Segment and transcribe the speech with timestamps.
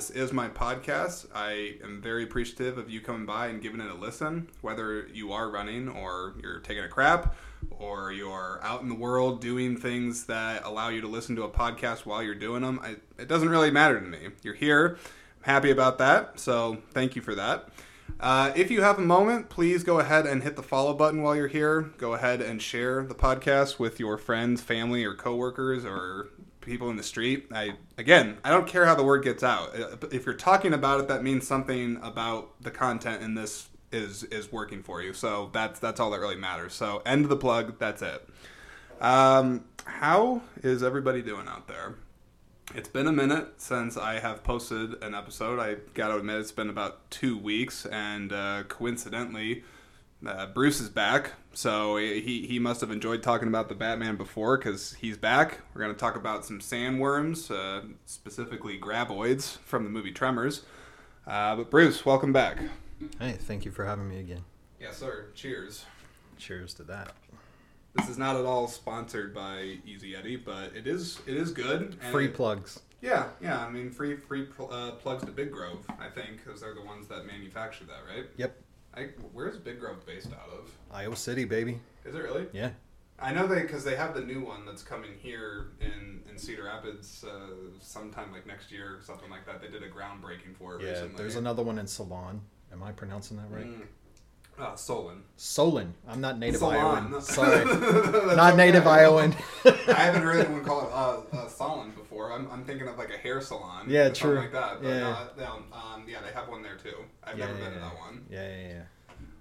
[0.00, 1.26] This is my podcast.
[1.34, 5.34] I am very appreciative of you coming by and giving it a listen, whether you
[5.34, 7.36] are running or you're taking a crap
[7.68, 11.50] or you're out in the world doing things that allow you to listen to a
[11.50, 12.80] podcast while you're doing them.
[12.82, 14.28] I, it doesn't really matter to me.
[14.42, 14.96] You're here.
[15.36, 16.40] I'm happy about that.
[16.40, 17.68] So thank you for that.
[18.18, 21.36] Uh, if you have a moment, please go ahead and hit the follow button while
[21.36, 21.90] you're here.
[21.98, 26.96] Go ahead and share the podcast with your friends, family, or coworkers, or people in
[26.96, 27.46] the street.
[27.52, 29.78] I again, I don't care how the word gets out.
[29.78, 34.24] Uh, If you're talking about it, that means something about the content in this is
[34.24, 35.12] is working for you.
[35.12, 36.74] So that's that's all that really matters.
[36.74, 37.78] So end the plug.
[37.78, 38.28] That's it.
[39.00, 41.94] Um, how is everybody doing out there?
[42.74, 45.58] It's been a minute since I have posted an episode.
[45.58, 49.64] I got to admit, it's been about two weeks, and uh, coincidentally,
[50.26, 51.32] uh, Bruce is back.
[51.52, 55.58] So he, he must have enjoyed talking about the Batman before because he's back.
[55.74, 60.62] We're going to talk about some sandworms, uh, specifically graboids from the movie Tremors.
[61.26, 62.58] Uh, but Bruce, welcome back.
[63.18, 64.44] Hey, thank you for having me again.
[64.80, 65.26] Yes, sir.
[65.34, 65.84] Cheers.
[66.38, 67.12] Cheers to that.
[67.94, 71.98] This is not at all sponsored by Easy Eddy, but it is it is good.
[72.00, 72.80] and Free it- plugs.
[73.02, 73.64] Yeah, yeah.
[73.64, 76.82] I mean, free free pl- uh, plugs to Big Grove, I think, because they're the
[76.84, 78.26] ones that manufacture that, right?
[78.36, 78.56] Yep.
[78.94, 80.70] I, where's Big Grove based out of?
[80.92, 81.78] Iowa City, baby.
[82.04, 82.46] Is it really?
[82.52, 82.70] Yeah.
[83.22, 86.64] I know they because they have the new one that's coming here in in Cedar
[86.64, 89.60] Rapids uh, sometime like next year or something like that.
[89.60, 90.90] They did a groundbreaking for it Yeah.
[90.92, 91.16] recently.
[91.18, 92.40] There's another one in Salon.
[92.72, 93.66] Am I pronouncing that right?
[93.66, 93.82] Mm.
[94.60, 95.22] Uh, Solon.
[95.36, 95.94] Solon.
[96.08, 96.76] I'm not native Solon.
[96.76, 97.20] Iowan.
[97.22, 97.64] Sorry.
[97.64, 98.56] Not okay.
[98.56, 99.34] native Iowan.
[99.64, 102.32] I haven't heard anyone call it uh, uh, salon before.
[102.32, 103.86] I'm, I'm thinking of like a hair salon.
[103.88, 104.36] Yeah, true.
[104.36, 104.82] like that.
[104.82, 105.26] But Yeah.
[105.72, 106.96] um, yeah, they have one there too.
[107.24, 108.24] I've yeah, never yeah, been to that one.
[108.30, 108.82] Yeah, yeah,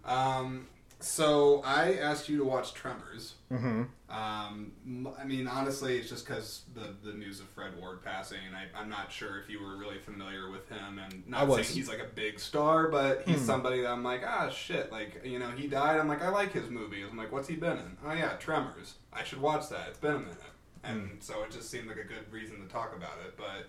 [0.08, 0.68] yeah, Um,
[1.00, 3.36] so I asked you to watch Tremors.
[3.52, 3.84] Mm-hmm.
[4.10, 4.72] Um,
[5.20, 8.40] I mean, honestly, it's just because the the news of Fred Ward passing.
[8.54, 11.88] I, I'm not sure if you were really familiar with him, and not saying he's
[11.88, 13.46] like a big star, but he's Hmm.
[13.46, 16.00] somebody that I'm like, ah, shit, like you know, he died.
[16.00, 17.06] I'm like, I like his movies.
[17.10, 17.98] I'm like, what's he been in?
[18.06, 18.96] Oh yeah, Tremors.
[19.14, 19.90] I should watch that.
[19.90, 20.38] It's been a minute,
[20.84, 21.16] and Hmm.
[21.20, 23.38] so it just seemed like a good reason to talk about it.
[23.38, 23.68] But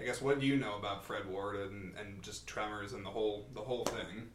[0.00, 3.10] I guess what do you know about Fred Ward and, and just Tremors and the
[3.10, 4.28] whole the whole thing?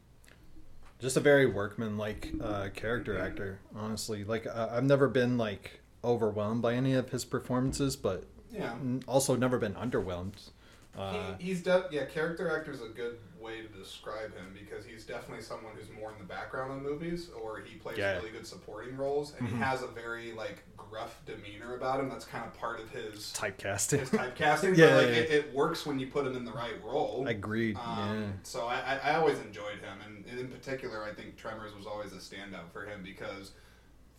[0.98, 3.58] Just a very workman-like uh, character actor.
[3.74, 8.74] Honestly, like uh, I've never been like overwhelmed by any of his performances, but Yeah.
[9.06, 10.50] also never been underwhelmed.
[10.96, 14.84] Uh, he, he's de- yeah, character actor is a good way to describe him because
[14.84, 18.16] he's definitely someone who's more in the background of movies, or he plays Yeah.
[18.16, 19.52] really good supporting roles, and Mhm.
[19.52, 22.08] he has a very like gruff demeanor about him.
[22.08, 24.00] That's kind of part of his typecasting.
[24.00, 24.76] his typecasting.
[24.76, 27.24] Yeah, but like yeah, It, it works when you put him in the right role.
[27.26, 27.76] Agreed.
[27.76, 28.26] Um, yeah.
[28.42, 32.12] So I, I, I always enjoyed him, and, in particular, I think Tremors was always
[32.12, 33.52] a standout for him because,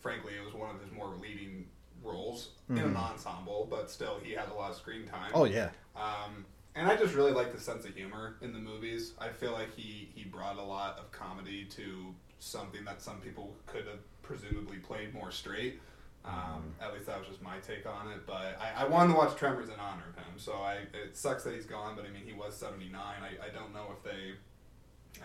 [0.00, 1.68] frankly, it was one of his more leading
[2.02, 3.10] roles in an Mhm.
[3.12, 5.30] ensemble, but still, he had a lot of screen time.
[5.34, 5.70] Oh yeah.
[5.96, 6.44] Um,
[6.78, 9.14] and I just really like the sense of humor in the movies.
[9.18, 13.56] I feel like he, he brought a lot of comedy to something that some people
[13.66, 15.80] could have presumably played more straight.
[16.24, 18.26] Um, At least that was just my take on it.
[18.26, 20.34] But I, I wanted to watch Tremors in honor of him.
[20.36, 22.94] So I it sucks that he's gone, but I mean, he was 79.
[22.94, 24.34] I, I don't know if they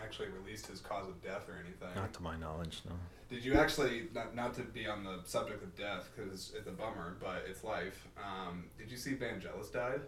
[0.02, 1.94] actually released his cause of death or anything.
[1.94, 2.92] Not to my knowledge, no.
[3.28, 6.72] Did you actually, not, not to be on the subject of death, because it's a
[6.72, 8.08] bummer, but it's life.
[8.18, 10.00] Um, did you see Vangelis died?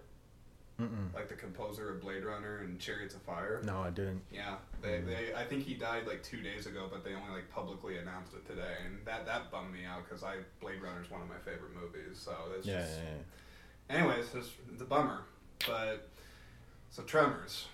[0.81, 1.15] Mm-mm.
[1.15, 3.63] like the composer of Blade Runner and Chariots of Fire.
[3.65, 4.21] No, I didn't.
[4.31, 7.51] Yeah, they, they I think he died like two days ago, but they only like
[7.51, 11.11] publicly announced it today, and that that bummed me out because I Blade Runner is
[11.11, 12.19] one of my favorite movies.
[12.19, 13.05] So it's Yeah, just, yeah,
[13.91, 13.97] yeah.
[13.99, 15.21] anyways, it's, it's a bummer.
[15.67, 16.09] But
[16.91, 17.67] so Tremors,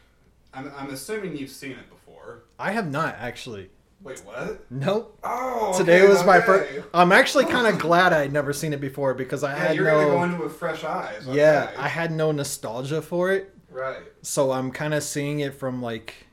[0.55, 2.45] I'm I'm assuming you've seen it before.
[2.59, 3.71] I have not actually.
[4.03, 4.65] Wait, what?
[4.71, 5.19] Nope.
[5.23, 6.83] Oh, Today okay, was my first.
[6.93, 9.76] I'm actually kind of glad I had never seen it before because I Yeah, had
[9.76, 10.23] you're gonna go no.
[10.25, 11.26] into it with fresh eyes.
[11.29, 11.37] Okay.
[11.38, 14.03] Yeah, I had no nostalgia for it, right.
[14.23, 16.26] so I'm kind of seeing it from like.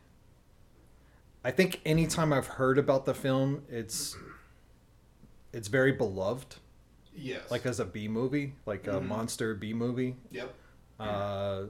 [1.43, 4.15] I think anytime I've heard about the film, it's.
[5.51, 6.57] It's very beloved,
[7.15, 7.49] Yes.
[7.49, 9.07] like as a B movie, like a Mhm.
[9.07, 10.15] monster B movie.
[10.31, 10.53] Yep.
[10.99, 11.63] Uh,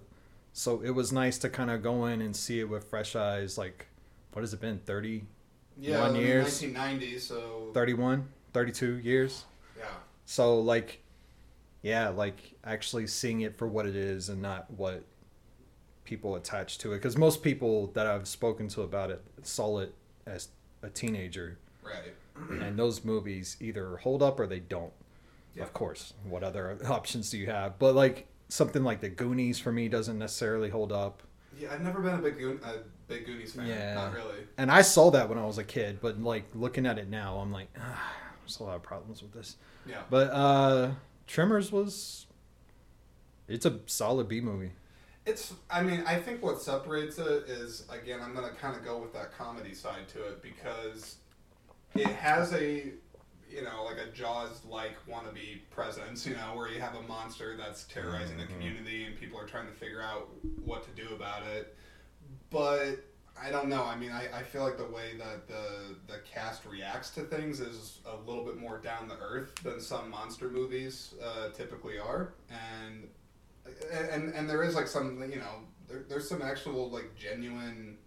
[0.51, 3.57] so it was nice to kind of go in and see it with fresh eyes.
[3.57, 3.87] Like,
[4.33, 4.79] what has it been?
[4.79, 5.27] 30,
[5.79, 6.01] Yeah.
[6.01, 6.61] One I years.
[6.61, 9.45] 1990, so 31, 32 years?
[9.77, 9.85] yeah.
[10.25, 11.01] So like,
[11.81, 15.03] yeah, like actually seeing it for what it is and not what
[16.03, 16.97] people attach to it.
[16.97, 19.93] Because most people that I've spoken to about it saw it
[20.25, 20.49] as
[20.81, 22.13] a teenager, Right.
[22.61, 24.93] and those movies either hold up or they don't.
[25.55, 25.63] Yeah.
[25.63, 27.79] Of course, what other options do you have?
[27.79, 31.23] But like something like the Goonies for me doesn't necessarily hold up.
[31.57, 32.75] Yeah, I've never been a big Goon- a
[33.07, 33.67] big Goonies fan.
[33.67, 33.93] Yeah.
[33.95, 34.47] Not really.
[34.57, 37.37] And I saw that when I was a kid, but like looking at it now,
[37.37, 39.55] I'm like, ah, there's a lot of problems with this.
[39.85, 40.01] Yeah.
[40.09, 40.91] But uh
[41.27, 42.27] Tremors was
[43.47, 44.71] it's a solid B movie.
[45.25, 45.53] It's.
[45.69, 48.19] I mean, I think what separates it is again.
[48.23, 51.17] I'm gonna kind of go with that comedy side to it because
[51.95, 52.91] it has a,
[53.49, 56.25] you know, like a Jaws like wannabe presence.
[56.25, 58.49] You know, where you have a monster that's terrorizing the Mhm.
[58.53, 60.29] community and people are trying to figure out
[60.63, 61.75] what to do about it.
[62.49, 62.97] But
[63.41, 63.83] I don't know.
[63.83, 67.59] I mean, I, I feel like the way that the the cast reacts to things
[67.59, 72.33] is a little bit more down the earth than some monster movies uh, typically are,
[72.49, 73.07] and
[73.91, 77.97] and and there is like some you know there, there's some actual like genuine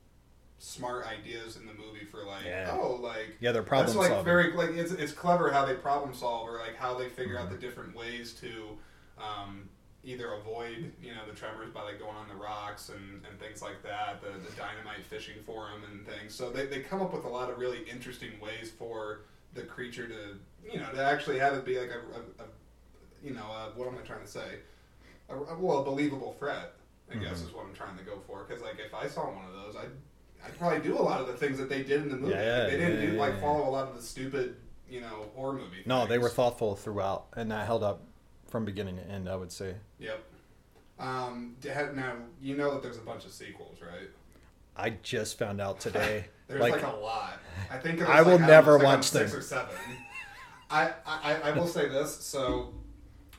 [0.67, 2.79] smart ideas in the movie for like Yeah.
[2.81, 4.25] oh like Yeah, they're problem that's like solving.
[4.25, 7.51] very like it's it's clever how they problem solve or like how they figure out
[7.51, 8.79] the different ways to
[9.19, 9.69] um,
[10.05, 13.61] either avoid you know the tremors by like going on the rocks and, and things
[13.61, 17.13] like that the, the dynamite fishing for them and things so they, they come up
[17.13, 19.23] with a lot of really interesting ways for
[19.55, 20.39] the creature to
[20.73, 22.47] you know to actually have it be like a, a, a
[23.21, 24.59] you know a, what am I trying to say
[25.29, 26.75] a, well a believable threat
[27.11, 27.49] I guess Mhm.
[27.49, 29.75] is what I'm trying to go for because like if I saw one of those
[29.77, 29.91] I'd
[30.45, 32.33] I'd probably do a lot of the things that they did in the movie.
[32.35, 33.41] Yeah, they didn't yeah, do yeah, like yeah.
[33.41, 34.57] follow a lot of the stupid,
[34.89, 35.83] you know, horror movie.
[35.87, 38.03] No, they were thoughtful throughout, and that held up
[38.49, 39.29] from beginning to end.
[39.29, 39.75] I would say.
[39.99, 40.23] Yep.
[40.99, 44.09] Um, now you know that there's a bunch of sequels, right?
[44.77, 46.27] I just found out today.
[46.49, 47.39] There's like, like, a lot.
[47.71, 49.75] I think there's, I like, will know, never like on watch six or seven.
[50.71, 52.17] I, I I will say this.
[52.17, 52.73] So,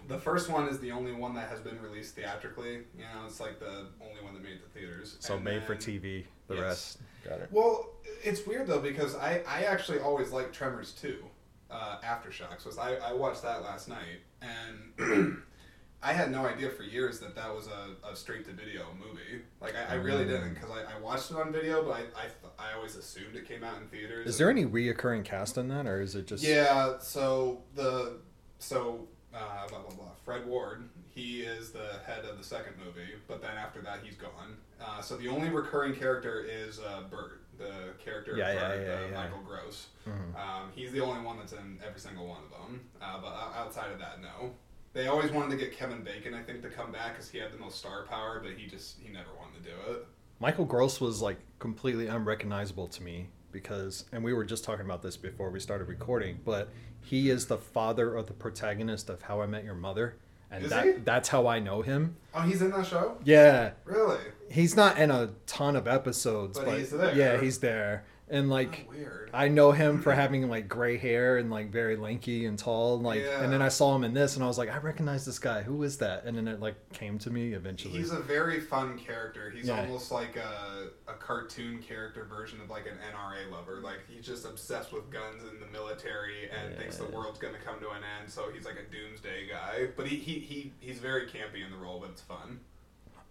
[0.07, 2.73] the first one is the only one that has been released theatrically.
[2.97, 5.17] You know, it's like the only one that made the theaters.
[5.19, 6.25] so And made for TV.
[6.47, 6.61] The Yes.
[6.63, 7.47] rest, got it.
[7.51, 7.89] Well,
[8.23, 11.23] it's weird though because I, I actually always liked Tremors too.
[11.71, 12.65] uh, Aftershocks.
[12.65, 15.37] Was I, I watched that last night and
[16.05, 19.41] I had no idea for years that that was a, a straight to video movie.
[19.61, 20.29] Like I, I really Mm.
[20.29, 23.35] didn't because I, I watched it on video, but I I, th- I always assumed
[23.37, 24.27] it came out in theaters.
[24.27, 26.43] Is there any reoccurring cast in that, or is it just?
[26.43, 26.97] Yeah.
[26.99, 28.17] So the
[28.59, 30.11] so uh, blah blah blah.
[30.23, 30.83] Fred Ward.
[31.09, 34.57] He is the head of the second movie, but then after that he's gone.
[34.83, 38.87] Uh, so the only recurring character is uh, Burt, the character Yeah, of yeah, Burt,
[38.87, 39.23] yeah, uh, yeah.
[39.23, 39.87] Michael Gross.
[40.07, 40.35] Mhm.
[40.35, 42.81] Um, he's the only one that's in every single one of them.
[43.01, 44.51] Uh, but outside of that, no.
[44.93, 47.51] They always wanted to get Kevin Bacon, I think, to come back because he had
[47.51, 50.07] the most star power, but he just he never wanted to do it.
[50.39, 55.01] Michael Gross was like completely unrecognizable to me because, and we were just talking about
[55.01, 56.67] this before we started recording, but
[56.99, 60.15] he is the father of the protagonist of How I Met Your Mother,
[60.51, 60.91] and Is that he?
[60.93, 62.15] that's how I know him.
[62.33, 63.17] Oh, he's in that show?
[63.23, 64.19] Yeah, Really?
[64.51, 67.15] he's not in a ton of episodes, But but, he's there.
[67.15, 68.03] yeah, he's there,
[68.33, 68.87] and like.
[69.35, 73.03] I know him for having like gray hair and like very lanky and tall, and,
[73.03, 75.39] like, and then I saw him in this, and I was like, I recognize this
[75.39, 75.63] guy.
[75.63, 76.25] Who is that?
[76.25, 77.97] And then it like came to me eventually.
[77.97, 79.49] He's a very fun character.
[79.49, 79.79] He's Yeah.
[79.81, 83.81] almost like a, a cartoon character version of like an NRA lover.
[83.81, 87.79] Like he's just obsessed with guns and the military and thinks the world's gonna come
[87.79, 88.29] to an end.
[88.31, 89.87] So he's like a doomsday guy.
[89.97, 92.59] But he, he, he he's very campy in the role, but it's fun.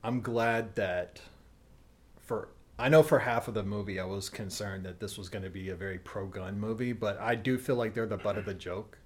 [0.02, 1.20] I'm glad that
[2.20, 2.48] for
[2.78, 5.50] I know for half of the movie I was concerned that this was going to
[5.50, 8.44] be a very pro gun movie, but I do feel like they're the butt of
[8.44, 8.98] the joke.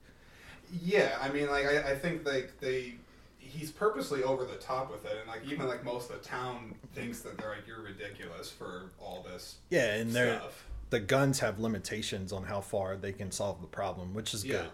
[0.82, 2.94] Yeah, I mean, like I, I think like they.
[3.38, 6.74] He's purposely over the top with it, and like even like most of the town
[6.94, 10.42] thinks that they're like you're ridiculous for all this Yeah, and they're
[10.90, 14.62] the guns have limitations on how far they can solve the problem, which is Yeah.
[14.62, 14.70] good.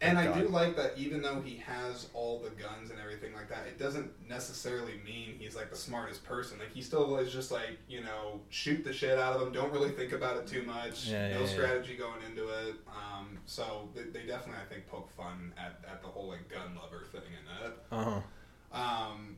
[0.00, 3.48] And I do like that even though he has all the guns and everything like
[3.48, 6.58] that, it doesn't necessarily mean he's like the smartest person.
[6.58, 9.72] Like he still is just like, you know, shoot the shit out of them, don't
[9.72, 11.46] really think about it too much, Yeah, no yeah, yeah.
[11.46, 12.76] strategy going into it.
[12.86, 16.76] Um, so they, they definitely I think poke fun at, at the whole like gun
[16.80, 17.78] lover thing in it.
[17.90, 18.20] Uh-huh.
[18.72, 19.36] Um,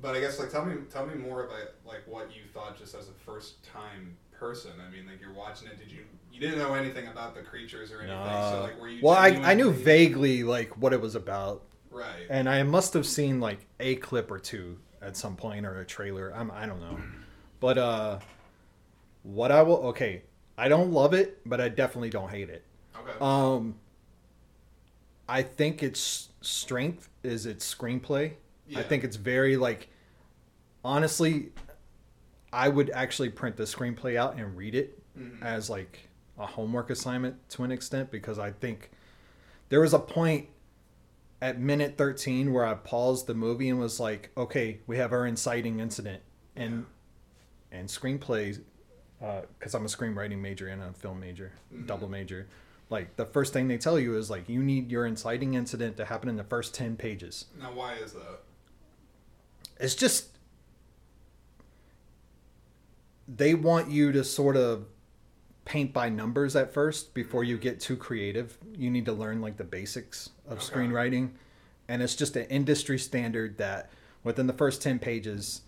[0.00, 2.94] but I guess like tell me tell me more about like what you thought just
[2.94, 4.72] as a first time person.
[4.86, 5.78] I mean, like you're watching it.
[5.78, 6.00] Did you
[6.32, 8.16] you didn't know anything about the creatures or anything?
[8.18, 8.98] So like were you?
[9.02, 12.26] Well, I, I knew vaguely like what it was about, Right.
[12.30, 15.84] and I must have seen like a clip or two at some point or a
[15.84, 16.32] trailer.
[16.34, 16.98] I'm I don't know,
[17.60, 18.18] but uh,
[19.22, 20.22] what I will okay,
[20.56, 22.64] I don't love it, but I definitely don't hate it.
[22.96, 23.12] Okay.
[23.20, 23.76] Um,
[25.28, 28.32] I think its strength is its screenplay.
[28.66, 28.80] Yeah.
[28.80, 29.88] I think it's very like,
[30.84, 31.50] honestly,
[32.52, 35.42] I would actually print the screenplay out and read it Mhm.
[35.42, 38.90] as like a homework assignment to an extent because I think
[39.68, 40.48] there was a point
[41.42, 45.26] at minute 13 where I paused the movie and was like, okay, we have our
[45.26, 46.22] inciting incident
[46.56, 46.86] and
[47.70, 48.60] and screenplays
[49.20, 51.86] because I'm a screenwriting major and a film major, Mhm.
[51.86, 52.46] double major.
[52.88, 56.06] Like the first thing they tell you is like you need your inciting incident to
[56.06, 57.44] happen in the first 10 pages.
[57.60, 58.40] Now, why is that?
[59.78, 60.37] It's just
[63.28, 64.86] they want you to sort of
[65.64, 68.56] paint by numbers at first before you get too creative.
[68.74, 70.74] You need to learn like the basics of Okay.
[70.74, 71.30] screenwriting.
[71.88, 73.90] And it's just an industry standard that
[74.24, 75.62] within the first 10 pages,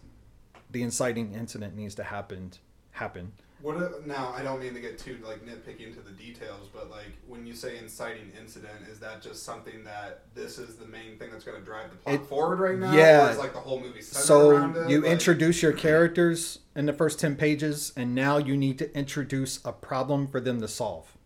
[0.70, 2.52] the inciting incident needs to happen
[2.92, 3.32] happen.
[3.62, 4.32] What if, now?
[4.34, 7.52] I don't mean to get too like nitpicky into the details, but like when you
[7.54, 11.58] say inciting incident, is that just something that this is the main thing that's going
[11.58, 12.92] to drive the plot It- forward right now?
[12.92, 13.34] yeah.
[13.38, 14.88] like the whole movie centered So around it?
[14.90, 18.96] you Like- introduce your characters in the first 10 pages and now you need to
[18.96, 21.16] introduce a problem for them to solve.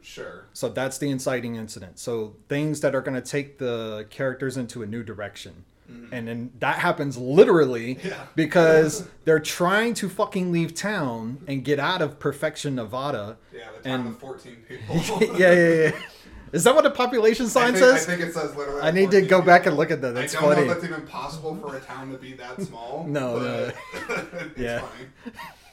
[0.00, 1.98] sure, So that's the inciting incident.
[1.98, 5.64] So things that are going to take the characters into a new direction.
[6.12, 8.08] And then that happens literally Mm-hmm.
[8.12, 8.26] Yeah.
[8.34, 13.38] because they're trying to fucking leave town and get out of Perfection, Nevada.
[13.54, 14.96] yeah, the time And- of fourteen people.
[15.38, 15.92] yeah, yeah, yeah.
[16.52, 18.04] Is that what the population I sign think, I says?
[18.06, 18.82] think it says literally.
[18.82, 20.12] I need to 14 go back and look at that.
[20.14, 20.66] That's I don't funny.
[20.66, 23.06] know if that's even possible for a town to be that small.
[23.08, 23.74] No, but
[24.48, 24.80] it's Yeah.
[24.80, 25.32] funny.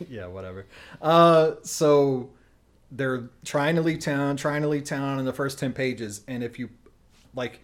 [0.09, 0.65] yeah, whatever.
[1.01, 2.29] Uh, so
[2.91, 6.21] they're trying to leave town, trying to leave town in the first 10 pages.
[6.29, 6.69] And if you
[7.35, 7.59] like,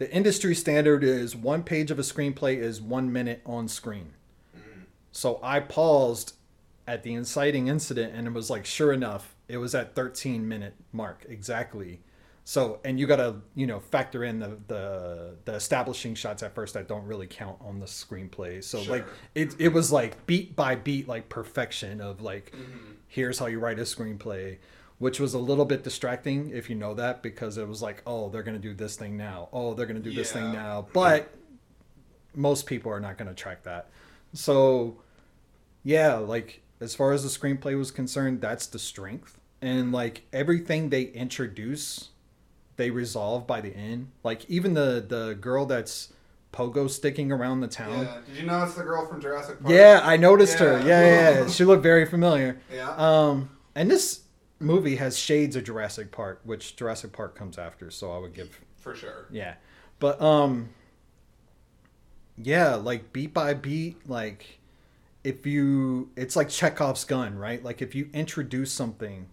[0.00, 4.14] the industry standard is one page of a screenplay is one minute on screen.
[5.12, 6.34] So I paused
[6.86, 10.74] at the inciting incident and it was like, sure enough, it was at 13 minute
[10.92, 12.00] mark exactly.
[12.44, 16.54] So, and you got to, you know, factor in the, the, the establishing shots at
[16.54, 18.64] first that don't really count on the screenplay.
[18.64, 19.04] So like
[19.34, 22.92] it, it was like beat by beat, like perfection of like, Mm-hmm.
[23.06, 24.56] here's how you write a screenplay,
[25.00, 28.28] which was a little bit distracting if you know that, because it was like, oh,
[28.28, 29.48] they're going to do this thing now.
[29.50, 30.86] Oh, they're going to do this thing now.
[30.92, 31.34] But
[32.34, 33.88] most people are not going to track that.
[34.34, 34.98] So,
[35.82, 39.40] yeah, like as far as the screenplay was concerned, that's the strength.
[39.62, 42.10] And like everything they introduce,
[42.76, 44.10] they resolve by the end.
[44.22, 46.12] Like even the the girl that's
[46.52, 48.04] pogo sticking around the town.
[48.04, 48.18] Yeah.
[48.26, 49.72] Did you notice the girl from Jurassic Park?
[49.72, 50.78] Yeah, I noticed her.
[50.80, 50.86] Yeah.
[50.86, 51.46] Yeah, yeah, yeah.
[51.48, 52.60] She looked very familiar.
[52.70, 52.90] Yeah.
[52.96, 54.20] Um, and this
[54.60, 58.60] movie has shades of Jurassic Park, which Jurassic Park comes after, so I would give
[58.76, 59.26] for sure.
[59.30, 59.54] yeah.
[59.98, 60.68] But um
[62.36, 64.58] yeah, like beat by beat, like
[65.24, 67.62] if you it's like Chekhov's gun, right?
[67.62, 69.26] Like if you introduce something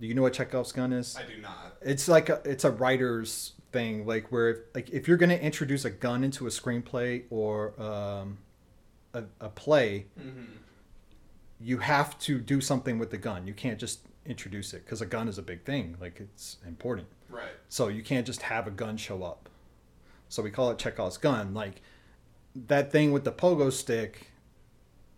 [0.00, 1.14] do you know what Chekhov's gun is?
[1.14, 1.76] I do not.
[1.82, 5.84] It's like a, it's a writer's thing, like where if, like if you're gonna introduce
[5.84, 8.38] a gun into a screenplay or um,
[9.12, 10.44] a, a play, Mm-hmm.
[11.60, 13.46] You have to do something with the gun.
[13.46, 15.96] You can't just introduce it because a gun is a big thing.
[16.00, 17.08] Like it's important.
[17.28, 17.50] Right.
[17.68, 19.48] So you can't just have a gun show up.
[20.28, 21.54] So we call it Chekhov's gun.
[21.54, 21.82] Like
[22.54, 24.30] that thing with the pogo stick,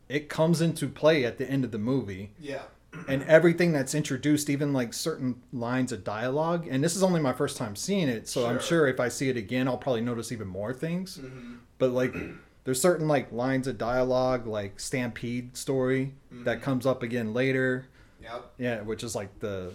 [0.08, 2.32] it comes into play at the end of the movie.
[2.38, 2.62] Yeah.
[3.08, 7.32] And everything that's introduced, even like certain lines of dialogue, and this is only my
[7.32, 8.60] first time seeing it, so I'm Sure.
[8.60, 11.16] sure if I see it again, I'll probably notice even more things.
[11.16, 11.54] Mm-hmm.
[11.78, 12.14] But like,
[12.64, 16.62] there's certain like lines of dialogue, like Stampede story, that Mhm.
[16.62, 17.86] comes up again later.
[18.22, 18.52] Yep.
[18.58, 19.72] Yeah, which is like the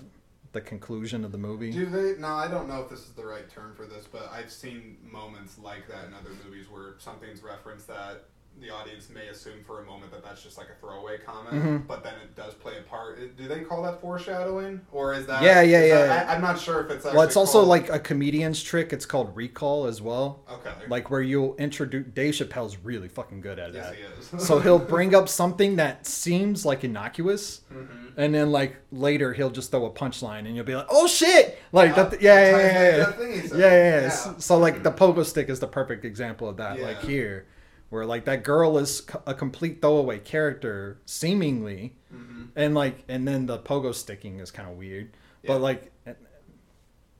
[0.53, 1.71] the conclusion of the movie.
[1.71, 2.19] Do they?
[2.19, 4.97] No, I don't know if this is the right term for this, but I've seen
[5.03, 8.23] moments like that in other movies where something's referenced that
[8.59, 11.87] the audience may assume for a moment that that's just like a throwaway comment, Mhm.
[11.87, 13.19] but then it does play a part.
[13.37, 15.43] Do they call that foreshadowing, or is that?
[15.43, 16.31] Yeah, yeah, is that- yeah.
[16.31, 17.05] I, I'm not sure if it's.
[17.05, 18.91] Well, it's also called- like a comedian's trick.
[18.93, 20.43] It's called recall as well.
[20.51, 20.71] Okay.
[20.89, 22.05] Like where you'll introduce.
[22.13, 23.95] Dave Chappelle's really fucking good at yes, that.
[23.95, 24.43] he is.
[24.47, 27.87] so he'll bring up something that seems like innocuous, Mhm.
[28.17, 31.59] and then like later he'll just throw a punchline, and you'll be like, "Oh shit!"
[31.71, 32.21] Like Yeah, that.
[32.21, 32.57] Yeah, yeah, yeah,
[32.97, 32.97] yeah.
[32.97, 34.01] that thing he Yeah, yeah, yeah.
[34.01, 34.09] Yeah.
[34.09, 36.81] So, so, like the pogo stick is the perfect example of that.
[36.81, 37.45] Like here,
[37.89, 42.49] where like that girl is a complete throwaway character, seemingly, Mhm.
[42.55, 45.11] and like and then the pogo sticking is kind of weird,
[45.43, 45.47] Yeah.
[45.53, 46.13] but like, eh,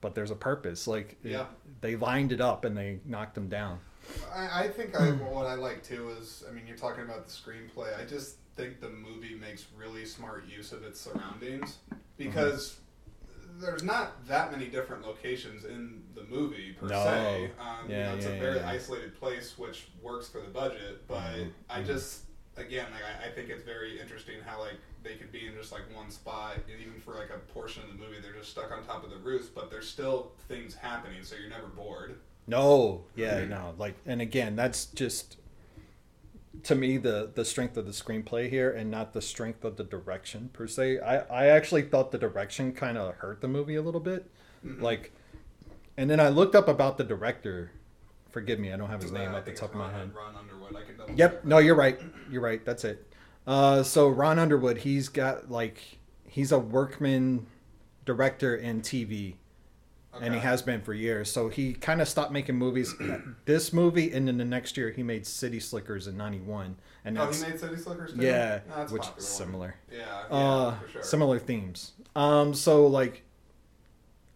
[0.01, 0.87] but there's a purpose.
[0.87, 1.47] Like it- Yeah.
[1.81, 3.79] they lined it up and they knocked him down.
[4.33, 5.25] I, I think I, hmm.
[5.25, 7.97] what I like too is, I mean, you're talking about the screenplay.
[7.99, 11.99] I just think the movie makes really smart use of its surroundings mm-hmm.
[12.17, 12.77] because
[13.59, 17.03] there's not that many different locations in the movie per No.
[17.03, 17.51] se.
[17.59, 18.69] Um, you Yeah, know, it's yeah, a very yeah.
[18.69, 21.07] isolated place, which works for the budget.
[21.07, 21.85] But Mhm, I mhm.
[21.85, 22.21] just,
[22.55, 25.71] again, like I, I think it's very interesting how like they could be in just
[25.71, 28.71] like one spot, and even for like a portion of the movie, they're just stuck
[28.71, 32.19] on top of the roof, but there's still things happening, so you're never bored.
[32.49, 35.37] No, yeah, no, like, and again, that's just
[36.63, 39.83] to me the the strength of the screenplay here, and not the strength of the
[39.83, 40.99] direction per se.
[40.99, 44.29] I I actually thought the direction kind of hurt the movie a little bit,
[44.65, 44.81] Mhm.
[44.81, 45.11] like,
[45.97, 47.71] and then I looked up about the director.
[48.29, 50.11] Forgive me, I don't have his name at the top of my head.
[50.15, 50.75] Ron Underwood.
[50.75, 51.45] I can Yep.
[51.45, 51.99] No, you're right.
[52.29, 52.63] You're right.
[52.63, 53.05] That's it.
[53.47, 55.79] Uh, so Ron Underwood, he's got like
[56.27, 57.47] he's a workman
[58.05, 59.35] director in TV,
[60.21, 61.31] and he has been for years.
[61.31, 62.93] So he kind of stopped making movies.
[63.45, 67.25] this movie, and then the next year he made City Slickers in '91, and Oh,
[67.25, 68.21] that's he made City Slickers too.
[68.21, 68.59] yeah,
[68.89, 69.75] which is similar.
[69.91, 69.97] Yeah,
[70.29, 71.03] yeah, Uh, sure.
[71.03, 71.93] similar themes.
[72.15, 73.23] Um, so like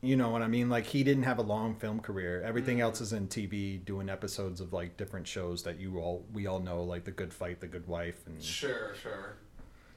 [0.03, 0.67] You know what I mean?
[0.67, 2.41] Like he didn't have a long film career.
[2.41, 2.81] Everything Mhm.
[2.81, 6.59] else is in TV, doing episodes of like different shows that you all we all
[6.59, 9.35] know, like The Good Fight, The Good Wife, and Sure, sure.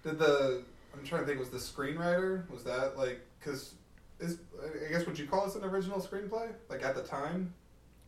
[0.03, 0.63] Did the
[0.93, 3.77] I'm trying to think was the screenwriter was that like because
[4.25, 4.39] is
[4.89, 7.55] I guess would you call this an original screenplay like at the time?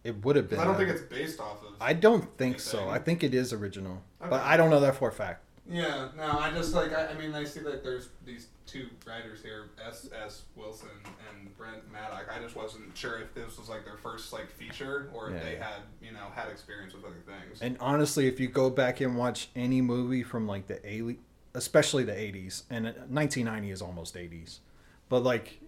[0.04, 0.60] it would have been.
[0.60, 1.74] I don't a- think it's based off of.
[1.80, 2.88] I don't think so.
[2.88, 5.42] I think it is original, but I don't know that for a fact.
[5.68, 9.42] Yeah, no, I just like I, I mean I see that there's these two writers
[9.42, 10.08] here, S.
[10.24, 10.42] S.
[10.54, 10.88] Wilson
[11.28, 12.26] and Brent Maddock.
[12.32, 15.42] I just wasn't sure if this was like their first like feature or if Yeah.
[15.50, 17.60] they had you know had experience with other things.
[17.60, 21.18] And honestly, if you go back and watch any movie from like the early,
[21.54, 24.60] especially the '80s, and 1990 is almost '80s,
[25.08, 25.58] but like,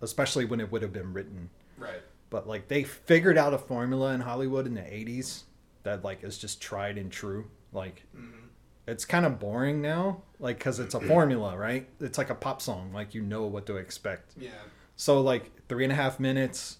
[0.00, 2.02] especially when it would have been written, right.
[2.30, 5.44] but like they figured out a formula in Hollywood in the '80s
[5.82, 7.50] that like is just tried and true.
[7.72, 8.40] Like hmm
[8.90, 11.88] it's kind of boring now, like because it's a formula, right?
[12.00, 14.32] It's like a pop song, like you know what to expect.
[14.36, 14.50] Yeah.
[14.96, 16.78] So like three and a half minutes,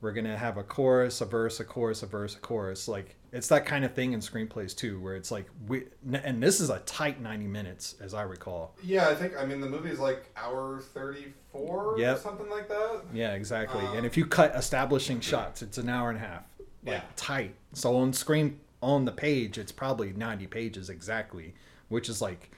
[0.00, 2.86] we're gonna have a chorus, a verse, a chorus, a verse, a chorus.
[2.86, 5.84] Like it's that kind of thing in screenplays too, where it's like we
[6.22, 8.74] and this is a tight ninety minutes, as I recall.
[8.82, 12.16] Yeah, I think I mean the movie is like hour thirty four Yep.
[12.16, 13.02] or something like that.
[13.12, 13.80] Yeah, exactly.
[13.84, 16.42] Um, and if you cut establishing shots, it's an hour and a half.
[16.58, 17.02] Like Yeah.
[17.16, 17.54] tight.
[17.72, 21.54] So on screen on the page, it's probably ninety pages exactly,
[21.88, 22.50] which is like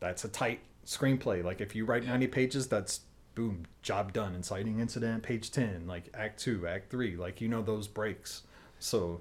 [0.00, 1.42] that's a tight screenplay.
[1.42, 2.10] Like if you write Yeah.
[2.10, 3.00] ninety pages, that's
[3.34, 4.34] boom, job done.
[4.36, 8.42] Inciting incident, page ten, like act two, act three, like you know those breaks.
[8.78, 9.20] So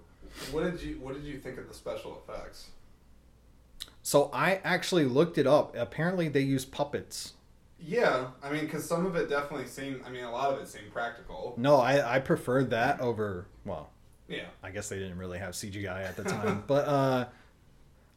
[0.52, 2.68] What did you What did you think of the special effects?
[4.04, 5.76] so I actually looked it up.
[5.76, 7.34] Apparently they use puppets.
[7.80, 10.02] Yeah, I mean, because some of it definitely seemed.
[10.06, 11.54] I mean, a lot of it seemed practical.
[11.58, 13.92] No, I, I preferred that over well,
[14.28, 14.46] Yeah.
[14.64, 17.26] I guess they didn't really have CGI at the time, but uh,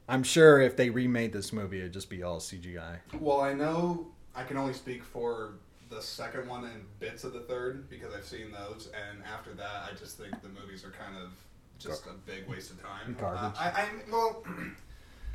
[0.08, 2.98] I'm sure if they remade this movie, it'd just be all CGI.
[3.18, 5.54] Well, I know I can only speak for
[5.90, 9.88] the second one and bits of the third because I've seen those, and after that,
[9.90, 11.32] I just think the movies are kind of
[11.80, 13.16] just a big waste of time.
[13.18, 13.58] Garbage.
[13.58, 14.44] Uh, I, I well,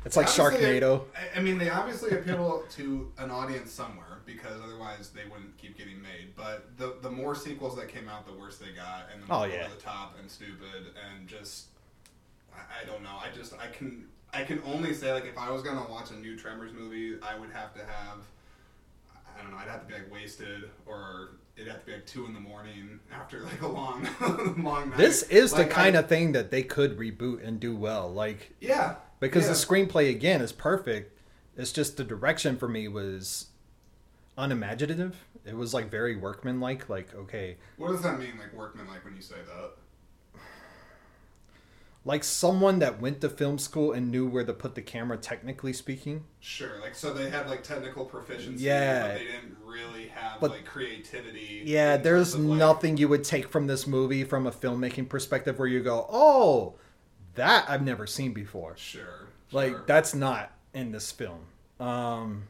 [0.04, 1.02] It's like obviously, Sharknado.
[1.16, 5.76] I, I mean, they obviously appeal to an audience somewhere because otherwise they wouldn't keep
[5.76, 6.36] getting made.
[6.36, 9.38] But the the more sequels that came out, the worse they got, and the Oh,
[9.38, 9.64] more yeah.
[9.64, 11.66] over the top and stupid, and just
[12.54, 13.16] I, I don't know.
[13.20, 16.16] I just I can I can only say like if I was gonna watch a
[16.16, 18.18] new Tremors movie, I would have to have
[19.36, 19.56] I don't know.
[19.56, 22.40] I'd have to be like wasted, or it'd have to be like two in the
[22.40, 24.06] morning after like a long
[24.62, 24.98] long night.
[24.98, 28.12] This is Like, the kind I- of thing that they could reboot and do well.
[28.12, 29.48] Like yeah because yeah.
[29.50, 31.18] the screenplay again is perfect.
[31.56, 33.46] It's just the direction for me was
[34.36, 35.16] unimaginative.
[35.44, 36.88] It was like very workmanlike.
[36.88, 39.70] Like okay, What does that mean, like workmanlike when you say that?
[42.06, 45.18] Like someone that went to film school and knew where to put the camera.
[45.18, 49.08] Technically speaking, Sure, like so they had like technical proficiency, Yeah.
[49.08, 51.62] but they didn't really have But- like creativity.
[51.66, 55.58] Yeah, there's of, like- nothing you would take from this movie from a filmmaking perspective
[55.58, 56.76] where you go, "Oh,
[57.34, 59.84] that I've never seen before." Sure, Like sure.
[59.86, 61.40] that's not in this film.
[61.80, 62.44] Um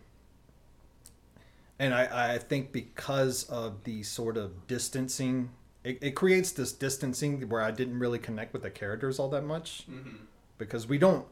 [1.78, 5.50] and I, I think because of the sort of distancing
[5.86, 9.44] it, it creates this distancing where I didn't really connect with the characters all that
[9.44, 10.18] much Mhm.
[10.58, 11.26] because we don't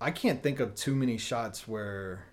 [0.00, 2.26] I can't think of too many shots where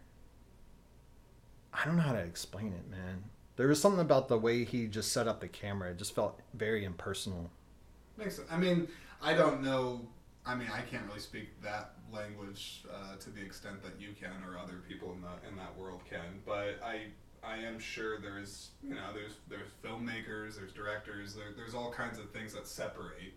[1.73, 3.23] I don't know how to explain it, man.
[3.57, 5.91] There was something about the way he just set up the camera.
[5.91, 7.49] It just felt very impersonal.
[8.17, 8.47] Makes sense.
[8.51, 8.87] I mean,
[9.21, 10.07] I don't know.
[10.45, 14.43] I mean, I can't really speak that language uh, to the extent that you can
[14.47, 16.41] or other people in the in that world can.
[16.45, 17.07] But I
[17.47, 22.17] I am sure there's you know there's there's filmmakers, there's directors, there, there's all kinds
[22.19, 23.33] of things that separate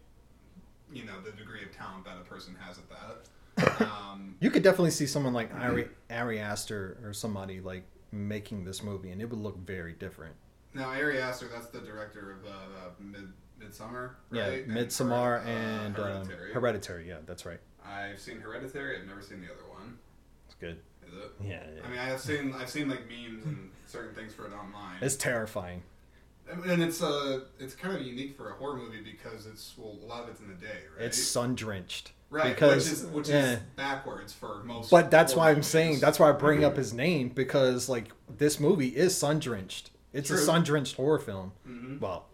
[0.92, 3.81] you know the degree of talent that a person has at that.
[3.83, 8.83] Um, You could definitely see someone like Ari, Ari Aster or somebody like making this
[8.83, 10.35] movie, and it would look very different.
[10.75, 14.64] now, Ari Aster, that's the director of uh, uh, Mid Midsummer, Yeah, right?
[14.64, 15.97] And Midsommar for, uh, and Hereditary.
[15.97, 16.51] Hereditary.
[16.53, 17.09] Um, Hereditary.
[17.09, 17.59] Yeah, that's right.
[17.85, 18.99] I've seen Hereditary.
[18.99, 19.99] I've never seen the other one.
[20.47, 20.79] It's good.
[21.12, 21.33] Is it?
[21.42, 21.83] Yeah, yeah.
[21.87, 24.97] I mean, I've seen I've seen like memes and certain things for it online.
[25.01, 25.83] it's terrifying.
[26.66, 30.07] and it's uh it's kind of unique for a horror movie because it's well a
[30.07, 31.07] lot of it's in the day, right?
[31.07, 32.12] It's sun drenched.
[32.31, 33.53] right, because which is which yeah.
[33.53, 34.90] is backwards for most.
[34.90, 38.59] But that's why I'm saying that's why I bring up his name because like this
[38.61, 39.90] movie is sun drenched.
[40.12, 41.53] It's a sun drenched horror film.
[41.68, 42.01] Mhm.
[42.01, 42.27] Well,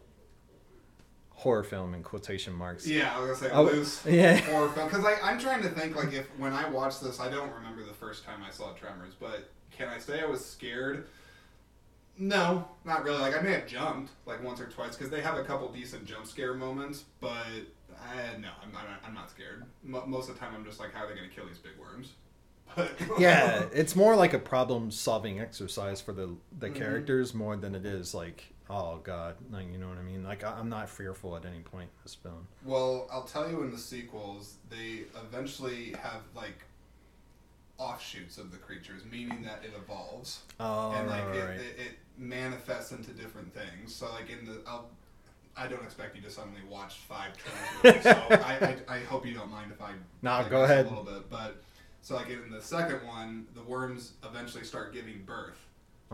[1.44, 2.86] horror film in quotation marks.
[2.86, 4.36] Yeah, I was gonna say Oh, loose yeah.
[4.38, 7.28] horror film because like I'm trying to think like if when I watched this, I
[7.30, 11.06] don't remember the first time I saw Tremors, but can I say I was scared?
[12.16, 13.18] No, not really.
[13.18, 16.06] Like I may have jumped like once or twice because they have a couple decent
[16.06, 17.30] jump scare moments, but
[18.02, 18.84] I, no, I'm not.
[19.06, 19.64] I'm not scared.
[19.82, 21.72] Mo most of the time, I'm just like, how are they gonna kill these big
[21.78, 22.12] worms?
[22.74, 26.74] But yeah, it's more like a problem solving exercise for the the Mhm.
[26.76, 30.24] characters more than it is like oh god, like you know what I mean.
[30.24, 32.46] Like I, I'm not fearful at any point in this film.
[32.64, 36.58] Well, I'll tell you in the sequels, they eventually have like
[37.78, 41.56] offshoots of the creatures, meaning that it evolves Oh, and like right, it, right.
[41.56, 43.92] it, it manifests into different things.
[43.94, 44.88] So like in the, I'll,
[45.56, 47.32] I don't expect you to suddenly watch five
[47.82, 48.02] movies.
[48.04, 49.90] so I, I, I hope you don't mind if I.
[50.22, 50.86] No, go ahead.
[50.86, 51.62] A little bit, but
[52.02, 55.58] so like in the second one, the worms eventually start giving birth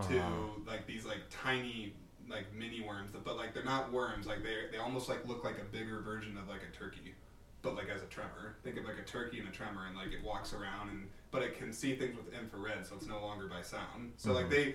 [0.08, 0.30] to Uh-huh.
[0.66, 1.92] like these like tiny
[2.30, 4.26] like mini worms, but like they're not worms.
[4.26, 7.14] Like they they almost like look like a bigger version of like a turkey,
[7.62, 8.54] but like as a tremor.
[8.62, 11.42] Think of like a turkey and a tremor, and like it walks around and but
[11.42, 14.12] it can see things with infrared, so it's no longer by sound.
[14.16, 14.50] So like Mhm.
[14.50, 14.74] they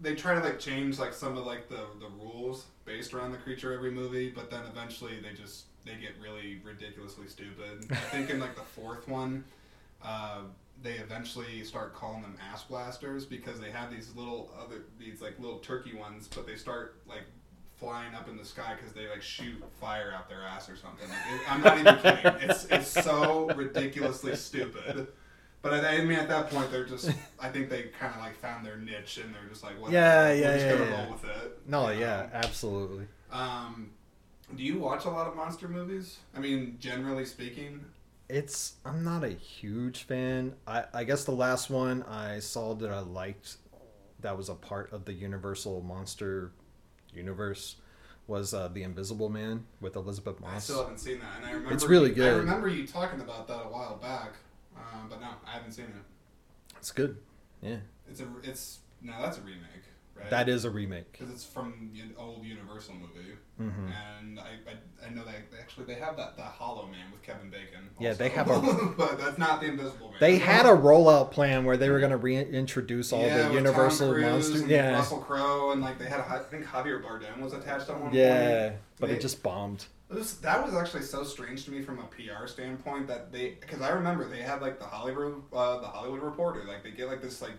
[0.00, 3.38] they try to like change like some of like the the rules based around the
[3.38, 7.86] creature every movie, but then eventually they just they get really ridiculously stupid.
[7.90, 9.44] I think in like the fourth one,
[10.02, 10.42] uh,
[10.82, 15.38] they eventually start calling them ass blasters because they have these little other these like
[15.38, 17.24] little turkey ones, but they start like
[17.76, 21.08] flying up in the sky because they like shoot fire out their ass or something.
[21.08, 22.50] Like, it, I'm not even kidding.
[22.50, 25.08] It's it's so ridiculously stupid.
[25.60, 27.10] But I, I mean, at that point, they're just.
[27.40, 29.92] I think they kind of like found their niche, and they're just like, whatever.
[29.92, 31.02] Yeah, yeah, just yeah, gonna yeah.
[31.02, 31.60] roll with it.
[31.66, 33.06] No, you yeah, absolutely.
[33.32, 33.90] Um,
[34.54, 36.18] do you watch a lot of monster movies?
[36.34, 37.84] I mean, generally speaking.
[38.28, 40.54] It's I'm not a huge fan.
[40.66, 43.56] I I guess the last one I saw that I liked
[44.20, 46.52] that was a part of the Universal Monster
[47.14, 47.76] universe
[48.26, 50.56] was uh, the Invisible Man with Elisabeth Moss.
[50.56, 52.34] I still haven't seen that, and I remember It's really I good.
[52.34, 54.34] I remember you talking about that a while back,
[54.76, 56.74] um, but no, I haven't seen it.
[56.76, 57.16] It's good.
[57.62, 58.26] Yeah, It's a.
[58.42, 59.87] It's no, that's a remake,
[60.18, 60.30] right?
[60.30, 61.12] that is a remake.
[61.12, 65.86] because it's from the old Universal movie, hmm and I, I, I know they actually
[65.86, 67.90] they have that the Hollow Man with Kevin Bacon.
[67.98, 68.60] Yeah, they also.
[68.60, 70.16] have but that's not the Invisible Man.
[70.20, 74.16] They had a rollout plan where they were going to reintroduce all yeah, the Universal
[74.16, 74.60] monsters.
[74.62, 77.96] and Yeah, Russell Crowe, and like they had, I think Javier Bardem was attached on
[78.00, 78.14] one point.
[78.14, 79.86] yeah, but They- it just bombed.
[80.10, 83.58] It was, that was actually so strange to me from a PR standpoint that they
[83.60, 87.08] because I remember they had like the Hollywood uh, the Hollywood Reporter like they get
[87.08, 87.52] like this like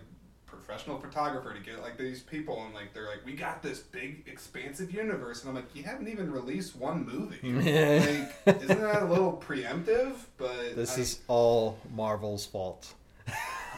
[0.50, 4.24] professional photographer to get like these people and like they're like we got this big
[4.26, 7.38] expansive universe and I'm like you haven't even released one movie
[8.46, 12.94] like isn't that a little preemptive but This I- is all Marvel's fault.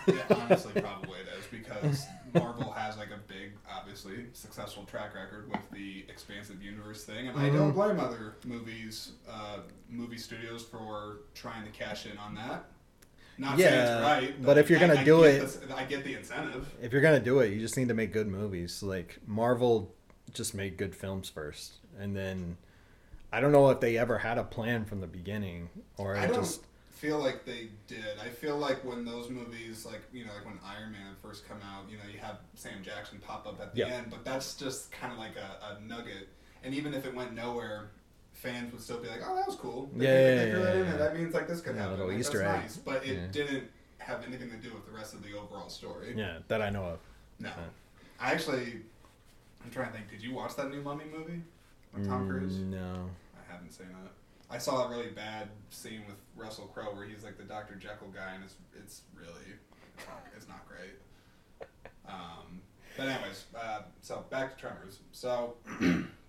[0.06, 5.48] yeah, honestly probably it is because Marvel has like a big obviously successful track record
[5.50, 7.56] with the expansive universe thing and I Mm-hmm.
[7.56, 9.58] don't blame other movies uh,
[9.88, 12.64] movie studios for trying to cash in on that
[13.38, 15.84] not saying Yeah, it's right but if you're gonna I do get it- the- I
[15.84, 18.82] get the incentive If you're gonna do it, you just need to make good movies.
[18.82, 19.94] Like Marvel
[20.32, 22.56] just made good films first, and then
[23.32, 26.62] I don't know if they ever had a plan from the beginning, or I just
[26.90, 28.04] feel like they did.
[28.22, 31.58] I feel like when those movies, like you know, like when Iron Man first come
[31.62, 33.86] out, you know, you have Sam Jackson pop up at the Yeah.
[33.88, 36.28] end, but that's just kind of like a, a nugget.
[36.62, 37.90] And even if it went nowhere,
[38.42, 40.82] fans would still be like, "Oh, that was cool." They, Yeah, yeah, yeah, that yeah.
[40.82, 40.98] there.
[40.98, 41.92] That means like this could happen.
[41.92, 42.62] little Like, Easter that's egg.
[42.62, 43.26] nice, but it Yeah.
[43.30, 46.14] didn't have anything to do with the rest of the overall story.
[46.16, 46.98] yeah that I know of.
[47.38, 47.52] No.
[48.20, 48.82] I actually,
[49.64, 50.10] I'm trying to think.
[50.10, 51.42] Did you watch that new Mummy movie
[51.94, 52.58] with Tom Cruise?
[52.58, 53.10] Mm, No.
[53.36, 54.12] I haven't seen it.
[54.50, 57.74] I saw a really bad scene with Russell Crowe where he's like the Dr.
[57.76, 59.54] Jekyll guy, and it's it's really
[59.96, 60.94] it's not, it's not great.
[62.06, 62.60] Um,
[62.96, 64.98] but anyways, uh, so back to Tremors.
[65.12, 65.56] So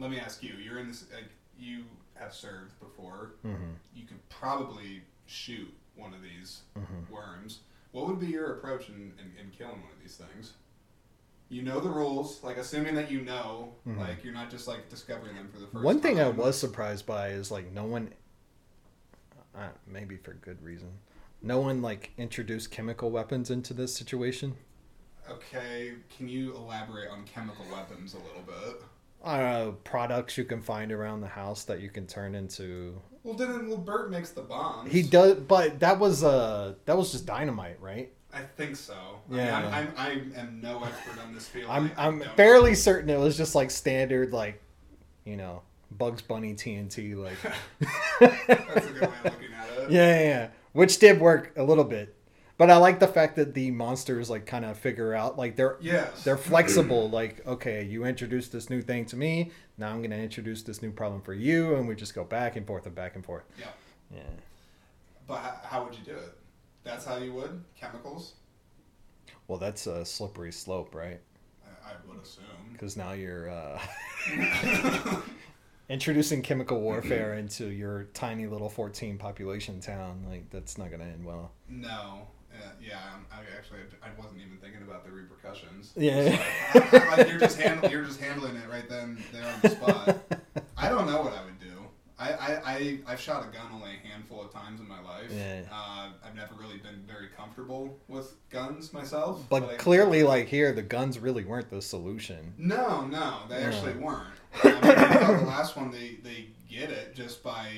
[0.00, 1.04] let me ask you: You're in this.
[1.12, 1.84] Like, you
[2.14, 3.32] have served before.
[3.42, 7.60] hmm You could probably shoot one of these hmm worms.
[7.92, 10.52] What would be your approach in, in, in killing one of these things?
[11.48, 13.98] You know the rules, like assuming that you know, Mhm.
[13.98, 17.06] like you're not just like discovering them for the first One thing I was surprised
[17.06, 18.14] by is like no one,
[19.54, 20.90] uh, maybe for good reason,
[21.42, 24.56] no one like introduced chemical weapons into this situation.
[25.28, 28.82] Okay, can you elaborate on chemical weapons a little bit?
[29.22, 33.00] Uh, products you can find around the house that you can turn into.
[33.22, 34.90] Well, didn't well Burt makes the bombs?
[34.90, 38.10] He does, but that was uh that was just dynamite, right?
[38.32, 38.94] I think so.
[39.30, 39.56] Yeah.
[39.56, 41.68] I, mean, I'm, I'm, I am no expert on this field.
[41.68, 44.62] I'm I'm fairly certain it was just like standard like,
[45.24, 47.36] you know, Bugs Bunny TNT like.
[48.20, 49.90] That's a good way of looking at it.
[49.90, 50.48] Yeah, yeah, yeah.
[50.72, 52.14] Which did work a little bit.
[52.60, 55.78] But I like the fact that the monsters like kind of figure out like they're
[55.80, 56.24] Yes.
[56.24, 57.08] they're flexible.
[57.08, 59.50] like, okay, you introduced this new thing to me.
[59.78, 62.66] Now I'm gonna introduce this new problem for you, and we just go back and
[62.66, 63.44] forth and back and forth.
[63.58, 63.68] Yeah.
[64.14, 64.20] Yeah.
[65.26, 66.36] But how, how would you do it?
[66.84, 68.34] That's how you would chemicals.
[69.48, 71.18] Well, that's a slippery slope, right?
[71.64, 72.44] I, I would assume.
[72.72, 73.80] Because now you're uh,
[75.88, 80.26] introducing chemical warfare into your tiny little 14 population town.
[80.28, 81.52] Like, that's not gonna end well.
[81.66, 82.28] No,
[82.82, 85.92] yeah, um, I actually I wasn't even thinking about the repercussions.
[85.96, 86.38] Yeah.
[86.74, 89.68] It's like, like you're just handling you're just handling it right then there on the
[89.70, 90.18] spot.
[90.76, 91.66] I don't know what I would do.
[92.18, 95.30] I, I, I I've shot a gun only a handful of times in my life.
[95.34, 95.62] Yeah.
[95.72, 99.42] Uh, I've never really been very comfortable with guns myself.
[99.48, 102.52] But I- clearly, like here, the guns really weren't the solution.
[102.58, 103.68] No, no, they Yeah.
[103.68, 104.26] actually weren't.
[104.62, 107.68] I mean, the last one they, they get it just by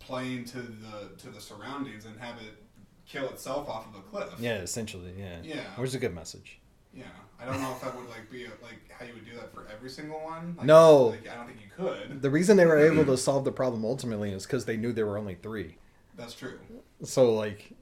[0.00, 2.62] playing to the to the surroundings and have it
[3.08, 4.38] kill itself off of a cliff.
[4.38, 5.38] Yeah, essentially, yeah.
[5.42, 5.82] Yeah.
[5.82, 6.58] Is a good message.
[6.94, 7.04] Yeah.
[7.38, 9.52] I don't know if that would like be a, like how you would do that
[9.52, 10.54] for every single one.
[10.56, 11.08] Like, No.
[11.08, 12.22] Like, I don't think you could.
[12.22, 15.06] The reason they were able to solve the problem ultimately is because they knew there
[15.06, 15.76] were only three.
[16.16, 16.58] That's true.
[17.04, 17.72] So, like,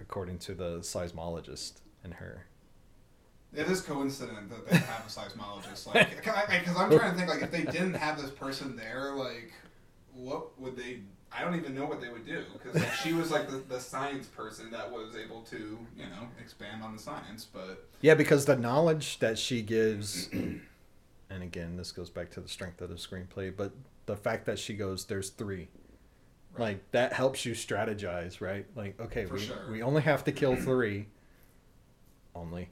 [0.00, 2.46] according to the seismologist and her.
[3.54, 5.94] It is coincident that they have a seismologist.
[5.94, 9.52] Like, because I'm trying to think like if they didn't have this person there, like,
[10.14, 11.00] what would they?
[11.36, 13.80] I don't even know what they would do because like, she was like the, the
[13.80, 18.44] science person that was able to you know expand on the science, but Yeah, because
[18.44, 22.96] the knowledge that she gives, and again, this goes back to the strength of the
[22.96, 23.72] screenplay, but
[24.06, 25.68] the fact that she goes, there's three.
[26.52, 26.60] Right.
[26.60, 28.66] Like, that helps you strategize, right?
[28.76, 29.70] Like, okay, For we, sure.
[29.70, 31.06] we only have to kill three.
[32.34, 32.68] Only.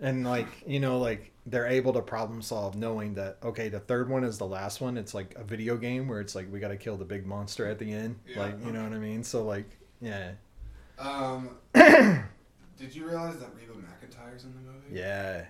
[0.00, 4.08] And, like, you know, like, they're able to problem solve knowing that, okay, the third
[4.08, 4.96] one is the last one.
[4.96, 7.66] It's like a video game where it's like, we got to kill the big monster
[7.66, 8.18] at the end.
[8.26, 8.40] Yeah.
[8.40, 9.24] Like, you know what I mean?
[9.24, 9.68] So, like,
[10.00, 10.32] yeah.
[10.98, 15.00] um, did you realize that Reba McEntire's in the movie?
[15.00, 15.46] Yeah.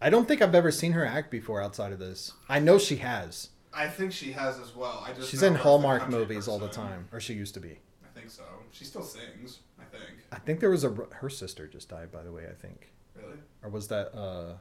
[0.00, 2.32] I don't think I've ever seen her act before outside of this.
[2.48, 3.50] I know she has.
[3.72, 5.04] I think she has as well.
[5.06, 7.78] I just She's in Hallmark movies all the time, or she used to be.
[8.04, 8.42] I think so.
[8.72, 9.60] She still sings.
[9.78, 10.18] I think.
[10.32, 12.90] I think there was a her sister just died by the way, I think.
[13.14, 13.38] Really?
[13.62, 14.54] Or was that uh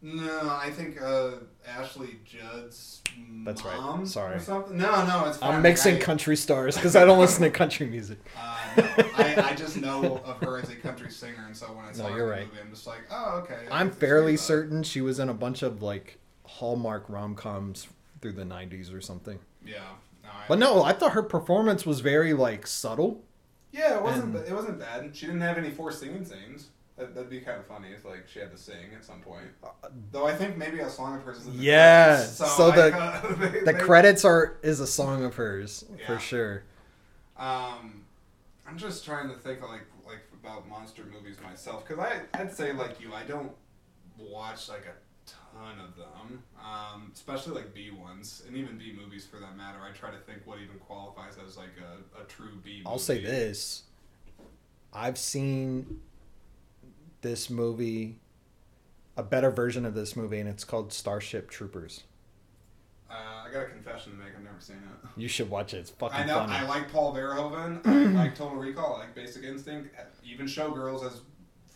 [0.00, 1.30] No, I think uh,
[1.66, 3.02] Ashley Judd's
[3.44, 3.76] That's right.
[3.76, 4.36] mom Sorry.
[4.36, 4.76] or something.
[4.78, 5.56] No, no, it's fine.
[5.56, 8.18] I'm mixing I, country stars cuz I don't listen to country music.
[8.36, 8.84] Uh, no,
[9.16, 12.04] I, I just know of her as a country singer, and so when I saw
[12.04, 12.46] No, her you're in the right.
[12.52, 13.66] movie, I'm just like, oh, okay.
[13.72, 14.42] I'm fairly that.
[14.42, 17.88] certain she was in a bunch of like Hallmark rom-coms
[18.20, 19.40] through the 90s or something.
[19.66, 19.78] Yeah.
[20.22, 23.24] No, I, But no, I thought her performance was very like subtle.
[23.72, 24.36] Yeah, it wasn't.
[24.36, 25.10] and- it wasn't bad.
[25.16, 26.68] She didn't have any forced singing scenes.
[26.98, 29.46] That, that'd be kind of funny if like she had to sing at some point.
[30.10, 32.76] Though I think maybe a song of hers is in the Yeah, credits, so I
[32.76, 36.64] the- kinda- they- The they- credits are is a song of hers for sure.
[37.36, 38.04] Um,
[38.66, 42.72] I'm just trying to think like like about monster movies myself because I I'd say
[42.72, 43.52] like you I don't
[44.18, 49.24] watch like a ton of them, um, especially like B ones and even B movies
[49.24, 49.78] for that matter.
[49.82, 52.78] I try to think what even qualifies as like a, a true B.
[52.78, 52.82] Movie.
[52.86, 53.84] I'll say this.
[54.92, 56.00] I've seen
[57.22, 58.18] this movie,
[59.16, 62.04] a better version of this movie, and it's called Starship Troopers.
[63.10, 63.14] Uh,
[63.46, 64.34] I got a confession to make.
[64.36, 65.08] I've never seen it.
[65.20, 65.78] You should watch it.
[65.78, 66.52] It's fucking I know funny.
[66.52, 67.86] I like Paul Verhoeven.
[67.86, 68.96] I like Total Recall.
[68.96, 69.94] I like Basic Instinct.
[70.24, 71.20] Even Showgirls as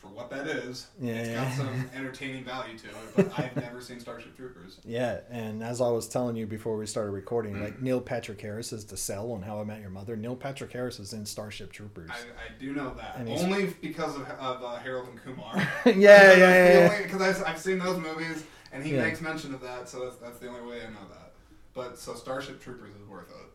[0.03, 0.89] for what that is.
[1.01, 1.45] It's Yeah.
[1.45, 4.79] got some entertaining value to it, but I've never seen Starship Troopers.
[4.85, 8.73] yeah, and as I was telling you before we started recording, like Neil Patrick Harris
[8.73, 10.17] is the cell on How I Met Your Mother.
[10.17, 12.11] Neil Patrick Harris is in Starship Troopers.
[12.11, 15.53] I, I do know that only because of, of uh, Harold and Kumar.
[15.87, 17.03] yeah, yeah, yeah, yeah.
[17.05, 19.05] Because I've, I've seen those movies, and he Yeah.
[19.05, 21.33] makes mention of that, so that's, that's the only way I know that.
[21.75, 23.47] But so Starship Troopers is worth it.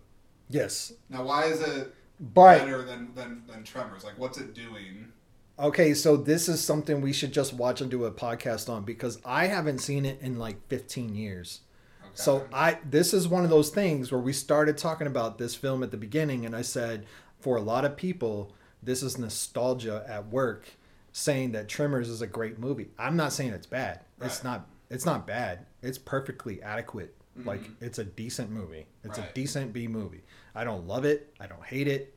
[0.50, 4.06] Yes, Now, why is it but better than, than than Tremors?
[4.06, 5.12] Like, what's it doing?
[5.60, 9.20] Okay, so this is something we should just watch and do a podcast on because
[9.26, 11.62] I haven't seen it in like 15 years.
[12.02, 12.12] Okay.
[12.14, 15.82] So I this is one of those things where we started talking about this film
[15.82, 17.06] at the beginning and I said
[17.40, 20.66] for a lot of people this is nostalgia at work
[21.12, 22.90] saying that Tremors is a great movie.
[23.00, 24.02] I'm not saying it's bad.
[24.22, 25.66] It's not it's not bad.
[25.82, 27.16] It's perfectly adequate.
[27.46, 27.86] Like mm-hmm.
[27.86, 28.86] it's a decent movie.
[29.04, 30.24] It's a decent B movie.
[30.56, 31.34] I don't love it.
[31.40, 32.16] I don't hate it.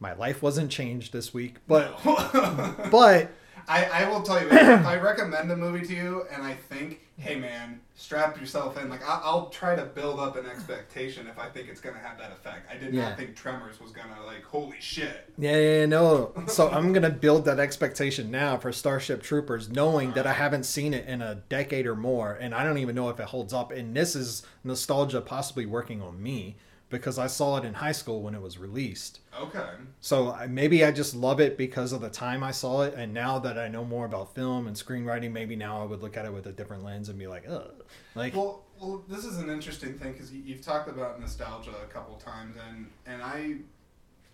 [0.00, 0.16] Right.
[0.16, 1.98] My life wasn't changed this week, but
[2.90, 3.30] but
[3.68, 7.00] I, I will tell you, if I recommend a movie to you and I think,
[7.18, 11.36] hey man, strap yourself in, like I, I'll try to build up an expectation if
[11.38, 12.70] I think it's going to have that effect.
[12.70, 13.08] I did Yeah.
[13.08, 15.32] not think Tremors was going to, like, holy shit.
[15.36, 16.32] Yeah, yeah, yeah, no.
[16.46, 20.94] So I'm gonna build that expectation now for Starship Troopers, knowing that I haven't seen
[20.94, 23.72] it in a decade or more, and I don't even know if it holds up.
[23.72, 26.56] And this is nostalgia possibly working on me
[26.88, 29.20] because I saw it in high school when it was released.
[29.38, 29.68] Okay.
[30.00, 33.12] So I, maybe I just love it because of the time I saw it, and
[33.12, 36.24] now that I know more about film and screenwriting, maybe now I would look at
[36.24, 39.50] it with a different lens and be like, ugh, like Well, well, this is an
[39.50, 43.56] interesting thing because you've talked about nostalgia a couple times, and and I,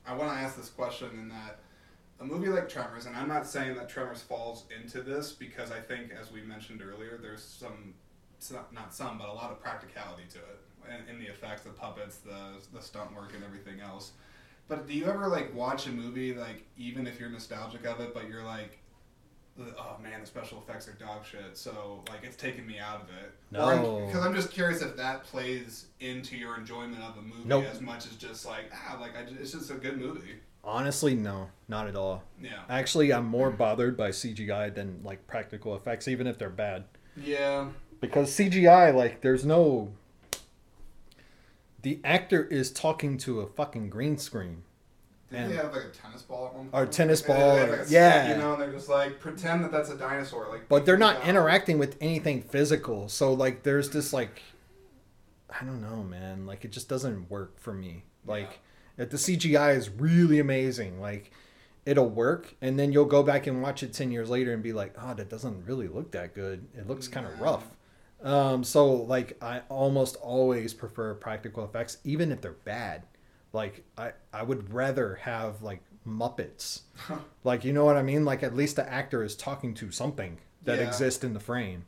[0.06, 1.58] I want to ask this question in that
[2.22, 5.80] a movie like Tremors, and I'm not saying that Tremors falls into this because I
[5.80, 7.94] think, as we mentioned earlier, there's some,
[8.72, 12.16] not some, but a lot of practicality to it, in, in the effects, the puppets,
[12.18, 14.12] the the stunt work, and everything else.
[14.68, 18.14] But do you ever like watch a movie like even if you're nostalgic of it,
[18.14, 18.78] but you're like,
[19.58, 21.56] oh man, the special effects are dog shit.
[21.56, 23.32] So like it's taking me out of it.
[23.50, 24.06] No.
[24.06, 27.64] Because I'm just curious if that plays into your enjoyment of the movie Nope.
[27.70, 30.36] as much as just like ah like I, it's just a good movie.
[30.64, 32.22] Honestly, no, not at all.
[32.40, 32.60] Yeah.
[32.68, 36.84] Actually, I'm more bothered by CGI than like practical effects, even if they're bad.
[37.16, 37.68] Yeah.
[38.00, 39.92] Because CGI, like, there's no.
[41.82, 44.62] The actor is talking to a fucking green screen.
[45.30, 46.82] Did they have like a tennis ball at one point?
[46.82, 48.32] Or tennis ball, like, stick, yeah.
[48.32, 50.48] you know, and they're just like pretend that that's a dinosaur.
[50.50, 51.28] Like, But they're not out.
[51.28, 53.08] interacting with anything physical.
[53.08, 54.42] So, like, there's this, like.
[55.48, 56.46] I don't know, man.
[56.46, 58.04] Like, it just doesn't work for me.
[58.26, 58.60] Like,
[58.96, 61.30] if the CGI is really amazing, like,
[61.84, 62.54] it'll work.
[62.60, 65.14] And then you'll go back and watch it 10 years later and be like, oh,
[65.14, 66.66] that doesn't really look that good.
[66.74, 67.66] It looks kind of rough.
[68.22, 73.02] Um, so like I almost always prefer practical effects, even if they're bad.
[73.52, 76.82] Like I, I would rather have like Muppets.
[77.44, 78.24] like you know what I mean?
[78.24, 80.84] Like at least the actor is talking to something that Yeah.
[80.86, 81.84] exists in the frame.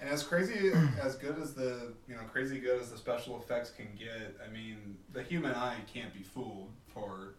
[0.00, 3.70] And as crazy as good as the you know crazy good as the special effects
[3.70, 7.34] can get, I mean the human eye can't be fooled for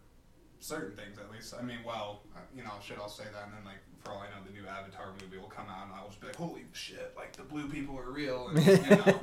[0.60, 1.54] certain things at least.
[1.58, 2.22] I mean, well,
[2.56, 4.66] you know, shit, I'll say that, and then like for all I know, the new
[4.66, 7.68] Avatar movie will come out, and I'll just be like, holy shit, like the blue
[7.68, 9.18] people are real, and you know.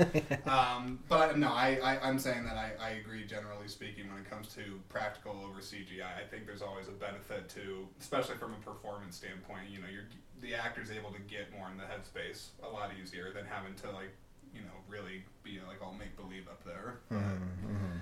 [0.52, 4.20] um, but I, no, I, I I'm saying that I, I agree generally speaking when
[4.22, 6.06] it comes to practical over CGI.
[6.18, 9.70] I think there's always a benefit to, especially from a performance standpoint.
[9.70, 10.06] You know, you're
[10.42, 13.92] the actor's able to get more in the headspace a lot easier than having to
[13.92, 14.16] like
[14.54, 17.00] you know really be like all make believe up there.
[17.10, 17.98] But Mm-hmm.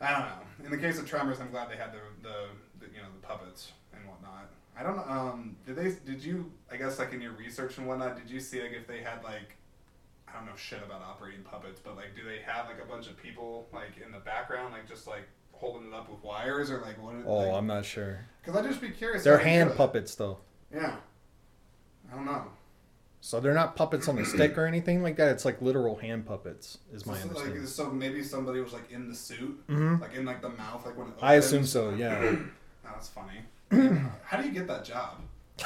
[0.00, 0.64] I don't know.
[0.64, 2.36] In the case of Tremors, I'm glad they had the, the,
[2.78, 4.48] the you know the puppets and whatnot.
[4.80, 5.02] I don't know.
[5.12, 5.94] Um, did they?
[6.10, 6.50] Did you?
[6.72, 9.22] I guess like in your research and whatnot, did you see like if they had
[9.22, 9.56] like
[10.26, 13.06] I don't know shit about operating puppets, but like do they have like a bunch
[13.06, 16.80] of people like in the background, like just like holding it up with wires or
[16.80, 17.14] like what?
[17.26, 18.24] Oh, like, I'm not sure.
[18.42, 19.22] Because I'd just be curious.
[19.22, 20.38] They're hand do puppets though.
[20.72, 20.96] Yeah.
[22.10, 22.44] I don't know.
[23.20, 25.28] So they're not puppets on a stick or anything like that.
[25.32, 27.66] It's like literal hand puppets, is my So, like, understanding.
[27.66, 30.96] so maybe somebody was like in the suit, hmm like in like the mouth, like
[30.96, 31.14] when it.
[31.20, 31.90] I assume so.
[31.90, 32.36] Yeah.
[32.82, 33.42] That's funny.
[34.24, 35.16] How do you get that job?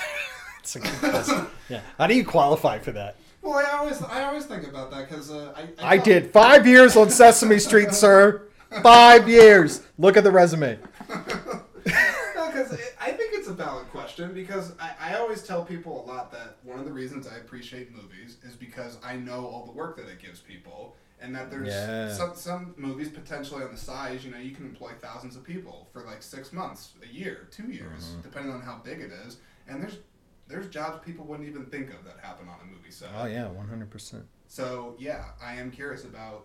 [0.60, 1.46] It's a good question.
[1.68, 1.82] yeah.
[1.98, 3.16] How do you qualify for that?
[3.42, 6.66] Well, I always I always think about that because uh, I I thought- did five
[6.66, 8.48] years on Sesame Street, sir.
[8.82, 9.82] Five years.
[9.98, 10.78] Look at the resume.
[11.10, 16.04] no, because I think it's a valid question because I, I always tell people a
[16.10, 19.72] lot that one of the reasons I appreciate movies is because I know all the
[19.72, 20.96] work that it gives people.
[21.20, 22.08] And that there's Yeah.
[22.12, 25.88] some, some movies potentially on the size, you know, you can employ thousands of people
[25.92, 28.20] for like six months, a year, two years, Mm-hmm.
[28.22, 29.38] depending on how big it is.
[29.68, 29.98] And there's
[30.46, 33.08] there's jobs people wouldn't even think of that happen on a movie set.
[33.16, 34.26] Oh yeah, one hundred percent.
[34.46, 36.44] So yeah, I am curious about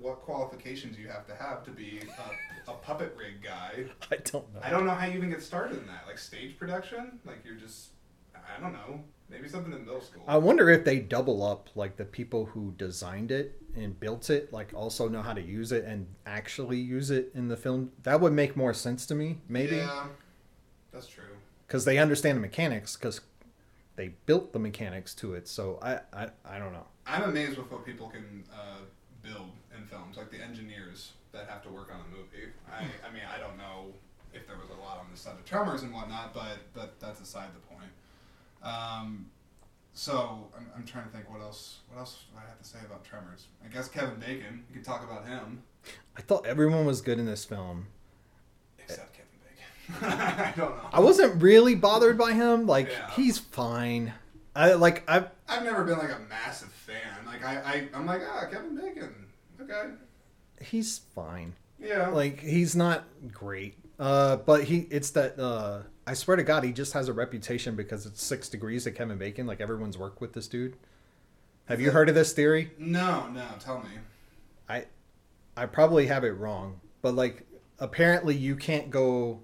[0.00, 2.00] what qualifications you have to have to be
[2.66, 3.84] a, a puppet rig guy.
[4.10, 4.60] I don't know.
[4.62, 6.04] I don't know how you even get started in that.
[6.06, 7.18] Like stage production?
[7.26, 7.90] Like you're just
[8.34, 9.04] I don't know.
[9.30, 10.22] Maybe something in middle school.
[10.28, 14.52] I wonder if they double up, like the people who designed it and built it,
[14.52, 17.90] like also know how to use it and actually use it in the film.
[18.02, 20.06] That would make more sense to me, maybe, Yeah,
[20.92, 21.24] that's true.
[21.66, 23.22] because they understand the mechanics, because
[23.96, 25.48] they built the mechanics to it.
[25.48, 26.86] So I, I, I don't know.
[27.06, 28.82] I'm amazed with what people can uh,
[29.22, 32.52] build in films, like the engineers that have to work on a movie.
[32.70, 33.86] I, I mean, I don't know
[34.32, 37.20] if there was a lot on the set of Tremors and whatnot, but but that's
[37.20, 37.83] aside the point.
[38.64, 39.26] Um,
[39.92, 42.78] so I'm, I'm trying to think what else what else do I have to say
[42.84, 43.46] about Tremors.
[43.64, 44.64] I guess Kevin Bacon.
[44.68, 45.62] You could talk about him,
[46.16, 47.86] I thought everyone was good in this film.
[48.78, 49.38] except Kevin
[50.00, 50.18] Bacon.
[50.20, 50.88] I don't know.
[50.92, 52.66] I wasn't really bothered by him.
[52.66, 53.10] Like Yeah.
[53.10, 54.12] he's fine.
[54.56, 55.26] I like I.
[55.48, 57.26] I've never been like a massive fan.
[57.26, 59.14] Like I, I I'm like ah Kevin Bacon.
[59.60, 59.90] Okay.
[60.60, 61.54] He's fine.
[61.78, 62.08] Yeah.
[62.08, 66.72] like he's not great uh but he it's that uh i swear to god he
[66.72, 69.46] just has a reputation because it's six degrees of kevin bacon.
[69.46, 70.76] Like everyone's worked with this dude.
[71.66, 72.72] Have you heard of this theory?
[72.78, 73.46] No, no.
[73.58, 73.90] Tell me.
[74.68, 74.84] i
[75.56, 76.80] i probably have it wrong.
[77.00, 77.46] But like
[77.78, 79.40] apparently you can't go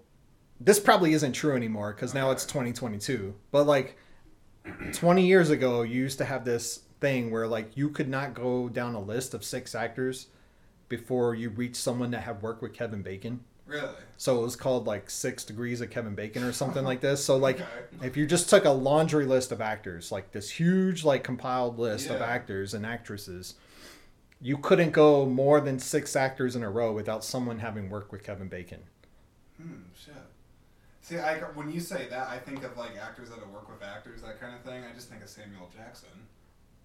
[0.61, 3.97] this probably isn't true anymore because now it's 2022 but like
[4.93, 8.68] 20 years ago you used to have this thing where like you could not go
[8.68, 10.29] down a list of six actors
[10.89, 13.41] before you reach someone that had worked with kevin bacon
[13.71, 13.95] Really?
[14.16, 17.25] so it was called like six degrees of Kevin Bacon or something like this.
[17.25, 18.07] So like, Okay.
[18.07, 22.11] if you just took a laundry list of actors, like this huge like compiled list
[22.11, 23.55] of actors and actresses,
[24.41, 28.23] you couldn't go more than six actors in a row without someone having worked with
[28.25, 28.81] Kevin Bacon.
[29.61, 30.14] Hmm, shit.
[31.03, 33.83] See, I, when you say that, I think of like actors that have worked with
[33.83, 34.85] actors, that kind of thing.
[34.85, 36.09] I just think of Samuel Jackson.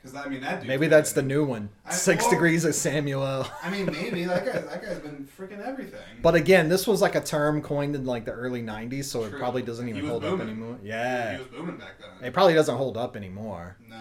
[0.05, 0.67] Because I mean, that dude.
[0.67, 1.69] Maybe that's the new one.
[1.85, 3.47] I- Six well- degrees of Samuel.
[3.63, 4.51] I mean, maybe that guy.
[4.59, 5.99] That guy's been freaking everything.
[6.21, 9.31] But again, this was like a term coined in like the early '90s, so it
[9.33, 10.49] probably doesn't even hold up booming.
[10.49, 10.77] anymore.
[10.83, 12.27] he Yeah, was booming back then.
[12.27, 13.77] it probably doesn't hold up anymore.
[13.89, 13.95] No.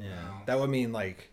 [0.00, 0.16] Yeah, no.
[0.46, 1.30] that would mean like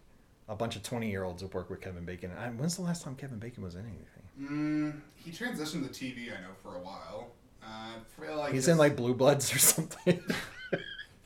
[0.47, 2.31] a bunch of 20 year olds would work with Kevin Bacon.
[2.39, 4.05] I, when's the last time Kevin Bacon was in anything?
[4.39, 6.27] Mm, he transitioned to TV.
[6.27, 7.29] I know for a while.
[7.63, 7.93] Uh,
[8.37, 10.21] like He's his- in like Blue Bloods or something.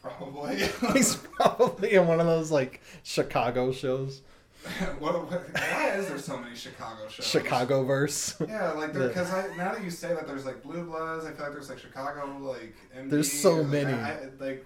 [0.09, 0.57] probably.
[0.93, 4.21] He's probably in one of those like Chicago shows,
[4.99, 7.25] what, what, why is there so many Chicago shows?
[7.25, 8.35] Chicago verse.
[8.47, 11.45] Yeah, like because I now that you say that there's like Blue Bloods, I feel
[11.45, 13.93] like there's like Chicago, like MD, There's so many.
[13.93, 14.65] I, I, like,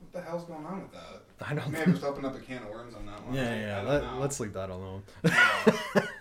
[0.00, 1.22] what the hell's going on with that?
[1.40, 3.34] I don't Maybe just opened up a can of worms on that one.
[3.34, 3.82] Yeah, I yeah.
[3.82, 5.02] Let, let's leave that alone.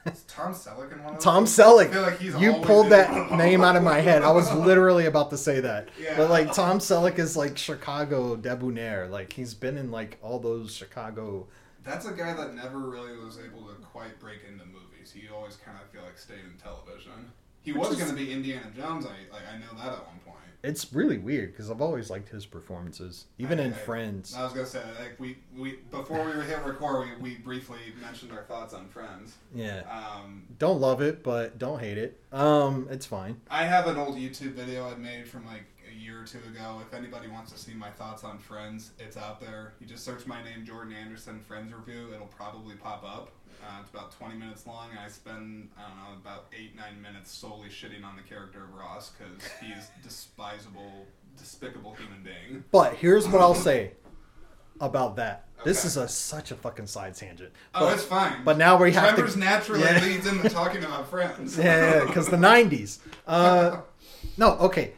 [0.08, 1.60] Is Tom Selleck in one of Tom those?
[1.60, 1.92] I Selleck.
[1.94, 4.22] feel like he's You pulled that name out of my head.
[4.24, 5.90] I was literally about to say that.
[6.02, 6.16] Yeah.
[6.18, 9.08] But like Tom Selleck is like Chicago debonair.
[9.08, 11.48] Like he's been in like all those Chicago.
[11.84, 15.12] That's a guy that never really was able to quite break into movies.
[15.14, 17.32] He always kind of feel like stayed in television.
[17.62, 19.06] He Which was is- going to be Indiana Jones.
[19.06, 20.27] I like I know that at one point.
[20.68, 24.36] It's really weird because I've always liked his performances, even in I- I- Friends.
[24.36, 27.80] I was gonna say like we, we before we were hit record, we, we briefly
[28.02, 29.36] mentioned our thoughts on Friends.
[29.56, 29.82] Yeah.
[29.90, 32.20] Um, Don't love it, but don't hate it.
[32.34, 33.40] Um, it's fine.
[33.50, 35.64] I have an old YouTube video I made from like
[35.98, 36.80] a year or two ago.
[36.86, 39.74] If anybody wants to see my thoughts on Friends, it's out there.
[39.80, 42.14] You just search my name, Jordan Anderson, Friends Review.
[42.14, 43.30] It'll probably pop up.
[43.64, 47.02] Uh, it's about 20 minutes long, and I spend, I don't know, about 8 9
[47.02, 51.06] minutes solely shitting on the character of Ross because he's despisable,
[51.38, 52.64] despicable human being.
[52.72, 53.92] But here's what I'll say
[54.80, 55.46] about that.
[55.64, 57.52] This is a such a fucking side tangent.
[57.74, 58.44] Oh, But- it's fine.
[58.44, 60.04] but now we have to- Trevor's naturally Yeah.
[60.04, 61.58] leads into talking about Friends.
[61.58, 63.00] yeah, because the '90s.
[63.26, 63.78] Uh,
[64.38, 64.94] no, okay.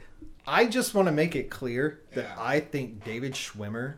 [0.47, 2.35] I just want to make it clear that Yeah.
[2.37, 3.95] I think David Schwimmer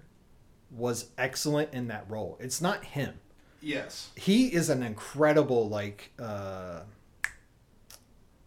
[0.69, 2.37] was excellent in that role.
[2.39, 3.15] It's not him.
[3.61, 4.09] yes.
[4.15, 6.81] He is an incredible like uh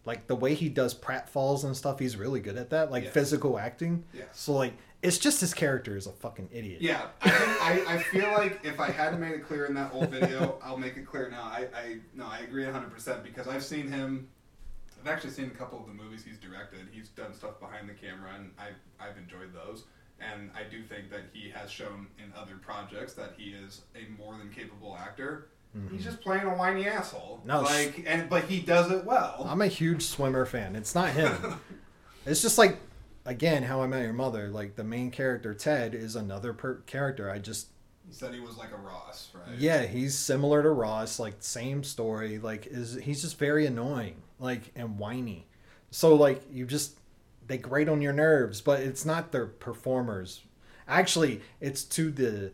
[0.05, 1.97] like the way he does pratfalls and stuff.
[1.99, 3.13] He's really good at that, like Yes.
[3.13, 4.03] physical acting.
[4.13, 4.25] Yeah.
[4.33, 6.81] So like, it's just his character is a fucking idiot.
[6.81, 9.93] Yeah, I, think, I, I feel like if I hadn't made it clear in that
[9.93, 11.43] old video, I'll make it clear now.
[11.43, 14.27] I, I no, I agree 100% because I've seen him.
[15.05, 16.87] I've actually seen a couple of the movies he's directed.
[16.91, 18.69] He's done stuff behind the camera, and I,
[19.03, 19.83] I've enjoyed those.
[20.19, 24.09] And I do think that he has shown in other projects that he is a
[24.19, 25.49] more than capable actor.
[25.77, 25.93] Mm-hmm.
[25.95, 27.41] He's just playing a whiny asshole.
[27.45, 29.45] No, like, and but he does it well.
[29.47, 30.75] I'm a huge Schwimmer fan.
[30.75, 31.59] It's not him.
[32.25, 32.77] it's just like,
[33.25, 34.47] again, How I Met Your Mother.
[34.47, 37.29] Like the main character Ted is another per- character.
[37.29, 37.67] I just
[38.07, 39.57] He said he was like a Ross, right?
[39.59, 41.19] yeah, he's similar to Ross.
[41.19, 42.39] Like same story.
[42.39, 44.15] Like is he's just very annoying.
[44.39, 45.47] Like and whiny.
[45.91, 46.97] So like you just
[47.47, 50.41] they grate on your nerves, but it's not their performers.
[50.87, 52.51] Actually, it's to the.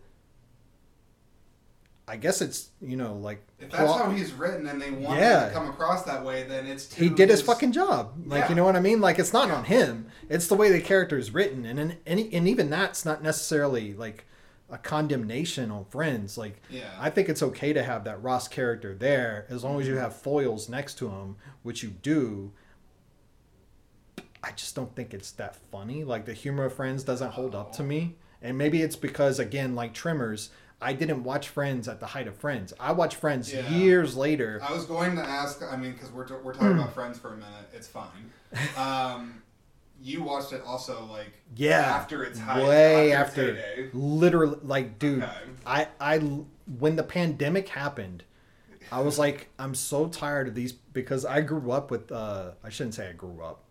[2.08, 5.20] I guess it's you know like If that's plot- how he's written and they want
[5.20, 5.44] Yeah.
[5.44, 8.14] him to come across that way, then it's he did his his fucking job.
[8.26, 8.50] Like Yeah.
[8.50, 9.00] you know what I mean?
[9.00, 9.56] Like it's not Yeah.
[9.56, 10.08] on him.
[10.28, 13.94] It's the way the character is written, and and and, and even that's not necessarily
[13.94, 14.26] like
[14.72, 16.38] a condemnation on Friends.
[16.38, 16.90] Like Yeah.
[17.00, 20.16] I think it's okay to have that Ross character there as long as you have
[20.16, 22.52] foils next to him, which you do.
[24.44, 26.04] I just don't think it's that funny.
[26.04, 29.76] Like the humor of Friends doesn't hold up to me, and maybe it's because again,
[29.76, 30.50] like Tremors.
[30.84, 32.74] I didn't watch Friends at the height of Friends.
[32.80, 33.70] I watched Friends Yeah.
[33.70, 34.60] years later.
[34.68, 35.62] I was going to ask.
[35.62, 37.70] I mean, because we're, we're talking about Friends for a minute.
[37.72, 38.32] It's fine.
[38.76, 39.44] Um,
[40.02, 43.90] you watched it also like Yeah, after its height, way after, after, heyday.
[43.94, 45.32] literally, like, dude, Okay.
[45.66, 46.18] I, I,
[46.80, 48.24] when the pandemic happened,
[48.92, 52.70] I was like, I'm so tired of these because I grew up with, uh, I
[52.70, 53.64] shouldn't say I grew up.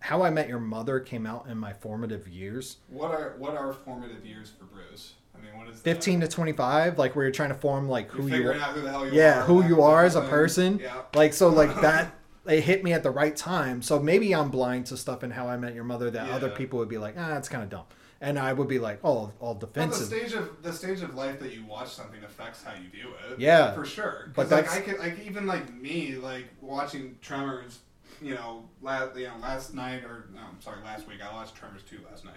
[0.00, 3.72] How I Met Your Mother came out in my formative years, What are what are
[3.72, 5.14] formative years for Bruce?
[5.36, 5.82] I mean, what is that?
[5.82, 8.54] 15 to 25, like where you're trying to form like You're who you, are.
[8.54, 9.44] out who the hell you Yeah, are.
[9.44, 10.30] who you are as a thing.
[10.30, 10.78] person.
[10.78, 11.02] Yeah.
[11.14, 12.12] Like, so like that,
[12.48, 13.82] it hit me at the right time.
[13.82, 16.78] So maybe I'm blind to stuff in How I Met Your Mother that other people
[16.78, 17.84] would be like, ah, it's kind of dumb.
[18.20, 21.38] And I would be like, oh, all Well, the stage of the stage of life
[21.38, 23.38] that you watch something affects how you view it.
[23.38, 23.74] Yeah.
[23.74, 24.32] for sure.
[24.34, 27.78] But But like I could, like even like me, like watching Tremors.
[28.20, 31.54] You know, last you know last night or no, I'm sorry, last week I watched
[31.54, 32.34] Tremors two last night.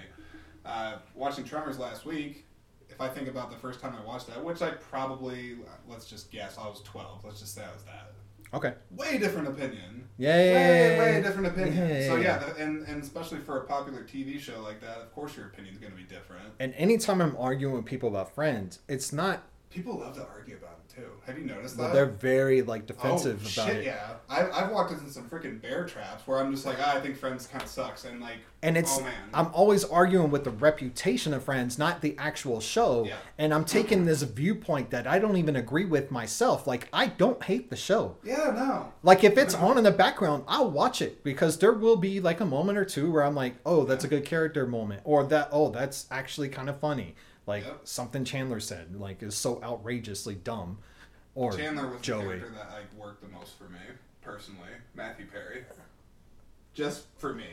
[0.63, 2.45] Uh, watching Tremors last week.
[2.87, 5.55] If I think about the first time I watched that, which I probably
[5.87, 7.23] let's just guess I was 12.
[7.23, 8.11] Let's just say I was that.
[8.53, 8.73] Okay.
[8.95, 10.07] Way different opinion.
[10.17, 10.35] Yeah.
[10.35, 11.77] Way, way different opinion.
[11.77, 14.97] Yeah, so yeah, yeah, the, and and especially for a popular TV show like that,
[14.97, 16.53] of course your opinion's going to be different.
[16.59, 20.70] And anytime I'm arguing with people about friends, it's not People love to argue about
[20.95, 21.03] too.
[21.25, 21.93] Have you noticed Well, that?
[21.93, 23.85] they're very like defensive oh, about shit, it.
[23.85, 26.99] Yeah, I've, I've walked into some freaking bear traps where I'm just like, ah, I
[26.99, 30.43] think Friends kind of sucks, and like, And it's oh man, I'm always arguing with
[30.43, 33.05] the reputation of Friends, not the actual show.
[33.05, 33.15] Yeah.
[33.37, 36.67] And I'm taking this viewpoint that I don't even agree with myself.
[36.67, 38.17] Like I don't hate the show.
[38.23, 41.97] yeah, no, Like if it's on in the background, I'll watch it because there will
[41.97, 45.01] be like a moment or two where I'm like, "Oh, that's a good character moment,"
[45.05, 47.15] or that, "Oh, that's actually kind of funny."
[47.47, 47.81] Like Yep.
[47.85, 50.77] something Chandler said, like is so outrageously dumb.
[51.35, 52.23] Or Chandler was the Joey.
[52.25, 53.79] character that like worked the most for me
[54.21, 54.69] personally.
[54.95, 55.63] Matthew Perry,
[56.73, 57.45] just for me.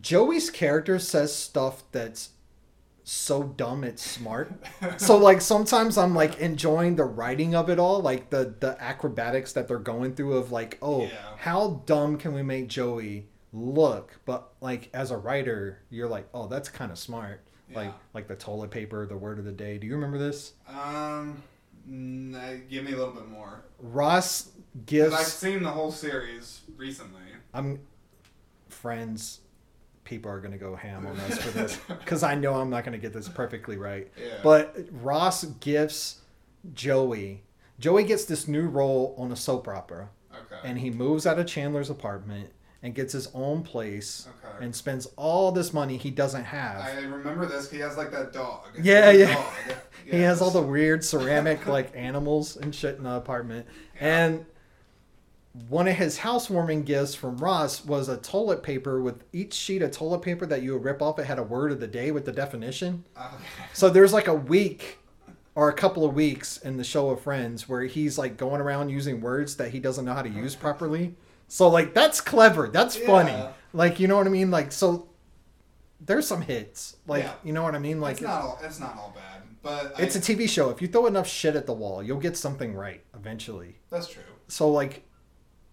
[0.00, 2.30] Joey's character says stuff that's
[3.04, 4.52] so dumb it's smart.
[4.96, 9.52] so like sometimes I'm like enjoying the writing of it all, like the the acrobatics
[9.52, 11.10] that they're going through of like, oh, Yeah.
[11.38, 14.20] how dumb can we make Joey look?
[14.24, 17.42] But like as a writer, you're like, oh, that's kind of smart.
[17.74, 17.92] Like Yeah.
[18.14, 19.78] like the toilet paper, the word of the day.
[19.78, 20.52] Do you remember this?
[20.68, 21.42] Um,
[21.88, 23.62] mm, uh, give me a little bit more.
[23.78, 24.50] Ross
[24.86, 27.22] gives I've seen the whole series recently.
[27.54, 27.80] I'm
[28.68, 29.40] friends.
[30.04, 32.98] People are gonna go ham on us for this because I know I'm not gonna
[32.98, 34.10] get this perfectly right.
[34.20, 34.38] Yeah.
[34.42, 36.20] But Ross gifts
[36.74, 37.42] Joey.
[37.78, 40.60] Joey gets this new role on a soap opera, Okay.
[40.68, 42.50] and he moves out of Chandler's apartment
[42.82, 44.64] and gets his own place Okay.
[44.64, 46.80] and spends all this money he doesn't have.
[46.82, 47.70] I remember this.
[47.70, 48.66] He has like that dog.
[48.80, 49.34] Yeah, yeah.
[49.34, 49.52] dog.
[50.04, 53.66] He has all the weird ceramic like animals and shit in the apartment.
[53.94, 54.18] Yeah.
[54.18, 54.46] And
[55.68, 59.90] one of his housewarming gifts from Ross was a toilet paper with each sheet of
[59.92, 61.18] toilet paper that you would rip off.
[61.18, 63.04] It had a word of the day with the definition.
[63.16, 63.44] Okay.
[63.74, 64.98] So there's like a week
[65.54, 68.88] or a couple of weeks in the show of Friends where he's like going around
[68.88, 71.14] using words that he doesn't know how to use properly.
[71.52, 72.68] So like that's clever.
[72.68, 73.36] That's funny.
[73.74, 74.50] Like you know what I mean?
[74.50, 75.10] Like so
[76.00, 76.96] there's some hits.
[77.06, 77.34] Like Yeah.
[77.44, 78.00] you know what I mean?
[78.00, 78.58] Like it's not all.
[78.62, 80.70] It's not all bad, but it's I, a TV show.
[80.70, 83.76] If you throw enough shit at the wall, you'll get something right eventually.
[83.90, 84.22] that's true.
[84.48, 85.02] So like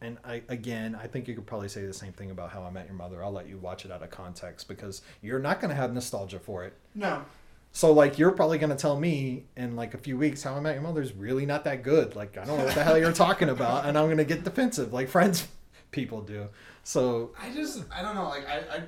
[0.02, 2.72] and I again, I think you could probably say the same thing about How I
[2.72, 3.24] Met Your Mother.
[3.24, 6.40] I'll let you watch it out of context because you're not going to have nostalgia
[6.40, 6.74] for it.
[6.94, 7.24] No.
[7.72, 10.74] So like you're probably gonna tell me in like a few weeks how I Met
[10.74, 12.18] Your Mother's really not that good.
[12.18, 14.92] Like I don't know what the hell you're talking about, and I'm gonna get defensive
[14.92, 15.48] like Friends
[15.92, 16.48] people do.
[16.84, 18.30] So I just I don't know.
[18.30, 18.84] Like I, I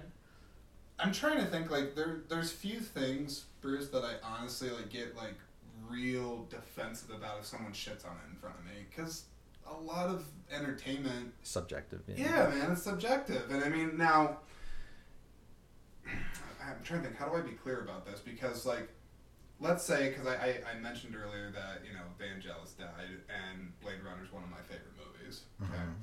[0.99, 1.69] I'm trying to think.
[1.71, 5.35] Like there there's few things, Bruce, that I honestly like get like
[5.89, 9.25] real defensive about if someone shits on it in front of me because
[9.69, 12.01] a lot of entertainment subjective.
[12.07, 13.49] Yeah, man, it's subjective.
[13.51, 14.37] And I mean, now,
[16.05, 18.19] I'm trying to think, how do I be clear about this?
[18.19, 18.89] Because, like,
[19.59, 24.03] let's say, because I, I, I mentioned earlier that, you know, Vangelis died and Blade
[24.05, 25.41] Runner is one of my favorite movies.
[25.63, 25.71] Okay.
[25.73, 25.93] Mhm.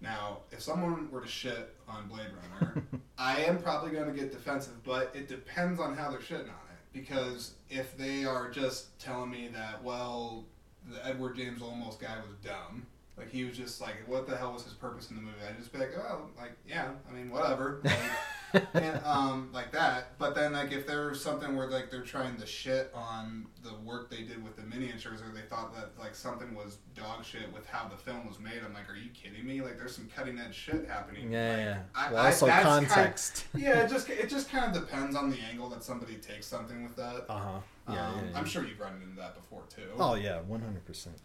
[0.00, 2.28] Now, if someone were to shit on Blade
[2.60, 2.82] Runner,
[3.18, 6.68] I am probably going to get defensive, but it depends on how they're shitting on
[6.70, 6.78] it.
[6.92, 10.46] Because if they are just telling me that, well,
[10.90, 12.86] the Edward James Olmos guy was dumb,
[13.20, 15.36] like he was just like, what the hell was his purpose in the movie?
[15.48, 20.18] I'd just be like, oh, like yeah, I mean, whatever, like, and, um, like that.
[20.18, 23.74] But then like if there was something where like they're trying to shit on the
[23.84, 27.52] work they did with the miniatures, or they thought that like something was dog shit
[27.52, 29.60] with how the film was made, I'm like, are you kidding me?
[29.60, 31.30] Like there's some cutting edge shit happening.
[31.30, 31.78] Yeah, Like, yeah.
[31.94, 33.44] I- well, I- also that's kind- context.
[33.56, 36.82] yeah, it just it just kind of depends on the angle that somebody takes something
[36.82, 37.26] with that.
[37.28, 37.60] Uh huh.
[37.88, 38.38] Yeah, um, yeah, yeah.
[38.38, 39.82] I'm sure you've run into that before too.
[39.98, 41.16] Oh yeah, one hundred percent.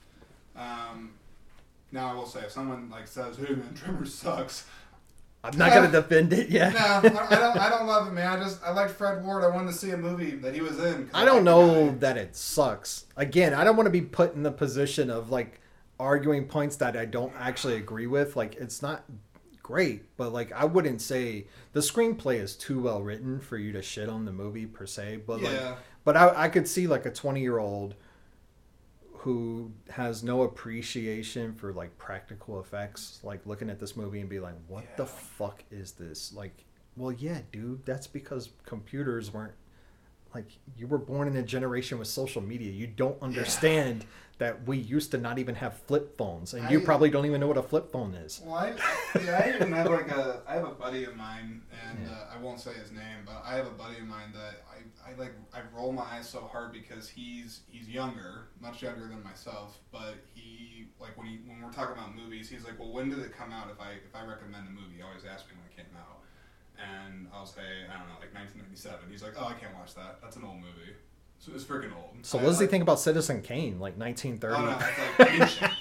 [0.55, 1.11] Um,
[1.91, 4.65] now I will say, if someone like says, "Hey man, Tremors sucks,"
[5.43, 6.73] I'm not gonna defend it yet.
[6.73, 7.57] no, I don't, I don't.
[7.57, 8.27] I don't love it, man.
[8.27, 9.43] I just I liked Fred Ward.
[9.43, 11.09] I wanted to see a movie that he was in.
[11.13, 13.05] I don't know that it sucks.
[13.15, 15.61] Again, I don't want to be put in the position of like
[15.99, 18.35] arguing points that I don't actually agree with.
[18.35, 19.03] Like it's not
[19.61, 23.81] great, but like I wouldn't say the screenplay is too well written for you to
[23.81, 25.21] shit on the movie per se.
[25.27, 25.59] But like,
[26.03, 27.95] but I, I could see like a 20 year old
[29.25, 34.39] who has no appreciation for like practical effects, like looking at this movie and be
[34.39, 36.31] like, what the fuck is this?
[36.31, 36.63] Like,
[36.95, 39.55] well, yeah, dude, that's because computers weren't
[40.35, 42.71] like you were born in a generation with social media.
[42.71, 44.05] You don't understand
[44.37, 47.47] that we used to not even have flip phones, and you probably don't even know
[47.47, 48.41] what a flip phone is.
[48.43, 48.73] Well, I,
[49.23, 52.11] yeah, I even have like a I have a buddy of mine, and Yeah.
[52.11, 55.09] uh, I won't say his name, but I have a buddy of mine that I,
[55.09, 59.23] I like I roll my eyes so hard because he's he's younger, much younger than
[59.23, 63.09] myself, but he like when he when we're talking about movies, he's like, well, when
[63.09, 63.69] did it come out?
[63.71, 66.14] If I if I recommend a movie, he always asks me when it came out,
[66.79, 68.99] and I'll say I don't know, like 1997.
[69.11, 70.19] He's like, oh, I can't watch that.
[70.21, 70.93] That's an old movie.
[71.39, 72.15] So it's freaking old.
[72.23, 74.55] So I what does he think about Citizen Kane, like 1930?
[74.55, 75.73] Oh no, it's like ancient,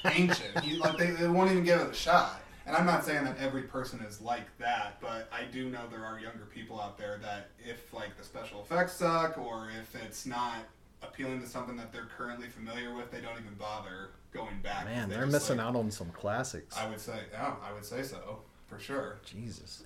[0.44, 0.64] ancient.
[0.64, 2.40] He, like they, they won't even give it a shot.
[2.66, 6.04] And I'm not saying that every person is like that, but I do know there
[6.04, 10.24] are younger people out there that if like the special effects suck or if it's
[10.26, 10.56] not
[11.02, 14.86] appealing to something that they're currently familiar with, they don't even bother going back.
[14.86, 16.76] Man, They they're missing like- out on some classics.
[16.76, 19.18] I would say, yeah, I would say so for sure.
[19.26, 19.84] Jesus.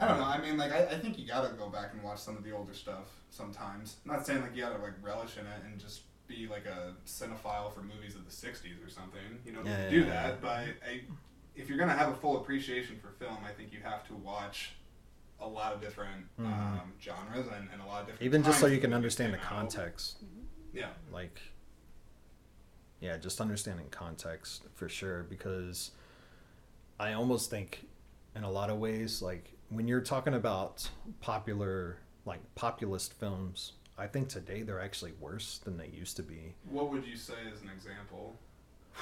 [0.00, 0.24] I don't know.
[0.24, 2.52] I mean, like, I, I think you gotta go back and watch some of the
[2.52, 3.96] older stuff sometimes.
[4.06, 6.94] I'm not saying like you gotta like relish in it and just be like a
[7.06, 9.20] cinephile for movies of the '60s or something.
[9.44, 10.04] You don't Yeah, yeah, do yeah.
[10.06, 11.02] that, but I,
[11.54, 14.72] if you're gonna have a full appreciation for film, I think you have to watch
[15.40, 16.46] a lot of different Mhm.
[16.46, 18.22] um, genres and, and a lot of different.
[18.22, 20.18] Even just so you can understand the context.
[20.72, 20.90] Yeah.
[21.12, 21.40] Like,
[23.00, 25.22] yeah, just understanding context for sure.
[25.24, 25.92] Because
[26.98, 27.86] I almost think,
[28.36, 30.88] in a lot of ways, like when you're talking about
[31.20, 31.96] popular,
[32.26, 36.54] like populist films, I think today they're actually worse than they used to be.
[36.68, 38.36] What would you say as an example?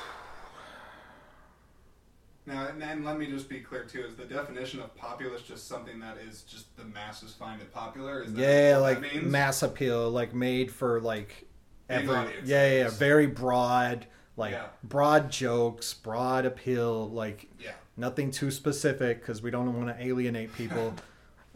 [2.47, 6.01] Now, and, let me just be clear too: is the definition of populist just something
[6.01, 8.23] that is just the masses find it popular?
[8.23, 11.47] Is that yeah, what like mass appeal, like made for like
[11.91, 14.07] every yeah, yeah, yeah, very broad,
[14.39, 14.69] like Yeah.
[14.83, 20.53] broad jokes, broad appeal, like yeah, nothing too specific because we don't want to alienate
[20.55, 20.94] people.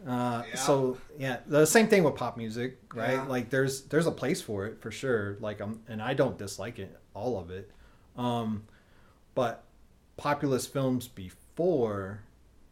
[0.04, 0.56] Uh, Yeah.
[0.56, 3.12] So yeah, the same thing with pop music, right?
[3.12, 3.22] Yeah.
[3.22, 5.36] Like there's there's a place for it for sure.
[5.38, 7.70] Like I'm and I don't dislike it, all of it.
[8.16, 8.64] Um,
[9.36, 9.62] but
[10.16, 12.22] populist films before,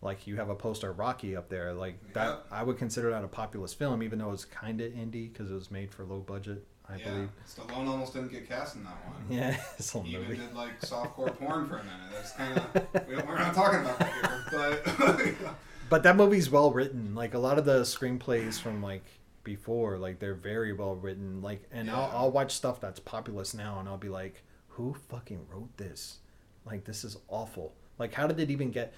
[0.02, 3.28] like you have a poster Rocky up there, like that I would consider that a
[3.28, 6.66] populist film, even though it's kind of indie because it was made for low budget,
[6.92, 7.10] I yeah.
[7.10, 7.28] believe.
[7.46, 9.24] Stallone almost didn't get cast in that one.
[9.28, 12.10] Yeah, it's He even did like softcore porn for a minute.
[12.12, 15.36] That's kind of we, we're not talking about that here, but
[15.90, 17.14] But that movie's well written.
[17.14, 19.04] Like a lot of the screenplays from like
[19.42, 21.42] before, like they're very well written.
[21.42, 25.46] Like, and I'll, I'll watch stuff that's populist now, and I'll be like, who fucking
[25.52, 26.18] wrote this?
[26.64, 27.74] Like, this is awful.
[27.98, 28.94] Like, how did it even get?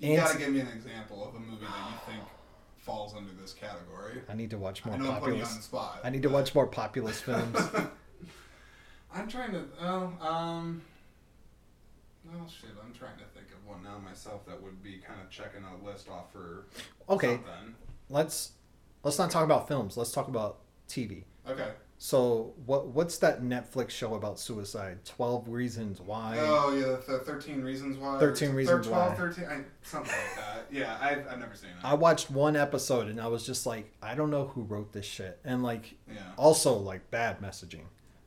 [0.00, 2.28] you gotta give me an example of a movie that you think
[2.84, 4.20] falls under this category.
[4.28, 5.64] I need to watch I more know I'm putting you on the populist.
[5.64, 6.00] spot.
[6.04, 7.56] I need to but- watch more populist films.
[9.14, 9.64] I'm trying to.
[9.80, 10.82] Oh, um.
[12.24, 12.70] Well, shit.
[12.82, 15.86] I'm trying to think of one now myself that would be kind of checking a
[15.86, 16.64] list off for
[17.08, 17.74] Okay, something.
[18.10, 18.52] let's
[19.02, 19.96] let's not talk about films.
[19.96, 20.58] Let's talk about
[20.88, 21.24] TV.
[21.48, 21.68] Okay.
[21.96, 24.98] So, what what's that Netflix show about suicide?
[25.04, 26.36] Twelve Reasons Why.
[26.38, 28.18] oh yeah, the 13 reasons why.
[28.18, 29.16] 13 Reasons 12, Why.
[29.16, 30.66] 13, I, something like that.
[30.70, 31.86] Yeah, I've, I've never seen that.
[31.88, 35.06] I watched one episode and I was just like, I don't know who wrote this
[35.06, 36.20] shit, and like yeah.
[36.36, 37.84] also like bad messaging,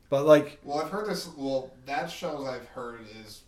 [0.08, 1.28] but like Well, I've heard this.
[1.36, 3.42] Well, that shows I've heard is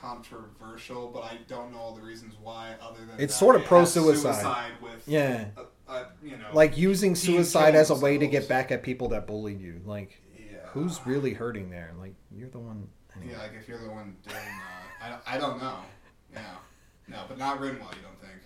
[0.00, 2.74] controversial, but I don't know all the reasons why.
[2.80, 4.34] Other than It's that sort of pro-suicide.
[4.34, 8.48] suicide with yeah, uh, uh, you know like using suicide as a way to get
[8.48, 9.80] back at people that bullied you.
[9.84, 10.58] Like, yeah.
[10.68, 11.92] who's really hurting there?
[11.98, 12.88] Like, you're the one.
[13.16, 13.32] anyway.
[13.32, 15.78] Yeah, like if you're the one doing that, I don't, I don't know.
[16.32, 16.42] Yeah,
[17.08, 17.70] no, but not Rinwell.
[17.94, 18.40] You don't think?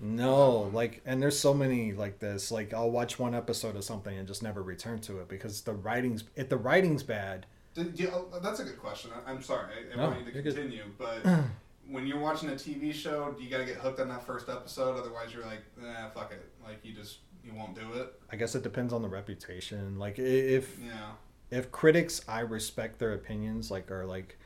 [0.00, 2.50] No, like, and there's so many like this.
[2.50, 5.74] Like, I'll watch one episode of something and just never return to it because the
[5.74, 7.46] writing's if the writing's bad.
[7.74, 9.10] Did, you, oh, that's a good question.
[9.14, 9.72] I, I'm sorry.
[9.90, 10.54] I, I No, want you to you're good.
[10.54, 11.24] continue, but
[11.88, 14.48] when you're watching a TV show, do you got to get hooked on that first
[14.48, 14.98] episode?
[14.98, 16.48] Otherwise, you're like, nah, fuck it.
[16.62, 18.20] Like you just you won't do it.
[18.30, 19.98] I guess it depends on the reputation.
[19.98, 21.12] Like, if Yeah.
[21.50, 24.38] if critics I respect their opinions like are like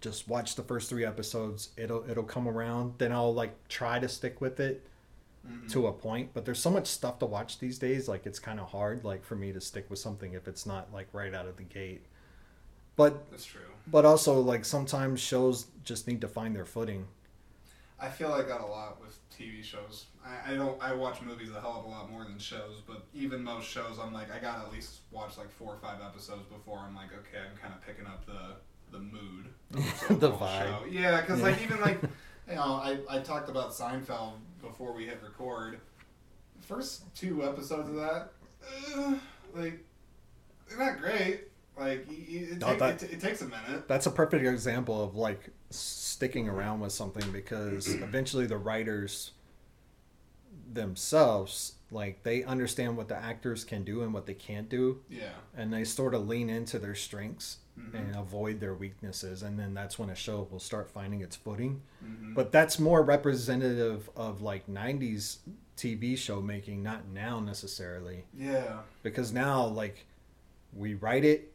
[0.00, 4.08] just watch the first three episodes it'll it'll come around then I'll like try to
[4.08, 4.86] stick with it
[5.46, 5.68] Mhm.
[5.72, 8.60] to a point but there's so much stuff to watch these days like it's kind
[8.60, 11.46] of hard like for me to stick with something if it's not like right out
[11.46, 12.06] of the gate
[12.98, 13.62] but That's true.
[13.86, 17.06] but also like sometimes shows just need to find their footing
[18.00, 20.06] I feel like that a lot with TV shows.
[20.24, 20.80] I, I don't.
[20.80, 23.98] I watch movies a hell of a lot more than shows, but even most shows,
[24.00, 27.08] I'm like, I gotta at least watch like four or five episodes before I'm like,
[27.12, 28.54] okay, I'm kind of picking up the
[28.92, 29.46] the mood,
[30.10, 30.68] of The vibe.
[30.68, 30.84] show.
[30.88, 32.00] Yeah, because like even like,
[32.48, 35.80] you know, I I talked about Seinfeld before we hit record.
[36.60, 38.28] First two episodes of that,
[38.96, 39.14] uh,
[39.56, 39.84] like,
[40.68, 41.48] they're not great.
[41.78, 43.86] Like, it, No, take- that- it, it takes a minute.
[43.88, 49.32] that's a perfect example of like sticking around with something because eventually the writers
[50.72, 55.30] themselves like they understand what the actors can do and what they can't do Yeah.
[55.56, 57.94] and they sort of lean into their strengths Mhm.
[57.94, 61.80] and avoid their weaknesses and then that's when a show will start finding its footing
[62.04, 62.34] Mhm.
[62.34, 65.38] but that's more representative of like 90s
[65.76, 68.80] tv show making not now necessarily Yeah.
[69.02, 70.04] because now like
[70.74, 71.54] we write it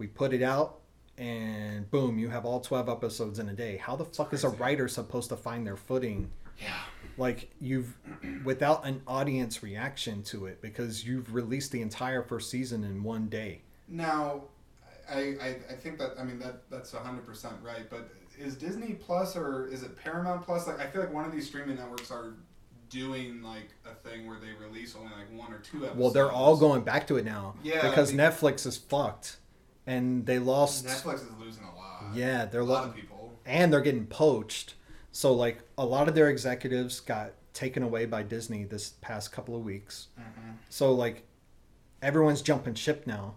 [0.00, 0.80] we put it out
[1.18, 4.48] and boom you have all 12 episodes in a day how the fuck is a
[4.48, 6.30] writer supposed to find their footing
[6.60, 6.72] Yeah.
[7.18, 7.94] like you've
[8.42, 13.28] without an audience reaction to it because you've released the entire first season in one
[13.28, 14.44] day Now,
[15.08, 17.90] I, I, I think that I mean that that's hundred percent right.
[17.90, 20.68] But is Disney Plus or is it Paramount Plus?
[20.68, 22.34] Like I feel like one of these streaming networks are
[22.88, 25.98] doing like a thing where they release only like one or two episodes.
[25.98, 27.54] Well, they're all going back to it now.
[27.64, 29.38] Yeah, Because be- Netflix is fucked,
[29.86, 30.86] and they lost.
[30.86, 32.14] Netflix is losing a lot.
[32.14, 33.32] Yeah, they're a lot lo- of people.
[33.46, 34.74] and they're getting poached.
[35.12, 39.56] So like a lot of their executives got taken away by Disney this past couple
[39.56, 40.08] of weeks.
[40.18, 40.50] Mm-hmm.
[40.68, 41.24] So like
[42.02, 43.34] everyone's jumping ship now.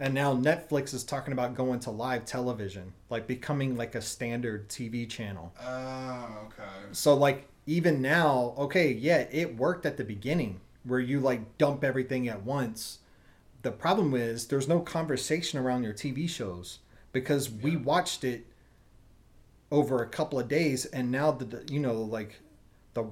[0.00, 4.68] And now Netflix is talking about going to live television, like becoming like a standard
[4.68, 5.52] TV channel.
[5.60, 6.62] Oh, okay.
[6.92, 11.82] So like even now, okay, yeah, it worked at the beginning where you like dump
[11.82, 12.98] everything at once.
[13.68, 16.78] The problem is there's no conversation around your TV shows
[17.12, 17.80] because we Yeah.
[17.80, 18.46] watched it
[19.70, 22.40] over a couple of days and now the you know like
[22.94, 23.04] the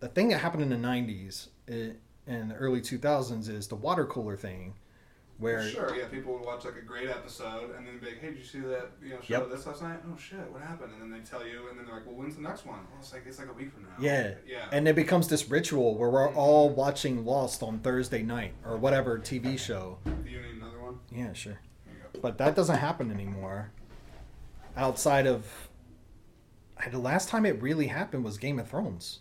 [0.00, 1.92] the thing that happened in the 90s eh,
[2.26, 4.74] and the early 2000s is the water cooler thing
[5.40, 8.28] where Sure, yeah, people would watch like a great episode and then be like, "Hey,
[8.28, 9.50] did you see that you know show Yep.
[9.50, 9.98] this last night?
[10.06, 12.36] Oh shit, what happened?" And then they tell you, and then they're like, "Well, when's
[12.36, 13.90] the next one?" Well, it's like it's like a week from now.
[13.98, 14.34] Yeah.
[14.46, 14.66] yeah.
[14.70, 16.38] and it becomes this ritual where we're mm-hmm.
[16.38, 19.98] all watching Lost on Thursday night or whatever TV show.
[20.04, 20.98] Do you need another one?
[21.10, 21.58] Yeah, sure.
[21.86, 22.20] There you go.
[22.20, 23.72] But that doesn't happen anymore.
[24.76, 25.70] Outside of
[26.90, 29.20] the last time it really happened was Game of Thrones,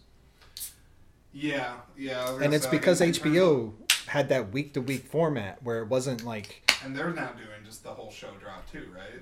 [1.34, 2.20] Yeah, yeah.
[2.20, 3.74] I was gonna and it's because HBO
[4.10, 7.84] had that week to week format where it wasn't like and they're now doing just
[7.84, 9.22] the whole show drop too, right?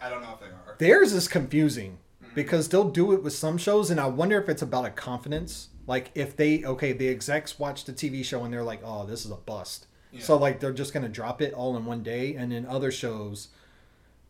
[0.00, 0.76] I don't know if they are.
[0.78, 2.34] theirs is confusing Mhm.
[2.34, 5.68] because they'll do it with some shows, and I wonder if it's about a confidence.
[5.86, 9.24] Like if they okay, the execs watch the TV show and they're like, "Oh, this
[9.24, 10.22] is a bust," Yeah.
[10.22, 13.48] so like they're just gonna drop it all in one day, and in other shows.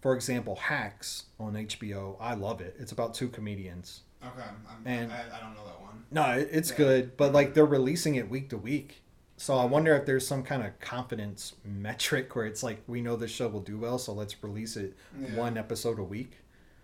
[0.00, 2.74] For example, Hacks on HBO, I love it.
[2.80, 4.00] It's about two comedians.
[4.24, 6.04] Okay, I'm, And- I, I don't know that one.
[6.10, 6.76] No, it's Yeah.
[6.76, 9.01] good, but like they're releasing it week to week.
[9.42, 13.16] So I wonder if there's some kind of confidence metric where it's like we know
[13.16, 15.34] this show will do well, so let's release it Yeah.
[15.34, 16.34] one episode a week.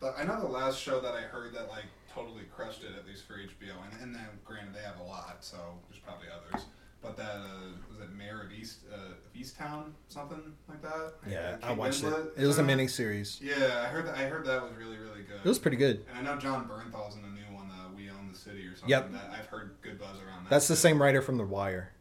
[0.01, 3.07] But I know the last show that I heard that like totally crushed it, at
[3.07, 5.57] least for HBO, and, and then granted they have a lot, so
[5.89, 6.67] there's probably others.
[7.01, 11.13] But that uh, was it Mare of East uh, of Easttown, something like that.
[11.31, 12.07] Yeah, Kate I watched it.
[12.07, 13.39] Winslet, It was a mini series.
[13.41, 14.17] Yeah, I heard that.
[14.17, 15.39] I heard that was really really good.
[15.45, 16.05] It was pretty good.
[16.13, 18.73] And I know Jon Bernthal's in a new one, uh, We Own the City or
[18.75, 18.91] something.
[18.91, 19.13] Yep.
[19.13, 20.51] That I've heard good buzz around that.
[20.51, 21.93] That's the same writer from The Wire.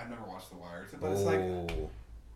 [0.00, 1.90] I've never watched The Wire, but it's like, Oh,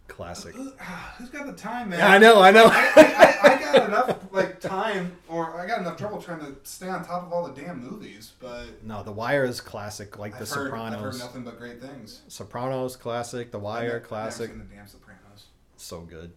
[0.09, 0.55] classic.
[0.55, 1.99] who- ah, who's got the time, man?
[1.99, 2.65] Yeah, I know, I know.
[2.67, 6.55] I, I, I, I got enough like time, or I got enough trouble trying to
[6.65, 8.33] stay on top of all the damn movies.
[8.41, 11.19] But no, The Wire is classic, like I've The heard, I've heard Sopranos.
[11.21, 12.21] nothing but great things.
[12.29, 14.51] Sopranos classic, The Wire I've classic.
[14.51, 15.47] Never seen the damn Sopranos.
[15.77, 16.33] So good.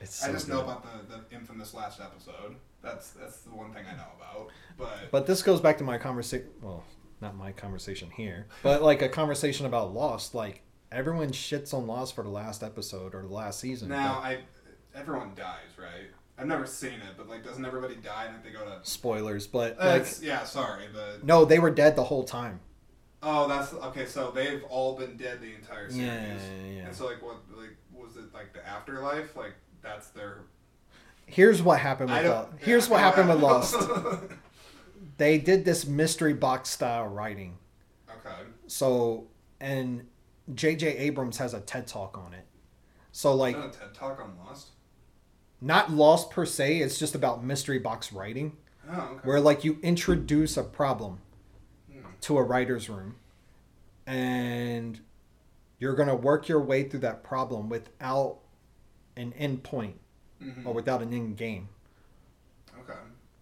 [0.00, 0.54] It's I just good.
[0.54, 2.56] know about the, the infamous last episode.
[2.82, 4.48] That's that's the one thing I know about.
[4.78, 6.48] But, But this goes back to my conversation.
[6.62, 6.84] Well,
[7.20, 10.34] not my conversation here, but like a conversation about Lost.
[10.34, 10.62] Like
[10.92, 13.88] everyone shits on Lost for the last episode or the last season.
[13.88, 14.38] now but- I
[14.94, 16.08] everyone dies, right?
[16.36, 18.80] I've never seen it, but like, doesn't everybody die and like, they go to?
[18.82, 22.58] spoilers, but Uh, like yeah, sorry, but no, they were dead the whole time.
[23.22, 24.04] oh, that's okay.
[24.06, 26.04] So they've all been dead the entire series.
[26.06, 26.36] Yeah,
[26.66, 26.86] yeah, yeah.
[26.86, 29.36] And so like, what like was it like the afterlife?
[29.36, 30.38] Like that's their.
[31.26, 32.26] Here's what happened with.
[32.26, 32.48] Lost.
[32.58, 33.76] Here's what happened with Lost.
[35.16, 37.56] They did this mystery box style writing.
[38.10, 38.42] okay.
[38.66, 39.28] So
[39.60, 40.06] and
[40.54, 40.96] J.J.
[40.98, 42.44] Abrams has a TED talk on it.
[43.12, 44.70] So like Is TED talk on Lost?
[45.60, 46.78] not Lost per se.
[46.80, 48.56] It's just about mystery box writing.
[48.90, 49.20] Oh, okay.
[49.28, 51.20] where like you introduce a problem
[51.90, 52.00] Hmm.
[52.22, 53.14] to a writer's room
[54.06, 55.00] and
[55.78, 58.38] you're going to work your way through that problem without
[59.16, 59.98] an end point
[60.42, 60.66] Mhm.
[60.66, 61.68] or without an end game.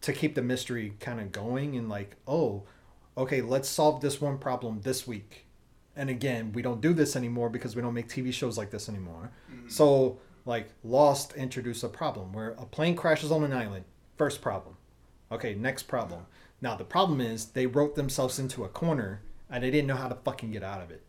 [0.03, 2.63] To keep the mystery kind of going and like oh
[3.17, 5.47] okay let's solve this one problem this week.
[5.97, 8.89] And again we don't do this anymore because we don't make tv shows like this
[8.89, 9.31] anymore.
[9.51, 9.71] Mhm.
[9.71, 13.85] so like lost introduced a problem where a plane crashes on an island.
[14.17, 14.77] First problem.
[15.31, 16.27] Okay next problem.
[16.61, 20.09] Now the problem is they wrote themselves into a corner and they didn't know how
[20.09, 21.03] to fucking get out of it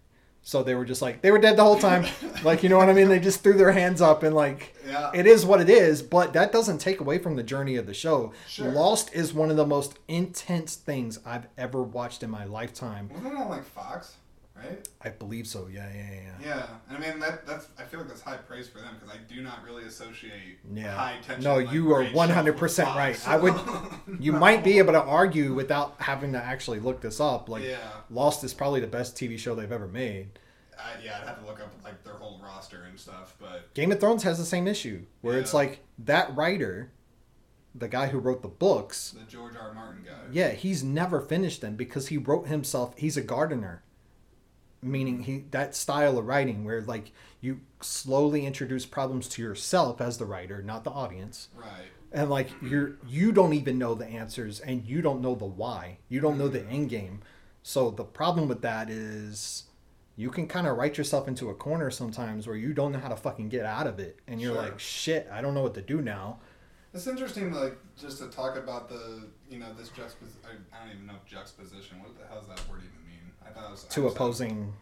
[0.43, 2.05] so they were just like they were dead the whole time
[2.43, 5.09] like you know what i mean they just threw their hands up and like Yeah.
[5.13, 7.93] it is what it is, but that doesn't take away from the journey of the
[7.93, 8.33] show.
[8.49, 8.69] Sure.
[8.69, 13.09] Lost is one of the most intense things I've ever watched in my lifetime.
[13.13, 14.15] Wasn't it on like Fox?
[14.64, 14.88] Right.
[15.01, 15.68] I believe so.
[15.72, 16.30] Yeah, yeah, yeah.
[16.47, 19.16] Yeah, and I mean that that's I feel like that's high praise for them because
[19.16, 20.95] I do not really associate Yeah.
[20.95, 21.43] high tension.
[21.43, 23.28] No, like, you are shows with 100% right.
[23.28, 23.53] I would-
[24.20, 24.39] You No.
[24.39, 27.49] might be able to argue without having to actually look this up.
[27.49, 27.78] Like, yeah,
[28.09, 30.39] Lost is probably the best TV show they've ever made.
[30.78, 33.91] I, yeah, I'd have to look up like their whole roster and stuff, but Game
[33.91, 36.91] of Thrones has the same issue where it's like that writer,
[37.76, 39.70] the guy who wrote the books, the George R.
[39.70, 39.74] R.
[39.74, 40.11] Martin guy.
[40.32, 42.93] Yeah, he's never finished them because he wrote himself.
[42.97, 43.84] He's a gardener,
[44.84, 47.11] meaning he that style of writing where like
[47.41, 51.89] you slowly introduce problems to yourself as the writer, not the audience, Right.
[52.11, 55.97] and like you're you don't even know the answers and you don't know the why.
[56.09, 56.73] You don't know the mm-hmm.
[56.73, 57.21] end game.
[57.63, 59.63] So the problem with that is
[60.15, 63.07] you can kind of write yourself into a corner sometimes where you don't know how
[63.09, 64.61] to fucking get out of it, and you're Sure.
[64.61, 66.39] like, shit, I don't know what to do now.
[66.93, 70.39] It's interesting, like, just to talk about the, you know, this juxtaposition.
[70.45, 71.99] I, don't even know if juxtaposition.
[71.99, 73.02] What the hell does that word even?
[73.57, 74.73] I was Two opposing.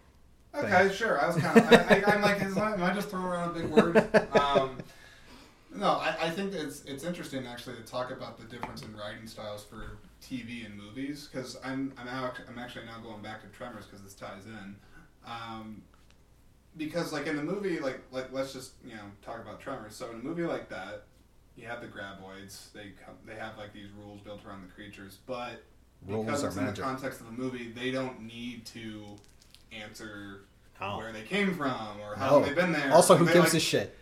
[0.53, 1.21] Okay, sure.
[1.21, 1.73] I was kind of.
[1.73, 3.97] I, I, I'm like, is, am I just throwing around a big word?
[4.35, 4.77] Um,
[5.73, 9.25] no, I, I think it's it's interesting actually to talk about the difference in writing
[9.27, 13.47] styles for TV and movies because I'm I'm out, I'm actually now going back to
[13.47, 14.75] Tremors because this ties in.
[15.25, 15.81] Um,
[16.77, 19.95] because like in the movie, like like let's just you know talk about Tremors.
[19.95, 21.03] So in a movie like that,
[21.55, 22.71] you have the graboids.
[22.73, 25.63] They come, they have like these rules built around the creatures, but
[26.07, 29.03] Rules because are it's in the context of the movie, they don't need to
[29.71, 30.41] answer
[30.83, 30.97] Oh.
[30.97, 32.33] where they came from or how No.
[32.37, 32.91] long they've been there.
[32.91, 33.97] Also, who They, gives like, a shit?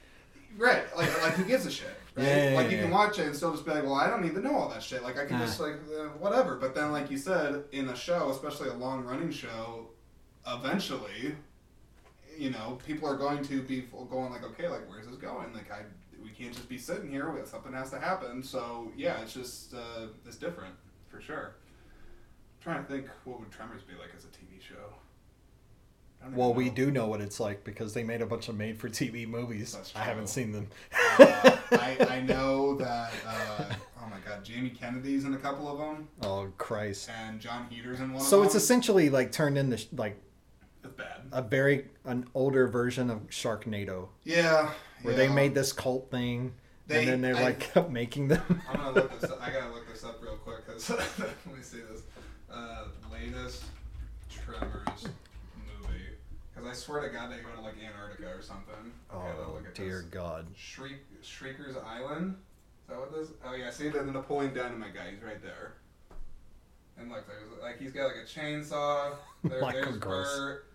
[0.57, 1.87] Right, like like who gives a shit?
[2.15, 2.25] Right?
[2.25, 4.09] Yeah, yeah, like you yeah, can watch it and still just be like, well, I
[4.09, 5.03] don't need to know all that shit.
[5.03, 5.45] Like I can Ah.
[5.45, 6.55] just like uh, whatever.
[6.55, 9.89] But then, like you said, in a show, especially a long running show,
[10.47, 11.35] eventually,
[12.37, 15.53] you know, people are going to be going like, okay, like where's this going?
[15.53, 15.81] Like I,
[16.23, 17.29] we can't just be sitting here.
[17.29, 18.41] We- Something has to happen.
[18.43, 20.73] So yeah, it's just uh, it's different
[21.09, 21.55] for sure.
[22.69, 24.75] I'm trying to think, what would Tremors be like as a TV show?
[26.33, 29.75] Well, we do know what it's like because they made a bunch of made-for-TV movies.
[29.95, 30.67] I haven't seen them.
[31.17, 33.63] Uh, I, I know that uh,
[34.03, 37.09] oh my god, Jamie Kennedy's in a couple of them, Oh Christ!
[37.25, 38.21] and Jon Heder's in one.
[38.21, 40.19] So it's essentially like turned into sh- like
[40.97, 41.21] bad.
[41.31, 44.71] a very an older version of Sharknado, Yeah,
[45.03, 45.17] where yeah.
[45.19, 46.53] they made this cult thing,
[46.87, 48.61] They- and then they're I- like making them.
[48.69, 49.31] I'm gonna look this.
[49.31, 49.41] up.
[49.41, 50.89] I gotta look this up real quick because
[51.19, 52.01] let me see this.
[52.51, 53.63] Uh, latest
[54.29, 55.07] Tremors
[55.55, 55.99] movie.
[56.53, 58.91] Because I swear to God, they go to like Antarctica or something.
[59.13, 60.09] Okay, oh look at dear this.
[60.09, 60.47] God!
[60.55, 62.35] Shriek, Shrieker's Island.
[62.83, 63.29] Is that what this?
[63.45, 65.11] Oh yeah, see the Napoleon Dynamite guy.
[65.11, 65.73] He's right there.
[66.97, 69.13] And look, there's like he's got like a chainsaw.
[69.43, 70.35] There, there's Gross.
[70.37, 70.65] Burt.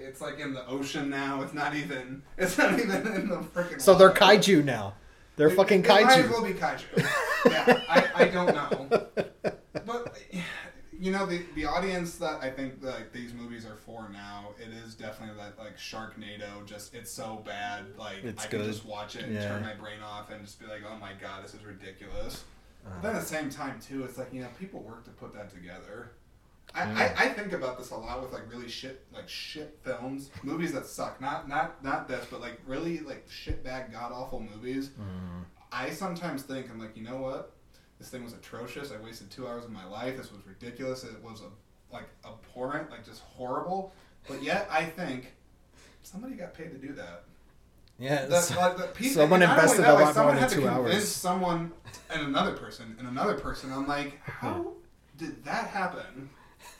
[0.00, 1.42] It's like in the ocean now.
[1.42, 2.22] It's not even.
[2.38, 3.80] It's not even in the freaking.
[3.80, 4.94] So they're kaiju now.
[5.36, 6.30] They're It- fucking it Might as kaiju.
[6.30, 7.08] well be kaiju.
[7.48, 9.06] yeah, I, I don't know.
[9.86, 10.18] But
[11.00, 14.68] you know the the audience that I think like these movies are for now, it
[14.84, 16.64] is definitely that like Sharknado.
[16.66, 17.84] Just it's so bad.
[17.96, 19.48] Like It's I can just watch it and Yeah.
[19.48, 22.44] turn my brain off and just be like, oh my god, this is ridiculous.
[22.86, 25.10] Uh, But then at the same time too, it's like you know people work to
[25.10, 26.12] put that together.
[26.74, 27.14] I, Yeah.
[27.18, 30.72] I, I think about this a lot with like really shit like shit films, movies
[30.72, 31.20] that suck.
[31.20, 34.90] Not not not this, but like really like shit bag god awful movies.
[34.90, 37.52] mm, I sometimes think I'm like, you know what?
[37.98, 38.92] This thing was atrocious.
[38.92, 40.16] I wasted two hours of my life.
[40.16, 41.04] This was ridiculous.
[41.04, 43.92] It was a, like abhorrent, like just horrible.
[44.28, 45.34] But yet I think
[46.02, 47.24] somebody got paid to do that.
[47.98, 50.14] yeah, so- like, the pe- someone and not only invested that, a like, lot more
[50.14, 51.08] someone than had to two hours.
[51.08, 51.72] Someone
[52.10, 53.72] and another person and another person.
[53.72, 54.72] I'm like, how
[55.16, 56.28] did that happen?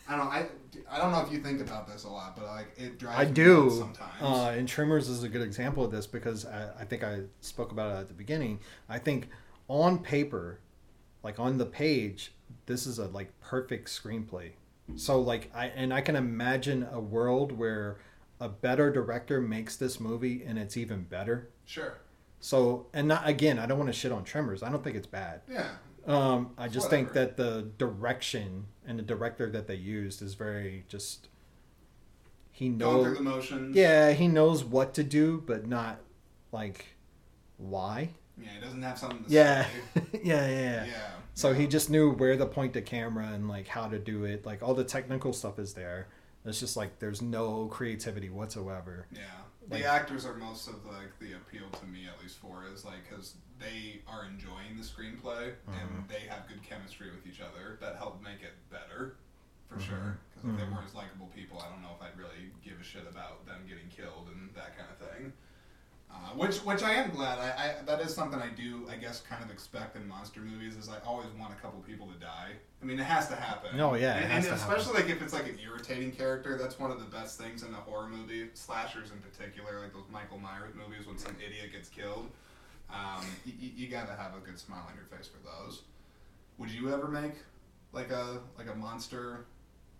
[0.08, 0.28] I don't.
[0.28, 0.46] I,
[0.90, 3.24] I don't know if you think about this a lot, but like it drives I
[3.26, 3.70] me do.
[3.70, 4.22] sometimes.
[4.22, 7.72] Uh, and Tremors is a good example of this because I, I think I spoke
[7.72, 8.60] about it at the beginning.
[8.88, 9.28] I think
[9.68, 10.60] on paper,
[11.28, 12.32] like on the page,
[12.64, 14.52] this is a like perfect screenplay.
[14.96, 17.98] So like I and I can imagine a world where
[18.40, 21.50] a better director makes this movie and it's even better.
[21.66, 21.98] sure.
[22.40, 24.62] So and not again, I don't want to shit on Tremors.
[24.62, 25.42] I don't think it's bad.
[25.50, 25.68] Yeah.
[26.06, 30.86] Um, I just think that the direction and the director that they used is very
[30.88, 31.28] just.
[32.52, 33.18] He knows.
[33.18, 33.76] the motions.
[33.76, 36.00] Yeah, he knows what to do, but not
[36.52, 36.86] like
[37.58, 38.14] why.
[38.42, 38.48] Yeah.
[38.54, 39.64] He doesn't have something to Yeah.
[39.64, 39.70] say.
[40.24, 40.84] yeah, yeah, yeah.
[40.86, 41.10] Yeah.
[41.34, 44.44] So he just knew where to point the camera and like how to do it.
[44.46, 46.08] Like all the technical stuff is there.
[46.44, 49.06] It's just like there's no creativity whatsoever.
[49.12, 49.20] Yeah,
[49.68, 52.84] Like- the actors are most of like the appeal to me at least for is
[52.84, 56.08] like because they are enjoying the screenplay and Mhm.
[56.08, 59.16] they have good chemistry with each other that help make it better
[59.68, 59.80] for Mhm.
[59.82, 60.18] sure.
[60.34, 60.72] Because if they Mhm.
[60.74, 63.66] weren't as likable people, I don't know if I'd really give a shit about them
[63.68, 65.32] getting killed and that kind of thing.
[66.10, 67.38] Uh, which which I am glad.
[67.38, 70.76] I, I that is something I do I guess kind of expect in monster movies
[70.76, 72.52] is I always want a couple people to die.
[72.80, 73.78] I mean it has to happen.
[73.80, 74.54] Oh, yeah, and, and to happen.
[74.54, 77.72] especially like if it's like an irritating character, that's one of the best things in
[77.74, 78.48] a horror movie.
[78.54, 82.30] Slashers in particular, like those Michael Myers movies when some idiot gets killed.
[82.90, 85.82] Um, you, you gotta have a good smile on your face for those.
[86.56, 87.34] Would you ever make
[87.92, 89.46] like a like a monster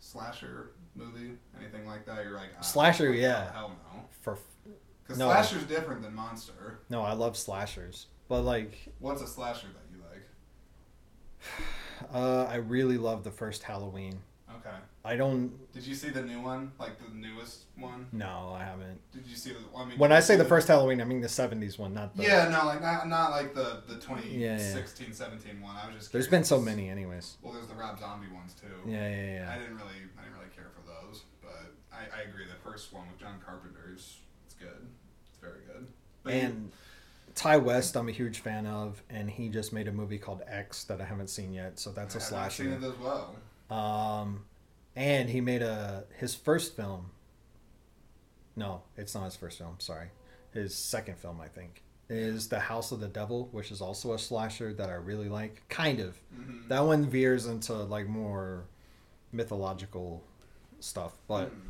[0.00, 2.24] slasher movie, anything like that?
[2.24, 3.52] You're like ah, Slasher, yeah.
[3.52, 4.00] hell no.
[4.22, 4.38] For
[5.08, 5.28] Because No.
[5.30, 6.80] slasher's different than monster.
[6.90, 10.22] no, I love slashers, but like What's a slasher that you like?
[12.14, 14.20] uh, I really love the first Halloween.
[14.56, 14.76] Okay.
[15.04, 15.72] I don't.
[15.72, 16.72] Did you see the new one?
[16.78, 18.06] Like the newest one?
[18.12, 19.00] No, I haven't.
[19.12, 19.60] Did you see the?
[19.74, 22.14] I mean, When I say see the first Halloween, I mean the '70s one, not
[22.14, 22.24] the.
[22.24, 24.56] Yeah, no, like not not like the the Yeah, yeah.
[24.58, 25.74] 2016, 17 one.
[25.76, 26.12] I was just.
[26.12, 26.28] There's curious.
[26.28, 27.38] been so many, anyways.
[27.40, 28.66] Well, there's the Rob Zombie ones too.
[28.90, 29.52] Yeah, yeah, yeah.
[29.54, 32.44] I didn't really, I didn't really care for those, but I, I agree.
[32.46, 34.88] The first one with John Carpenter is it's good.
[35.50, 35.86] Very good.
[36.22, 36.72] But And
[37.34, 40.84] Ti West, I'm a huge fan of, and he just made a movie called X
[40.84, 41.78] that I haven't seen yet.
[41.78, 42.86] So that's a I have seen slasher.
[42.86, 43.36] it as well.
[43.70, 44.44] Um,
[44.96, 47.10] and he made a his first film.
[48.56, 49.76] No, it's not his first film.
[49.78, 50.08] Sorry,
[50.52, 54.18] his second film, I think, is The House of the Devil, which is also a
[54.18, 55.62] slasher that I really like.
[55.68, 56.18] Kind of.
[56.34, 56.66] Mhm.
[56.68, 58.64] That one veers into like more
[59.30, 60.24] mythological
[60.80, 61.60] stuff, but Mm.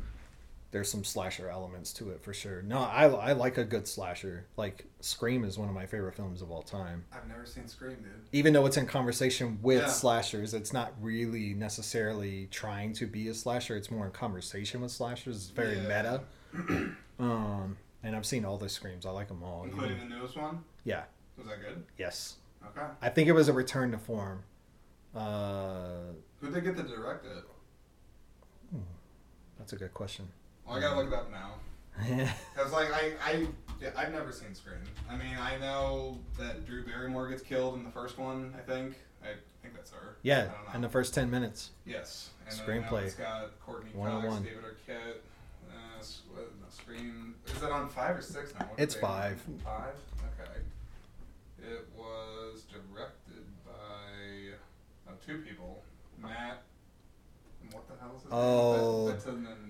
[0.71, 2.61] There's some slasher elements to it for sure.
[2.61, 4.45] No, I I like a good slasher.
[4.55, 7.05] Like Scream is one of my favorite films of all time.
[7.11, 8.11] I've never seen Scream, dude.
[8.31, 9.87] Even though it's in conversation with Yeah.
[9.87, 13.75] slashers, it's not really necessarily trying to be a slasher.
[13.77, 15.35] It's more in conversation with slashers.
[15.37, 16.21] It's very Yeah.
[16.53, 16.93] meta.
[17.19, 19.05] um, and I've seen all the screams.
[19.05, 19.63] I like them all.
[19.63, 20.63] Including Even- the newest one.
[20.83, 21.03] yeah.
[21.37, 21.83] Was that good?
[21.97, 22.35] Yes.
[22.67, 22.85] Okay.
[23.01, 24.43] I think it was a return to form.
[25.15, 26.11] Uh,
[26.41, 27.43] Who did they get to direct it?
[29.57, 30.27] that's a good question.
[30.69, 31.53] Well, I gotta look it up now.
[32.55, 33.47] Cause like I I
[33.81, 34.77] yeah, I've never seen Scream.
[35.09, 38.53] I mean I know that Drew Barrymore gets killed in the first one.
[38.57, 39.29] I think I
[39.61, 40.15] think that's her.
[40.21, 40.75] yeah, I don't know.
[40.75, 41.71] in the first ten minutes.
[41.85, 42.29] Yes.
[42.47, 43.03] And Screenplay.
[43.05, 44.43] it's got Courteney Cox, 101.
[44.43, 45.17] David Arquette.
[45.69, 47.35] Uh, s- what, no, Scream.
[47.47, 48.65] Is it on five or six now?
[48.65, 49.39] What It's five.
[49.63, 49.93] Five.
[50.39, 50.59] Okay.
[51.61, 54.53] It was directed by
[55.07, 55.83] uh, two people,
[56.21, 56.63] Matt.
[57.71, 59.15] What the hell is his Oh,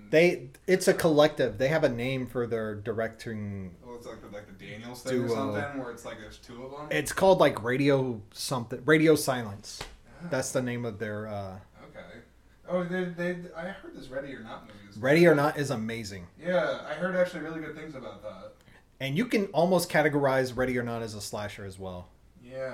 [0.10, 1.58] They, it's a collective.
[1.58, 3.76] They have a name for their directing.
[3.86, 6.64] Well, it's like the, like the Daniels thing or something, where it's like there's two
[6.66, 6.88] of them.
[6.92, 8.82] It's called like Radio something.
[8.86, 9.82] Radio Silence.
[10.30, 11.28] That's the name of their.
[11.28, 12.20] uh okay.
[12.68, 14.80] Oh, they, they, I heard this Ready or Not movie.
[14.90, 18.54] is- Ready or Not is amazing, Yeah, I heard actually really good things about that.
[19.00, 22.10] and you can almost categorize Ready or Not as a slasher as well.
[22.44, 22.74] Yeah.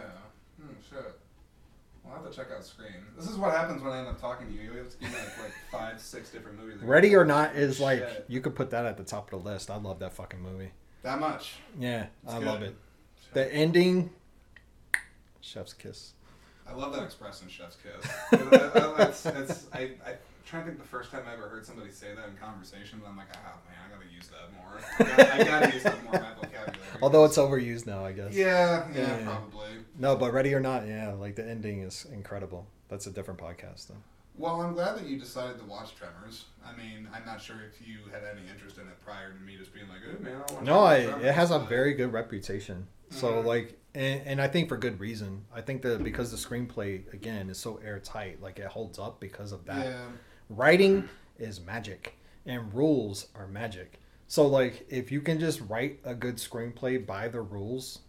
[2.16, 3.06] We'll have to check out Scream.
[3.18, 4.62] This is what happens when I end up talking to you.
[4.72, 6.82] You have to give me like, like five, six different movies.
[6.82, 8.26] Ready or Not is like Shit.
[8.30, 9.70] you could put that at the top of the list.
[9.70, 10.72] I love that fucking movie.
[11.04, 11.56] that much.
[11.80, 12.46] Yeah, It's I good.
[12.48, 12.76] love it.
[13.34, 14.12] The ending,
[15.42, 16.14] chef's kiss.
[16.68, 18.12] I love that expression, Chef's Kiss.
[18.32, 18.36] I,
[18.98, 20.16] I, it's, it's, I, I
[20.48, 23.10] trying to think the first time I ever heard somebody say that in conversation, but
[23.10, 24.80] I'm like, oh man, I gotta use that more.
[24.98, 26.75] I gotta, I gotta use that more in my vocabulary.
[27.02, 28.34] Although it's overused now, I guess.
[28.34, 29.26] Yeah, yeah, Yeah, yeah.
[29.26, 29.68] probably.
[29.98, 32.68] No, but Ready or Not, yeah, like the ending is incredible.
[32.90, 33.96] That's a different podcast though.
[34.38, 36.46] Well, I'm glad that you decided to watch Tremors.
[36.66, 39.56] I mean, I'm not sure if you had any interest in it prior to me
[39.58, 42.12] just being like, oh man, I want No, I, Tremors, it has a very good
[42.12, 42.88] reputation.
[43.12, 43.46] So Mhm.
[43.46, 45.46] like, and, and I think for good reason.
[45.56, 49.54] I think that because the screenplay again is so airtight, like it holds up because
[49.54, 49.86] of that.
[49.86, 50.06] Yeah.
[50.50, 51.08] Writing
[51.40, 54.00] is magic, and rules are magic.
[54.28, 58.00] So like, if you can just write a good screenplay by the rules,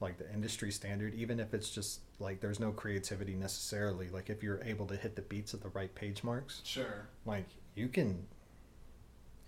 [0.00, 4.42] like the industry standard, even if it's just like there's no creativity necessarily, like if
[4.42, 7.06] you're able to hit the beats at the right page marks, Sure.
[7.24, 8.26] like you can,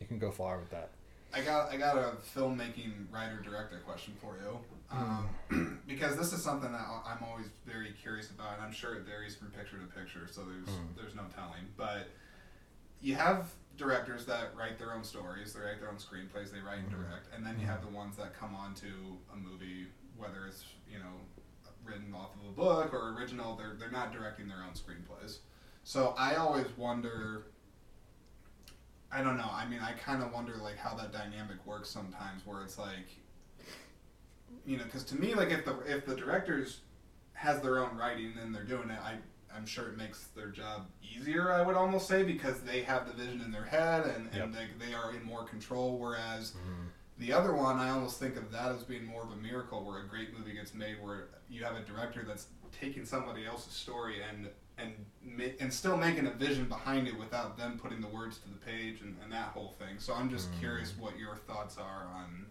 [0.00, 0.90] you can go far with that.
[1.34, 4.58] I got I got a filmmaking writer director question for you,
[4.90, 9.02] um, because this is something that I'm always very curious about, and I'm sure it
[9.02, 10.96] varies from picture to picture, so there's Mm.
[10.96, 11.64] there's no telling.
[11.76, 12.08] But
[13.02, 16.78] you have directors that write their own stories, they write their own screenplays, they write
[16.78, 17.02] and Mhm.
[17.02, 20.98] direct, and then you have the ones that come onto a movie, whether it's you
[20.98, 21.20] know
[21.84, 25.38] written off of a book or original, they're they're not directing their own screenplays.
[25.84, 27.46] So I always wonder
[29.12, 29.48] I don't know.
[29.50, 33.16] I mean, I kind of wonder like how that dynamic works sometimes, where it's like,
[34.66, 36.80] you know, because to me, like if the if the directors
[37.34, 39.18] has their own writing and they're doing it, I
[39.56, 41.50] I'm sure it makes their job easier.
[41.52, 44.66] I would almost say because they have the vision in their head and, and they,
[44.78, 45.98] they are in more control.
[45.98, 46.52] Whereas
[47.18, 50.00] the other one, I almost think of that as being more of a miracle, where
[50.02, 52.48] a great movie gets made, where you have a director that's
[52.78, 54.48] taking somebody else's story and
[54.78, 54.92] and
[55.58, 59.00] and still making a vision behind it without them putting the words to the page
[59.00, 59.98] and, and that whole thing.
[59.98, 60.58] So I'm just Mm.
[60.60, 62.44] curious what your thoughts are on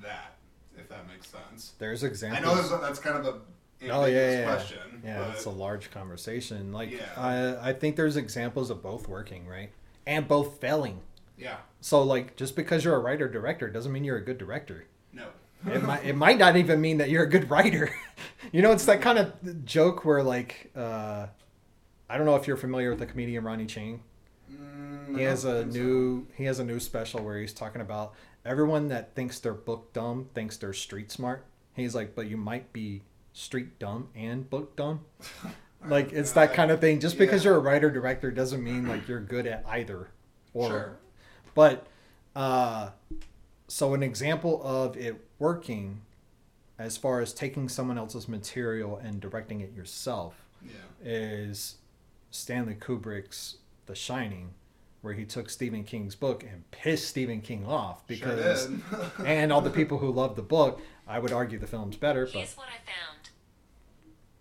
[0.00, 0.36] that,
[0.78, 1.72] if that makes sense.
[1.78, 2.42] There's examples.
[2.42, 3.40] I know that's kind of a
[3.88, 4.44] Oh, yeah, yeah, yeah.
[4.44, 4.78] question.
[5.04, 6.72] Yeah, but it's a large conversation.
[6.72, 7.06] Like, Yeah.
[7.16, 9.70] I, I think there's examples of both working, right?
[10.06, 11.00] And both failing.
[11.38, 14.86] yeah, So, like, just because you're a writer director doesn't mean you're a good director.
[15.12, 15.26] no.
[15.70, 17.90] It might, it might not even mean that you're a good writer.
[18.52, 21.26] you know, it's that kind of joke where, like, uh,
[22.08, 24.00] I don't know if you're familiar with the comedian Ronny Chieng.
[24.50, 25.78] Mm, He has a think so.
[25.78, 28.14] new he has a new special where he's talking about
[28.44, 31.44] everyone that thinks they're book dumb thinks they're street smart.
[31.74, 33.02] He's like, but you might be
[33.32, 35.00] street dumb and book dumb.
[35.88, 37.00] Like it's that kind of thing.
[37.00, 40.08] Just because you're a writer director doesn't mean like you're good at either.
[40.52, 40.98] Or Sure.
[41.54, 41.86] but
[42.36, 42.90] uh
[43.66, 46.02] so an example of it working
[46.78, 50.72] as far as taking someone else's material and directing it yourself Yeah.
[51.02, 51.76] is
[52.30, 53.56] Stanley Kubrick's
[53.86, 54.50] The Shining,
[55.00, 59.62] where he took Stephen King's book and pissed Stephen King off because sure and all
[59.62, 62.66] the people who love the book, I would argue the film's better, but Here's what
[62.66, 63.19] I found.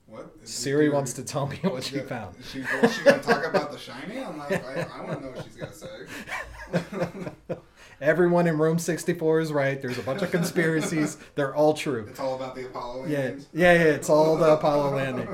[0.10, 0.32] What?
[0.44, 2.36] Is Siri wants to tell me what she found.
[2.40, 4.24] Is she, gonna talk about The Shining?
[4.26, 7.58] I'm like, I, I want to know what she's gonna say.
[8.02, 9.82] Everyone in room 64 is right.
[9.82, 11.18] There's a bunch of conspiracies.
[11.36, 12.06] They're all true.
[12.10, 13.48] It's all about the Apollo Yeah, landings.
[13.54, 13.80] yeah, yeah.
[13.84, 15.28] It's all the Apollo landing.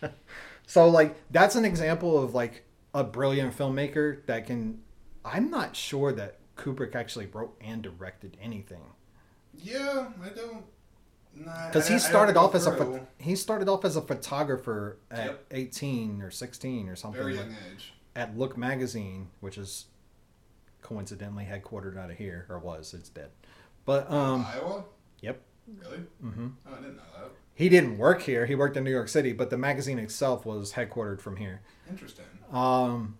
[0.66, 4.80] so, like, that's an example of like a brilliant filmmaker that can.
[5.24, 8.82] I'm not sure that Kubrick actually wrote and directed anything
[9.54, 10.64] Yeah, I don't.
[11.34, 12.98] Because he started off as a through.
[12.98, 15.46] pho- he started off as a photographer at Yep.
[15.52, 17.92] 18 or 16 or something very like- age.
[18.16, 19.86] at Look magazine, which is
[20.82, 22.92] coincidentally headquartered out of here or was.
[22.94, 23.30] It's dead,
[23.84, 24.84] but um, Iowa.
[25.20, 25.40] yep.
[25.82, 25.98] Really?
[26.22, 27.30] mm-hmm Oh, I didn't know that.
[27.54, 28.46] He didn't work here.
[28.46, 31.60] He worked in New York City, but the magazine itself was headquartered from here.
[31.88, 32.24] Interesting.
[32.50, 33.18] Um,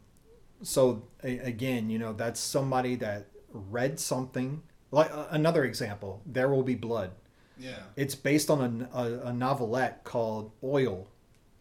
[0.62, 4.62] so a- again, you know, that's somebody that read something.
[4.90, 7.12] Like uh, another example, There Will Be Blood.
[7.60, 7.78] Yeah.
[7.96, 11.08] It's based on a, a, a novelette called Oil!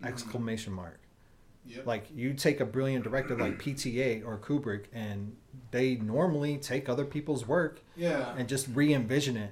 [0.01, 0.07] Mhm.
[0.07, 0.99] Exclamation mark.
[1.65, 1.85] Yep.
[1.85, 5.35] Like you take a brilliant director like PTA or Kubrick, and
[5.71, 8.33] they normally take other people's work yeah.
[8.37, 9.51] and just re-envision it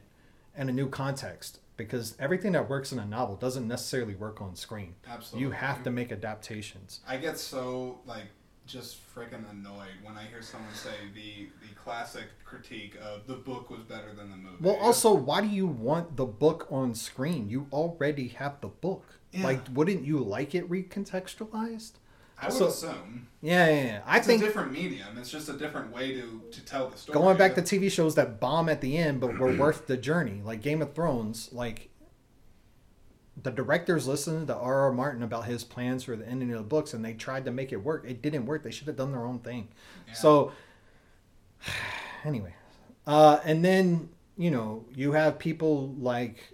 [0.55, 4.55] in a new context because everything that works in a novel doesn't necessarily work on
[4.55, 4.95] screen.
[5.07, 5.41] Absolutely.
[5.41, 7.01] You have to make adaptations.
[7.07, 8.25] I get so like
[8.68, 13.70] just freaking annoyed when I hear someone say the the classic critique of the book
[13.70, 14.57] was better than the movie.
[14.61, 17.49] Well, also, why do you want the book on screen?
[17.49, 19.05] You already have the book.
[19.32, 19.43] Yeah.
[19.43, 21.93] Like, wouldn't you like it recontextualized?
[22.39, 24.01] I would so- assume Yeah, yeah, yeah.
[24.05, 25.18] I it's think a different medium.
[25.18, 27.18] It's just a different way to to tell the story.
[27.18, 30.41] going back to TV shows that bomb at the end but were worth the journey,
[30.43, 31.89] like Game of Thrones, like
[33.43, 34.91] the directors listened to R.R.
[34.91, 37.71] Martin about his plans for the ending of the books and they tried to make
[37.71, 38.05] it work.
[38.07, 38.63] It didn't work.
[38.63, 39.67] They should have done their own thing.
[40.07, 40.13] Yeah.
[40.13, 40.51] So,
[42.23, 42.53] anyway,
[43.05, 46.53] uh, and then you know you have people like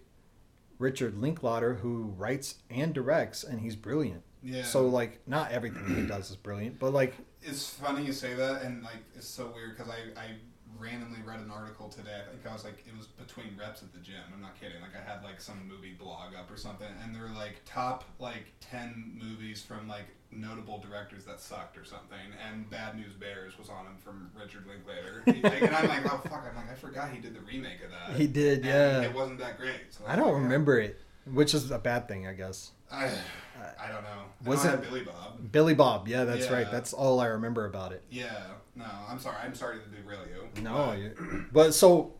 [0.80, 4.24] Richard Linklater who writes and directs, and he's brilliant.
[4.44, 4.64] yeah.
[4.64, 8.62] So like, not everything he does is brilliant, but like, It's funny you say that,
[8.64, 10.26] and like it's so weird because I, I
[10.80, 12.22] randomly read an article today.
[12.26, 14.22] I think I was like it was between reps at the gym.
[14.34, 14.82] I'm not kidding.
[14.82, 18.54] Like I had like some movie blog up or something, and they're like top like
[18.60, 22.18] ten movies from like notable directors that sucked or something.
[22.50, 25.24] And Bad News Bears was on them from Richard Linklater.
[25.44, 26.46] Like, and I'm like, oh fuck!
[26.50, 28.18] I'm like, I forgot he did the remake of that.
[28.20, 29.02] he did, And yeah.
[29.02, 29.76] It wasn't that great.
[29.92, 31.00] So I don't like, remember it,
[31.32, 32.72] which is a bad thing, I guess.
[32.92, 33.06] I,
[33.80, 34.24] I don't know.
[34.46, 35.52] Was it- Billy Bob?
[35.52, 36.70] Billy Bob, yeah, that's right.
[36.72, 38.04] That's all I remember about it.
[38.10, 38.32] Yeah.
[38.76, 39.38] No, I'm sorry.
[39.44, 40.62] I'm sorry to derail you.
[40.62, 42.14] No, but- you- but so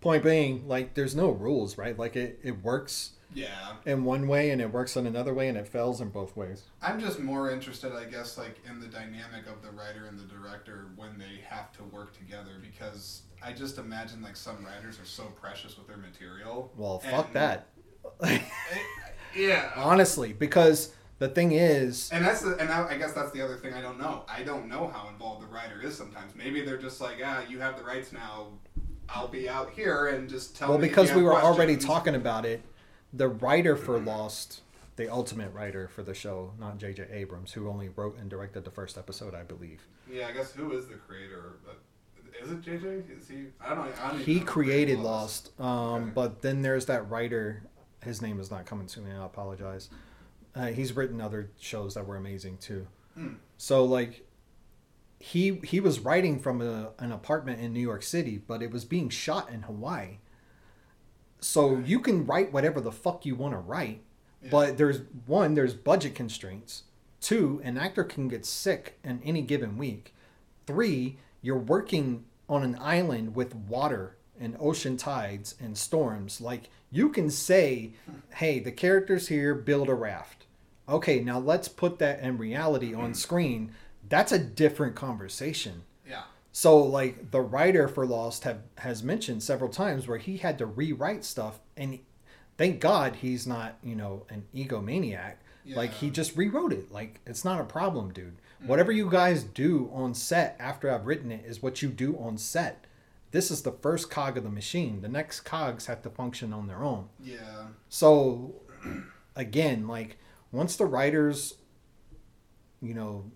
[0.00, 1.96] point being, like, there's no rules, right?
[1.98, 3.74] Like, it, it works Yeah.
[3.86, 6.64] in one way and it works in another way and it fails in both ways.
[6.82, 10.24] I'm just more interested, I guess, like in the dynamic of the writer and the
[10.24, 15.04] director when they have to work together because I just imagine like some writers are
[15.04, 16.72] so precious with their material.
[16.76, 17.68] Well, fuck that.
[19.34, 19.70] Yeah.
[19.76, 23.56] Honestly, because the thing is, And that's the, and I, I guess that's the other
[23.56, 24.24] thing I don't know.
[24.28, 26.34] I don't know how involved the writer is sometimes.
[26.34, 28.48] Maybe they're just like, ah, you have the rights now.
[29.08, 32.62] I'll be out here and just tell well, because we were already talking about it,
[33.12, 34.60] the writer for Lost,
[34.96, 37.06] the ultimate writer for the show, not J.J.
[37.10, 39.80] Abrams, who only wrote and directed the first episode, I believe.
[40.10, 41.54] Yeah, I guess who is the creator?
[42.42, 43.18] Is it JJ?
[43.18, 43.44] Is he?
[43.60, 43.92] I don't know.
[44.02, 46.10] I don't He know created Lost, um, Okay.
[46.14, 47.62] but then there's that writer.
[48.02, 49.12] His name is not coming to me.
[49.12, 49.88] I apologize.
[50.54, 52.86] Uh, he's written other shows that were amazing too.
[53.14, 53.34] Hmm.
[53.56, 54.26] So like,
[55.18, 58.84] he he was writing from a, an apartment in New York City, but it was
[58.84, 60.18] being shot in Hawaii.
[61.40, 64.02] So you can write whatever the fuck you want to write,
[64.42, 64.48] Yeah.
[64.50, 66.84] but there's one, there's budget constraints.
[67.20, 70.14] Two, an actor can get sick in any given week.
[70.66, 76.40] Three, you're working on an island with water and ocean tides and storms.
[76.40, 77.92] Like you can say,
[78.34, 80.46] hey, the characters here build a raft.
[80.88, 83.12] Okay, now let's put that in reality on mm-hmm.
[83.14, 83.72] screen.
[84.08, 85.82] That's a different conversation.
[86.06, 86.24] Yeah.
[86.52, 90.66] So like the writer for Lost have has mentioned several times where he had to
[90.66, 91.98] rewrite stuff and
[92.58, 95.36] thank God he's not, you know, an egomaniac.
[95.64, 95.76] Yeah.
[95.76, 96.92] Like he just rewrote it.
[96.92, 98.36] Like it's not a problem, dude.
[98.36, 98.66] Mm-hmm.
[98.66, 102.36] Whatever you guys do on set after I've written it is what you do on
[102.36, 102.84] set.
[103.32, 105.00] This is the first cog of the machine.
[105.00, 107.08] The next cogs have to function on their own.
[107.22, 107.66] Yeah.
[107.88, 108.54] So
[109.36, 110.18] again, like
[110.52, 111.54] once the writers,
[112.80, 113.30] you know,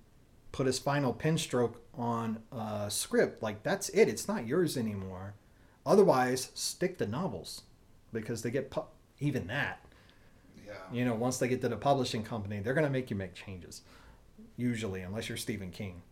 [0.53, 4.09] put his final pen stroke on a script, like that's it.
[4.09, 5.35] It's not yours anymore.
[5.87, 7.63] Otherwise, stick to novels
[8.13, 8.83] because they get pu-
[9.19, 9.81] even that.
[10.67, 10.75] Yeah.
[10.93, 13.81] You know, once they get to the publishing company, they're gonna make you make changes.
[14.59, 16.03] Usually, unless you're Stephen King.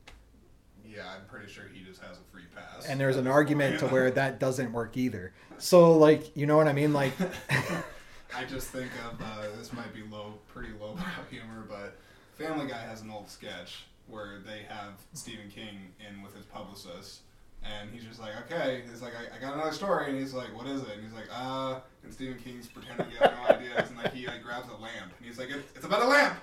[0.86, 2.20] Yeah, I'm pretty sure he just has a
[2.54, 2.86] pass.
[2.86, 5.32] And there's an argument to where that doesn't work either.
[5.58, 6.92] So, like, you know what I mean?
[6.92, 7.12] Like,
[8.36, 11.96] I just think of uh, this might be low, pretty lowbrow humor, but
[12.36, 17.20] Family Guy has an old sketch where they have Stephen King in with his publicist,
[17.62, 20.54] and he's just like, okay, he's like, I, I got another story, and he's like,
[20.56, 20.90] what is it?
[20.94, 24.26] And he's like, uh, and Stephen King's pretending he has no ideas, and like he
[24.26, 26.34] like grabs a lamp, and he's like, it, it's about a lamp.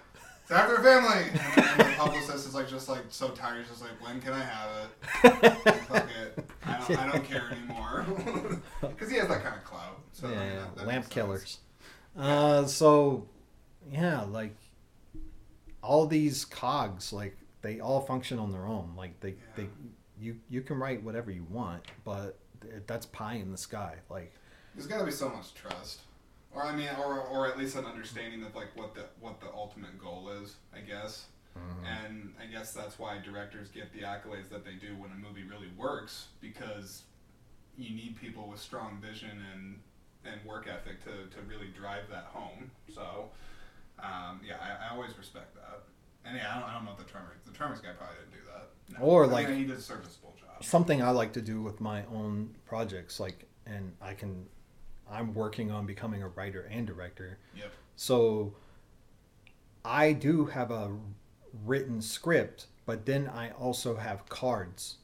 [0.51, 1.23] After a family.
[1.57, 3.59] And the publicist is like just like so tired.
[3.59, 5.81] He's just like, when can I have it?
[5.87, 6.45] Fuck it.
[6.65, 8.05] I don't, I don't care anymore.
[8.81, 9.99] Because he has that kind of clout.
[10.13, 11.59] So, I yeah, mean, that- that lamp killers.
[12.17, 13.27] Uh, so,
[13.91, 14.55] yeah, like,
[15.83, 18.93] all these cogs, like, they all function on their own.
[18.97, 19.35] Like, they, Yeah.
[19.55, 19.67] they,
[20.19, 22.37] you, you can write whatever you want, but
[22.87, 23.95] that's pie in the sky.
[24.09, 24.33] Like,
[24.75, 26.01] There's got to be so much trust,
[26.53, 29.47] or I mean, or, or at least an understanding of like what the what the
[29.53, 30.55] ultimate goal is.
[30.75, 31.25] I guess,
[31.85, 35.43] and I guess that's why directors get the accolades that they do when a movie
[35.43, 37.03] really works because
[37.77, 39.79] you need people with strong vision and
[40.23, 42.69] and work ethic to, to really drive that home.
[42.93, 43.29] So,
[43.99, 45.81] um, yeah, I, I always respect that.
[46.23, 48.33] And yeah, I don't, I don't know if the Tremors the Tremors guy probably didn't
[48.33, 48.99] do that.
[48.99, 49.05] No.
[49.05, 50.63] Or, I mean, like- he did a serviceable job.
[50.63, 54.45] something I like to do with my own projects, like, and I can,
[55.11, 57.37] I'm working on becoming a writer and director.
[57.55, 57.71] Yep.
[57.95, 58.53] So
[59.83, 60.91] I do have a
[61.65, 64.97] written script, but then I also have cards.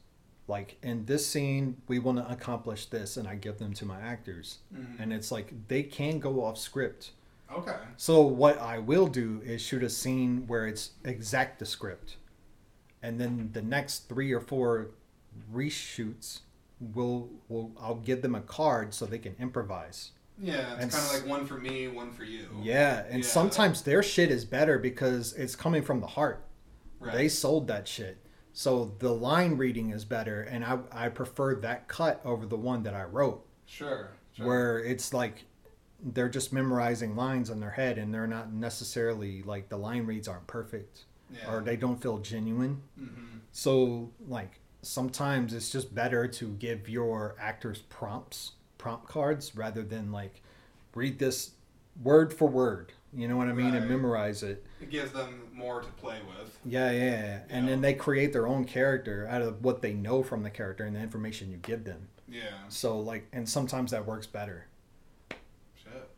[0.46, 4.00] Like in this scene, we want to accomplish this, and I give them to my
[4.00, 4.58] actors.
[4.74, 4.98] Mhm.
[4.98, 7.12] And it's like they can go off script.
[7.52, 7.76] Okay.
[7.96, 12.16] So what I will do is shoot a scene where it's exact the script,
[13.02, 14.90] and then the next three or four
[15.52, 16.40] reshoots
[16.80, 20.12] will will I'll give them a card so they can improvise.
[20.40, 22.48] Yeah, it's kind of like one for me, one for you.
[22.62, 23.28] Yeah, and Yeah.
[23.28, 26.44] sometimes their shit is better because it's coming from the heart.
[27.00, 27.12] Right.
[27.14, 28.18] They sold that shit.
[28.52, 32.82] So the line reading is better and I I prefer that cut over the one
[32.84, 34.10] that I wrote Sure.
[34.32, 34.46] sure.
[34.46, 35.44] where it's like
[36.00, 40.28] they're just memorizing lines in their head and they're not necessarily like the line reads
[40.28, 41.52] aren't perfect yeah.
[41.52, 42.80] or they don't feel genuine.
[42.96, 49.82] hmm So like sometimes it's just better to give your actors prompts, prompt cards rather
[49.82, 50.40] than like
[50.94, 51.52] read this
[52.02, 52.92] word for word.
[53.14, 53.74] You know what I mean?
[53.74, 54.64] And memorize it.
[54.82, 56.58] It gives them more to play with.
[56.64, 57.40] Yeah, yeah, yeah.
[57.48, 57.70] And Yeah.
[57.72, 60.94] then they create their own character out of what they know from the character and
[60.94, 62.08] the information you give them.
[62.28, 62.42] Yeah.
[62.68, 64.66] So like and sometimes that works better.
[65.74, 66.10] Shit.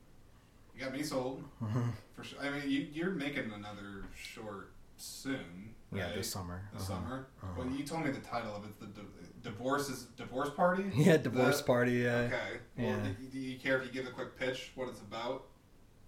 [0.75, 1.45] You got me sold.
[1.63, 1.91] Mm-hmm.
[2.17, 2.41] For sure.
[2.43, 5.75] I mean, you, you're making another short soon.
[5.93, 6.15] Yeah, right?
[6.15, 6.69] this summer.
[6.73, 7.01] This Uh-huh.
[7.01, 7.27] summer.
[7.43, 7.53] Uh-huh.
[7.59, 8.79] Well, you told me the title of it.
[8.81, 9.09] The di-
[9.43, 10.85] divorce is divorce party.
[10.95, 11.93] Yeah, divorce That- party.
[11.93, 12.17] Yeah.
[12.17, 12.61] Okay.
[12.79, 13.03] Well, Yeah.
[13.19, 15.47] do, do you care if you give a quick pitch what it's about,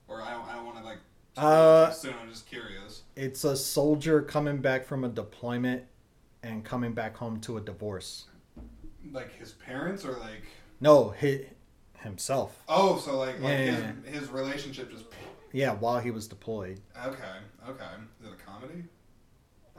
[0.09, 0.46] or I don't?
[0.48, 0.98] I don't want to like.
[1.36, 2.14] Uh, soon.
[2.20, 3.02] I'm just curious.
[3.16, 5.84] It's a soldier coming back from a deployment
[6.42, 8.26] and coming back home to a divorce.
[9.12, 10.42] Like his parents, or like.
[10.80, 11.46] No, he
[12.00, 12.62] himself.
[12.68, 15.06] Oh, so like, like Yeah, his, yeah, his relationship just.
[15.52, 16.80] Yeah, while he was deployed.
[17.06, 17.36] Okay.
[17.68, 17.84] Okay.
[18.20, 18.84] Is it a comedy?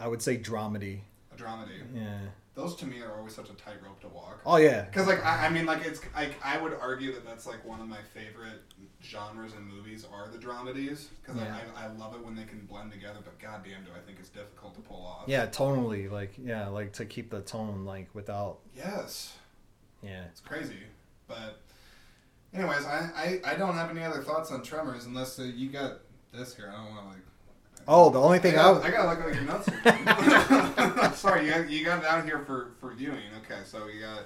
[0.03, 0.99] I would say dramedy.
[1.31, 1.80] A dramedy.
[1.95, 2.17] Yeah.
[2.55, 4.41] Those to me are always such a tightrope to walk.
[4.45, 4.81] Oh yeah.
[4.84, 7.80] Because like I, I mean like it's like I would argue that that's like one
[7.80, 8.61] of my favorite
[9.01, 11.57] genres in movies are the dramedies because Yeah.
[11.75, 13.19] I, I love it when they can blend together.
[13.23, 15.23] But goddamn, do I think it's difficult to pull off.
[15.27, 19.34] Yeah, tonally, like yeah, like to keep the tone like without Yes,
[20.03, 20.25] yeah.
[20.30, 20.80] it's crazy.
[21.30, 21.61] But
[22.53, 25.99] anyways, I, I I don't have any other thoughts on Tremors unless uh, you got
[26.34, 26.69] this here.
[26.71, 27.23] I don't want to like.
[27.88, 31.18] Oh, the only thing I I, got, I gotta look at your notes.
[31.19, 33.19] Sorry, you got, you got it out here for for viewing.
[33.43, 34.23] Okay, so you got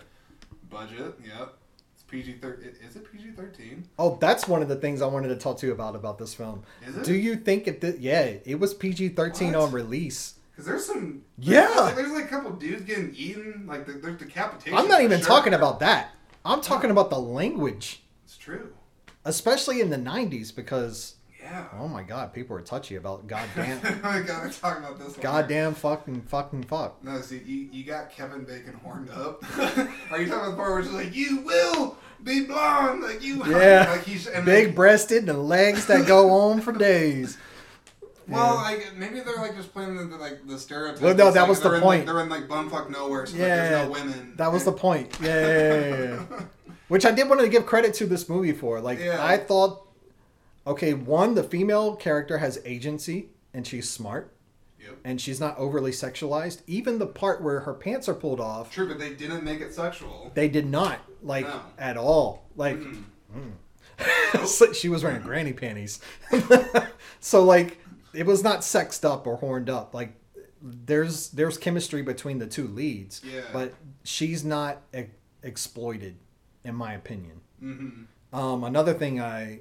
[0.70, 1.16] budget.
[1.26, 1.54] Yep.
[1.94, 2.74] It's PG thirteen.
[2.88, 3.88] Is it PG thirteen?
[4.00, 6.34] oh, that's one of the things I wanted to talk to you about about this
[6.34, 6.64] film.
[6.86, 7.04] Is it?
[7.04, 7.82] Do you think it?
[7.82, 10.36] Did, yeah, it was PG thirteen on release.
[10.52, 11.24] Because there's some.
[11.38, 11.68] Yeah.
[11.94, 13.66] There's, there's like a couple dudes getting eaten.
[13.68, 14.78] Like there- there's decapitation.
[14.78, 15.28] I'm not even sure.
[15.28, 16.12] talking about that.
[16.44, 18.72] I'm talking about the language, It's true.
[19.26, 21.16] especially in the '90s, because
[21.50, 21.66] Yeah.
[21.80, 25.22] oh my god, people are touchy about goddamn, I gotta talk about this one.
[25.22, 27.02] goddamn, fucking, fucking, fuck.
[27.04, 29.44] No, see, you, you got Kevin Bacon horned up.
[30.12, 33.02] Are you talking about the part where it's like, you will be blonde?
[33.02, 33.88] Like, you Yeah.
[33.92, 37.38] Like he's, and Big like, breasted and legs that go on for days.
[38.28, 38.62] Well, Yeah.
[38.62, 41.02] like maybe they're like just playing the, the like the stereotype.
[41.02, 42.00] Well, no, that like was the in, point.
[42.06, 44.34] Like, they're in like bumfuck nowhere, so like, Yeah, there's no women.
[44.36, 45.18] That was the point.
[45.22, 46.40] Yeah, yeah, yeah.
[46.90, 48.82] Which I did want to give credit to this movie for.
[48.82, 49.00] Like.
[49.02, 49.87] I thought
[50.68, 54.34] Okay, one, the female character has agency and she's smart
[54.80, 54.98] Yep.
[55.06, 56.62] and she's not overly sexualized.
[56.68, 59.74] Even the part where her pants are pulled off, True, but they didn't make it
[59.74, 60.32] sexual.
[60.36, 61.62] they did not like No.
[61.80, 62.46] at all.
[62.56, 63.54] Like Mm.
[64.46, 66.00] So she was wearing granny panties.
[67.20, 67.80] so like
[68.14, 69.94] it was not sexed up or horned up.
[69.94, 70.14] Like
[70.62, 73.42] there's there's chemistry between the two leads, Yeah.
[73.54, 73.74] but
[74.04, 75.06] she's not e-
[75.44, 76.18] exploited,
[76.64, 77.42] in my opinion.
[77.60, 77.90] hmm
[78.34, 79.60] Um, another thing I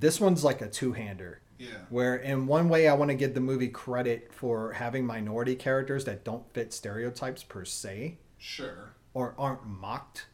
[0.00, 1.40] this one's like a two hander.
[1.58, 1.68] Yeah.
[1.88, 6.04] Where in one way I want to give the movie credit for having minority characters
[6.06, 8.94] that don't fit stereotypes per se Sure.
[9.14, 10.26] or aren't mocked.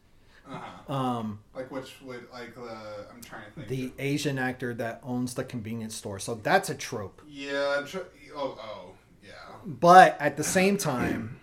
[0.51, 0.93] Uh-huh.
[0.93, 3.69] Um, Like which would like uh, I'm trying to think.
[3.69, 6.19] the Asian actor that owns the convenience store.
[6.19, 7.23] So that's a trope.
[7.29, 7.85] yeah.
[8.35, 8.59] Oh.
[8.59, 8.93] Oh.
[9.23, 9.31] Yeah.
[9.67, 11.39] But at the same time,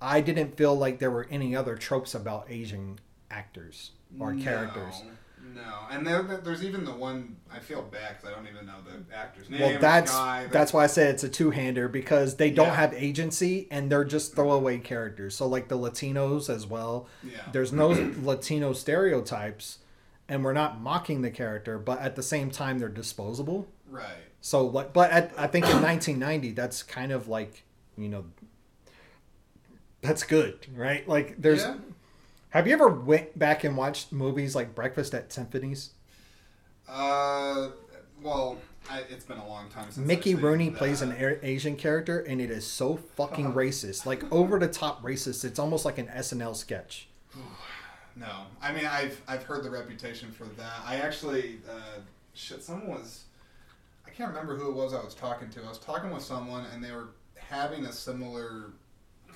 [0.00, 2.98] I didn't feel like there were any other tropes about Asian
[3.30, 5.02] actors or characters.
[5.54, 5.78] No, no.
[5.90, 9.14] and there, there's even the one I feel bad because I don't even know the
[9.16, 9.60] actor's name.
[9.60, 12.74] Well, that's guy, that's why I said it's a two-hander because they don't Yeah.
[12.76, 15.34] have agency and they're just throwaway characters.
[15.36, 17.08] So like the Latinos as well.
[17.22, 17.38] Yeah.
[17.52, 17.88] There's no
[18.22, 19.78] Latino stereotypes,
[20.28, 23.66] and we're not mocking the character, but at the same time they're disposable.
[23.90, 24.06] right.
[24.40, 27.64] So like, but at, I think in 1990, that's kind of like
[27.96, 28.24] you know,
[30.00, 31.06] that's good, right?
[31.08, 31.62] Like, there's.
[31.62, 31.76] Yeah.
[32.50, 35.90] Have you ever went back and watched movies like Breakfast at Tiffany's?
[36.88, 37.68] Uh,
[38.22, 38.56] well,
[38.90, 42.40] I, it's been a long time since Mickey Rooney plays an A- Asian character, and
[42.40, 45.44] it is so fucking racist, like over the top racist.
[45.44, 47.08] It's almost like an SNL sketch.
[48.16, 50.80] No, I mean I've I've heard the reputation for that.
[50.84, 52.00] I actually uh,
[52.34, 52.62] shit.
[52.64, 53.24] Someone was
[54.06, 55.62] I can't remember who it was I was talking to.
[55.62, 58.72] I was talking with someone and they were having a similar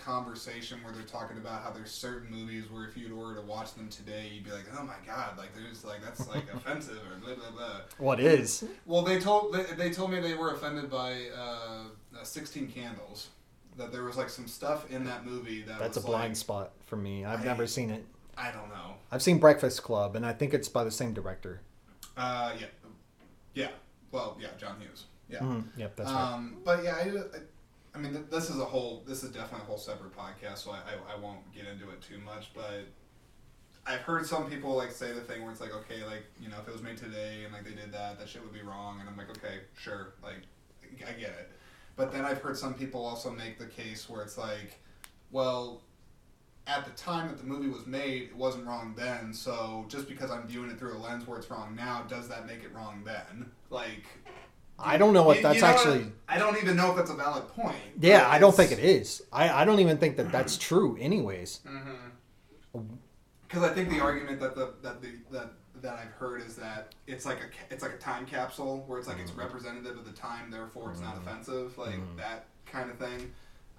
[0.04, 3.74] conversation where they're talking about how there's certain movies where if you were to watch
[3.74, 7.18] them today, you'd be like, oh my god, like there's like that's like offensive or
[7.24, 7.80] blah blah blah.
[7.98, 8.64] What is?
[8.86, 11.84] Well, they told they, they told me they were offended by uh,
[12.18, 13.28] uh, Sixteen Candles.
[13.78, 16.36] That there was like some stuff in that movie that That's a was blind like,
[16.36, 17.24] spot for me.
[17.24, 18.04] I've I- never seen it.
[18.36, 18.94] I don't know.
[19.10, 21.60] I've seen Breakfast Club, and I think it's by the same director.
[22.16, 22.66] Uh, yeah,
[23.54, 23.68] yeah.
[24.10, 25.04] Well, yeah, John Hughes.
[25.28, 25.38] Yeah.
[25.40, 25.64] Mhm.
[25.76, 26.32] Yep, that's right.
[26.34, 27.40] Um, but yeah, I, I,
[27.94, 29.02] I mean, th- this is a whole.
[29.06, 32.00] This is definitely a whole separate podcast, so I, I, I won't get into it
[32.00, 32.52] too much.
[32.54, 32.86] But
[33.86, 36.56] I've heard some people like say the thing where it's like, okay, like you know,
[36.60, 39.00] if it was made today and like they did that, that shit would be wrong.
[39.00, 40.42] And I'm like, okay, sure, like
[41.06, 41.50] I get it.
[41.96, 44.80] But then I've heard some people also make the case where it's like,
[45.30, 45.82] well,
[46.66, 49.34] at the time that the movie was made, it wasn't wrong then.
[49.34, 52.46] So just because I'm viewing it through a lens where it's wrong now, does that
[52.46, 53.50] make it wrong then?
[53.70, 54.04] Like,
[54.82, 56.12] I don't know if you- that's you know actually.
[56.28, 57.76] I don't even know if that's a valid point.
[58.00, 59.22] Yeah, I don't think it is.
[59.32, 61.60] I, I don't even think that that's true, anyways.
[63.48, 65.52] Because I think the argument that the that the that
[65.82, 69.08] that I've heard is that it's like a it's like a time capsule where it's
[69.08, 69.26] like Mm-hmm.
[69.26, 72.16] it's representative of the time, therefore it's not offensive, like Mm-hmm.
[72.16, 73.30] that kind of thing.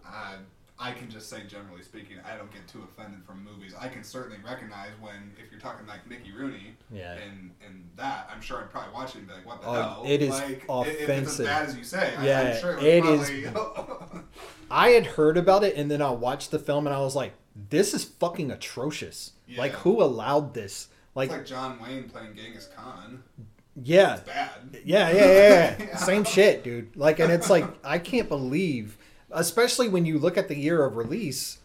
[0.05, 0.35] Uh,
[0.79, 3.73] I can just say, generally speaking, I don't get too offended from movies.
[3.79, 7.13] I can certainly recognize when if you're talking like Mickey Rooney Yeah.
[7.13, 9.73] and and that, I'm sure I'd probably watch it and be like, what the Oh,
[9.73, 10.03] hell?
[10.05, 12.77] it is like, i- If it's as bad as you say, I, Yeah, I'm sure
[12.79, 13.53] it, it was is-
[14.71, 17.33] I had heard about it, and then I watched the film, and I was like,
[17.69, 19.33] "This is fucking atrocious!
[19.55, 20.87] Like, who allowed this?
[21.13, 23.21] Like, it's like John Wayne playing Genghis Khan.
[23.75, 24.49] yeah, It's bad.
[24.83, 25.75] Yeah, yeah, yeah, yeah.
[25.89, 25.95] Yeah.
[25.97, 26.95] Same shit, dude.
[26.95, 28.97] Like, and it's like I can't believe,
[29.33, 31.59] especially when you look at the year of release,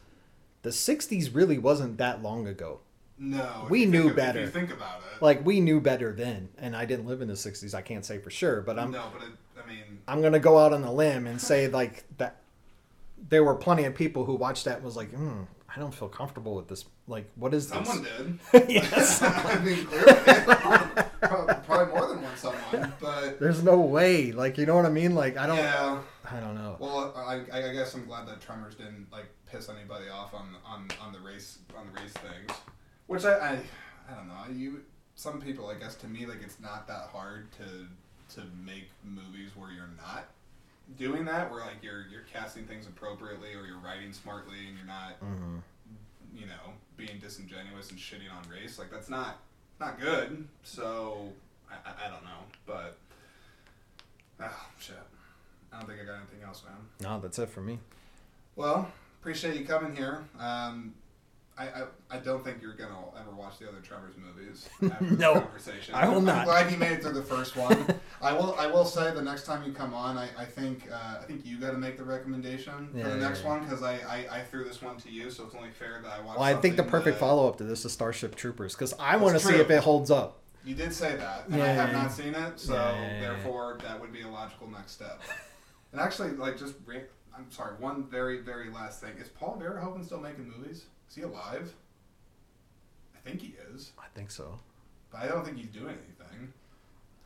[0.62, 2.80] the '60s really wasn't that long ago.
[3.20, 4.46] No, We knew of- better.
[4.46, 7.74] Think about it, Like, we knew better then, and I didn't live in the '60s.
[7.74, 9.32] I can't say for sure, but I'm no, but it,
[9.62, 12.36] I mean, I'm gonna go out on a limb and say like that.
[13.28, 15.42] There were plenty of people who watched that and was like, hmm,
[15.74, 16.84] I don't feel comfortable with this.
[17.08, 17.88] Like, what is this?
[17.88, 18.38] someone did.
[18.70, 19.20] yes.
[19.22, 20.14] I mean, clearly,
[21.20, 24.30] probably, probably more than one someone, but There's no way.
[24.30, 25.14] Like, you know what I mean?
[25.16, 25.56] Like, I don't.
[25.56, 25.98] yeah.
[26.30, 26.76] I don't know.
[26.78, 30.88] Well, I, I guess I'm glad that Tremors didn't like piss anybody off on on,
[31.02, 32.50] on the race on the race things,
[33.06, 33.50] which I, I
[34.10, 34.44] I don't know.
[34.54, 34.82] You
[35.14, 37.86] some people, I guess, to me, like it's not that hard to
[38.36, 40.26] to make movies where you're not
[40.98, 44.86] doing that, where like you're you're casting things appropriately or you're writing smartly and you're
[44.86, 45.60] not Mhm.
[46.34, 48.78] you know being disingenuous and shitting on race.
[48.78, 49.38] Like that's not
[49.80, 50.46] not good.
[50.62, 51.30] So
[51.70, 52.98] I, I, I don't know, but
[54.40, 54.96] oh shit.
[55.72, 56.76] I don't think I got anything else, man.
[57.00, 57.78] No, that's it for me.
[58.56, 58.90] Well,
[59.20, 60.24] appreciate you coming here.
[60.38, 60.94] Um,
[61.56, 64.68] I, I, I don't think you're gonna ever watch the other Tremors movies
[65.18, 65.92] No, conversation.
[65.92, 66.44] I will I'm not.
[66.44, 67.84] glad you made it through the first one.
[68.22, 71.18] I will I will say the next time you come on, I, I think uh,
[71.20, 73.48] I think you got to make the recommendation Yeah, for the yeah, next yeah.
[73.48, 76.12] one because I, I, I threw this one to you, so it's only fair that
[76.12, 76.36] I watch.
[76.36, 79.16] Well, I think the perfect that- follow up to this is Starship Troopers because I
[79.16, 80.38] want to see if it holds up.
[80.64, 82.74] You did say that, and I have not seen it, so
[83.20, 85.20] therefore that would be a logical next step.
[85.92, 87.02] and actually, like, just re-
[87.36, 90.84] I'm sorry, one very very last thing: is Paul Verhoeven still making movies?
[91.08, 91.72] Is he alive?
[93.14, 94.58] I think he is, I think so.
[95.10, 96.52] but I don't think he's doing anything.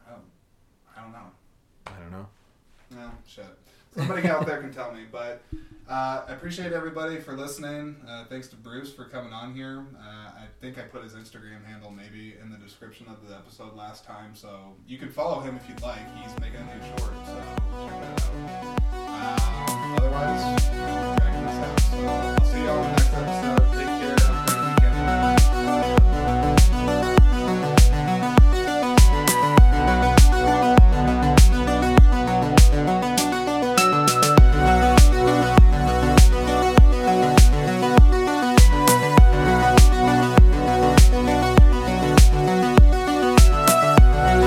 [0.06, 0.22] I don't,
[0.96, 1.30] I don't know.
[1.86, 2.26] I don't know.
[2.90, 3.44] No, shit.
[3.94, 5.02] Somebody out there can tell me.
[5.10, 5.42] But
[5.88, 7.96] uh, I appreciate everybody for listening.
[8.08, 9.84] Uh, thanks to Bruce for coming on here.
[9.98, 13.74] Uh, I think I put his Instagram handle maybe in the description of the episode
[13.74, 16.00] last time, so you can follow him if you'd like.
[16.16, 17.42] He's making a new short, so
[17.86, 18.82] check that out.
[18.94, 20.42] Uh, otherwise,
[21.92, 23.72] I'll see y'all in the next episode.
[23.74, 24.16] Take care.
[24.18, 25.41] Have a great weekend.